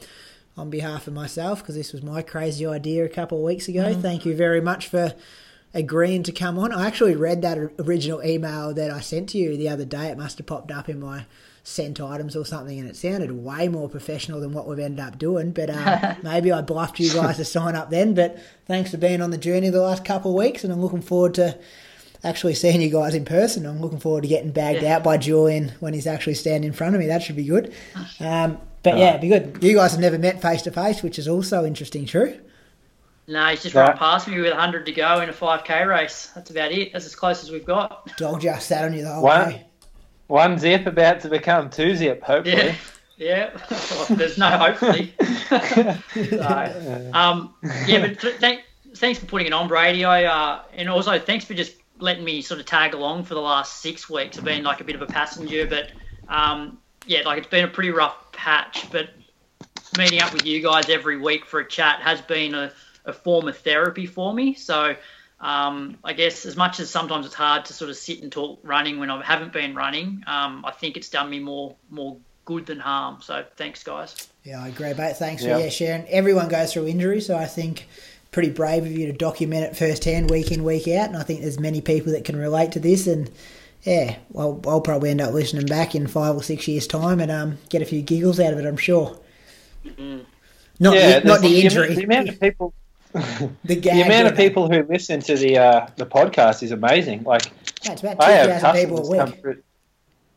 [0.56, 3.84] On behalf of myself, because this was my crazy idea a couple of weeks ago,
[3.84, 4.00] Mm-hmm.
[4.02, 5.14] thank you very much for
[5.72, 6.70] agreeing to come on.
[6.72, 10.08] I actually read that original email that I sent to you the other day.
[10.08, 11.24] It must have popped up in my
[11.62, 15.18] sent items or something, and it sounded way more professional than what we've ended up
[15.18, 15.52] doing.
[15.52, 18.14] But um, maybe I bluffed you guys to sign up then.
[18.14, 21.02] But thanks for being on the journey the last couple of weeks, and I'm looking
[21.02, 21.58] forward to
[22.24, 23.64] actually seeing you guys in person.
[23.66, 24.96] I'm looking forward to getting bagged Yeah.
[24.96, 27.06] out by Julian when he's actually standing in front of me.
[27.06, 27.72] That should be good.
[28.20, 29.58] Um, but yeah, it'd be good.
[29.62, 32.04] You guys have never met face to face, which is also interesting.
[32.06, 32.38] True.
[33.28, 33.88] no, he's just Right.
[33.88, 36.30] run past me with 100 to go in a 5k race.
[36.34, 36.92] That's about it.
[36.92, 38.14] That's as close as we've got.
[38.16, 39.46] Dog just sat on you the whole What?
[39.48, 39.66] way.
[40.30, 42.76] One zip about to become two zip, hopefully.
[43.16, 43.50] Yeah, yeah.
[43.68, 45.12] Well, there's no hopefully.
[45.18, 47.52] so, um,
[47.88, 48.62] yeah, but th- thank,
[48.94, 50.04] thanks for putting it on, Brady.
[50.04, 53.40] I uh, and also thanks for just letting me sort of tag along for the
[53.40, 54.38] last six weeks.
[54.38, 55.90] I've been like a bit of a passenger, but
[56.28, 58.86] um, yeah, like it's been a pretty rough patch.
[58.92, 59.10] But
[59.98, 62.70] meeting up with you guys every week for a chat has been a,
[63.04, 64.54] a form of therapy for me.
[64.54, 64.94] So.
[65.40, 68.58] Um, I guess as much as sometimes it's hard to sort of sit and talk
[68.62, 72.66] running when I haven't been running, um, I think it's done me more more good
[72.66, 73.18] than harm.
[73.22, 74.28] So thanks, guys.
[74.44, 75.16] Yeah, I agree, mate.
[75.16, 75.56] Thanks Yeah.
[75.56, 76.06] for yeah, sharing.
[76.08, 77.86] Everyone goes through injury, so I think
[78.32, 81.08] pretty brave of you to document it firsthand, week in, week out.
[81.08, 83.06] And I think there's many people that can relate to this.
[83.06, 83.30] And
[83.82, 87.30] yeah, well, I'll probably end up listening back in five or six years' time and
[87.30, 88.66] um, get a few giggles out of it.
[88.66, 89.18] I'm sure.
[90.78, 92.72] Not yeah, the, not the there's- injury, The amount of people,
[93.64, 97.24] the the amount of people who listen to the uh, the podcast is amazing.
[97.24, 97.52] Like
[97.84, 99.40] Yeah, it's about two I have thousand people a week.
[99.40, 99.62] through.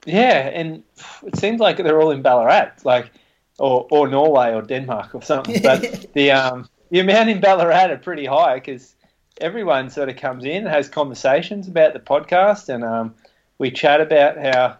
[0.05, 0.83] Yeah, and
[1.23, 3.11] it seems like they're all in Ballarat, like
[3.59, 5.61] or or Norway or Denmark or something.
[5.61, 8.95] But the um the amount in Ballarat are pretty high because
[9.39, 13.15] everyone sort of comes in, has conversations about the podcast, and um,
[13.57, 14.77] we chat about how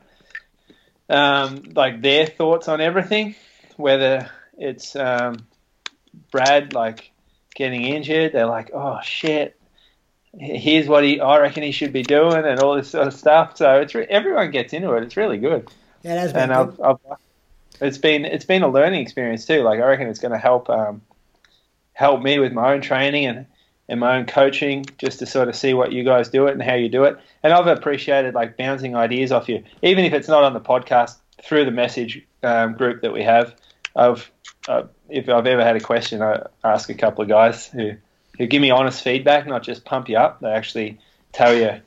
[1.09, 3.35] um, like their thoughts on everything,
[3.77, 5.45] whether it's um,
[6.31, 7.11] Brad like
[7.53, 9.59] getting injured, they're like, oh shit,
[10.37, 13.57] here's what he I reckon he should be doing, and all this sort of stuff.
[13.57, 15.03] So it's re- everyone gets into it.
[15.03, 15.69] It's really good,
[16.03, 16.53] Yeah, it has been and.
[16.53, 17.17] I've, I've
[17.81, 19.61] it's been it's been a learning experience too.
[19.63, 21.01] Like I reckon it's going to help um,
[21.93, 23.45] help me with my own training and
[23.89, 26.63] and my own coaching, just to sort of see what you guys do it and
[26.63, 27.17] how you do it.
[27.43, 31.17] And I've appreciated like bouncing ideas off you, even if it's not on the podcast
[31.43, 33.53] through the message um, group that we have.
[33.95, 34.29] I've
[34.67, 37.93] uh, if I've ever had a question, I ask a couple of guys who
[38.37, 40.39] who give me honest feedback, not just pump you up.
[40.39, 40.99] They actually
[41.31, 41.81] tell you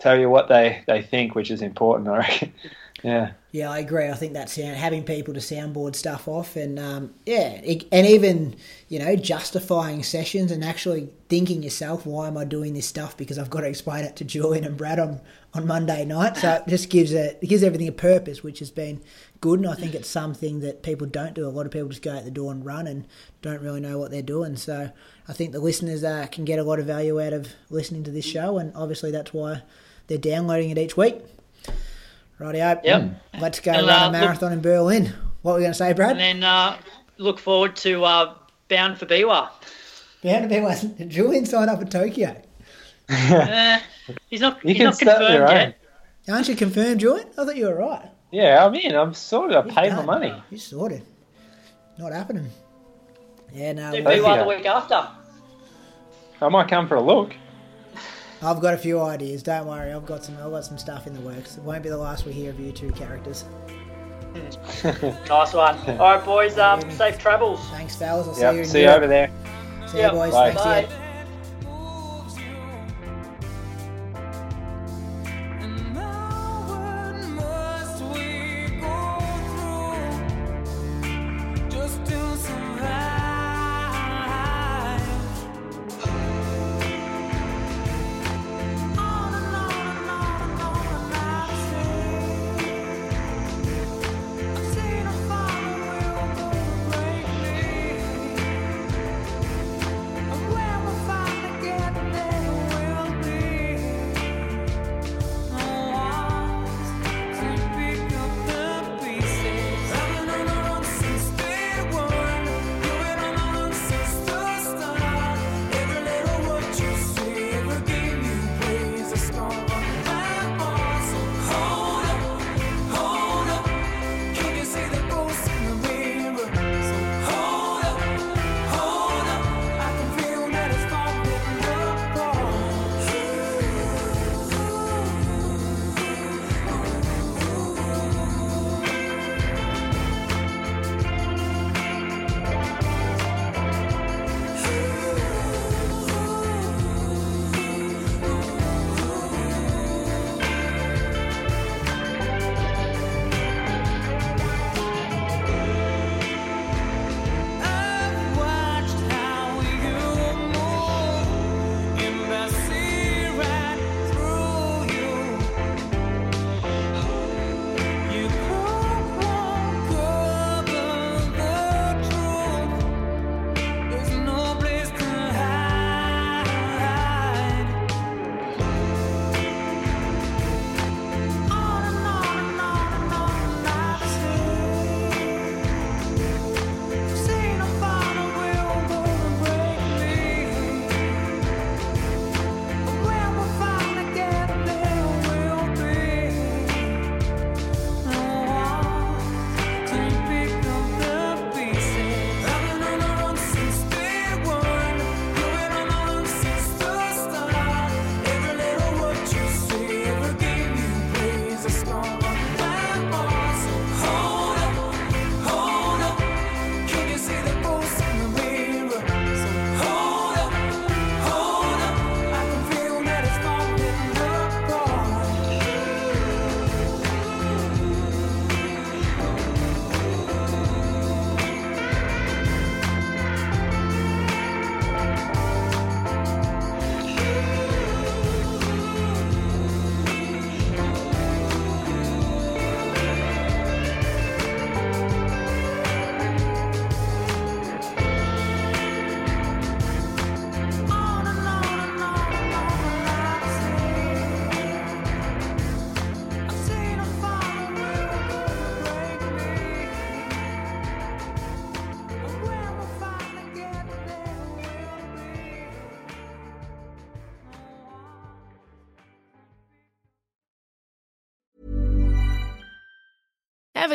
[0.00, 2.54] tell you what they, they think, which is important, I reckon.
[3.02, 3.32] yeah.
[3.52, 4.08] Yeah, I agree.
[4.08, 8.06] I think that's sound, having people to soundboard stuff off, and um, yeah, it, and
[8.06, 8.54] even
[8.88, 13.16] you know justifying sessions and actually thinking yourself, why am I doing this stuff?
[13.16, 15.20] Because I've got to explain it to Julian and Brad on,
[15.52, 16.36] on Monday night.
[16.36, 19.02] So it just gives it gives everything a purpose, which has been
[19.40, 19.58] good.
[19.58, 21.44] And I think it's something that people don't do.
[21.44, 23.04] A lot of people just go out the door and run and
[23.42, 24.54] don't really know what they're doing.
[24.54, 24.92] So
[25.26, 28.12] I think the listeners uh, can get a lot of value out of listening to
[28.12, 29.62] this show, and obviously that's why
[30.06, 31.16] they're downloading it each week.
[32.40, 32.80] Rightio.
[32.82, 33.22] Yep.
[33.40, 35.12] Let's go and, run uh, a marathon look, in Berlin.
[35.42, 36.12] What were we going to say, Brad?
[36.12, 36.78] And then uh,
[37.18, 38.34] look forward to uh,
[38.68, 39.50] Bound for Biwa.
[40.22, 41.08] Bound for Biwa.
[41.08, 42.40] Julian signed up for Tokyo.
[43.08, 43.78] uh,
[44.30, 45.78] he's not, You he's not confirmed yet.
[46.28, 47.28] Aren't you confirmed, Julian?
[47.36, 48.08] I thought you were right.
[48.30, 48.94] Yeah, I'm in.
[48.94, 49.56] I'm sorted.
[49.56, 50.32] I paid my money.
[50.50, 51.02] You sorted.
[51.98, 52.48] Not happening.
[53.52, 53.92] Yeah, no.
[53.92, 55.08] Do Biwa the week after.
[56.40, 57.34] I might come for a look.
[58.42, 59.42] I've got a few ideas.
[59.42, 60.36] Don't worry, I've got some.
[60.36, 61.58] I've got some stuff in the works.
[61.58, 63.44] It won't be the last we hear of you two characters.
[64.84, 65.76] nice one.
[65.98, 66.56] All right, boys.
[66.58, 67.60] Um, safe travels.
[67.70, 68.28] Thanks, fellas.
[68.28, 68.64] I'll yep, see you.
[68.64, 69.30] see you over there.
[69.88, 70.12] See yep.
[70.12, 70.32] you, boys.
[70.32, 70.52] Bye.
[70.52, 71.06] Thanks, Bye.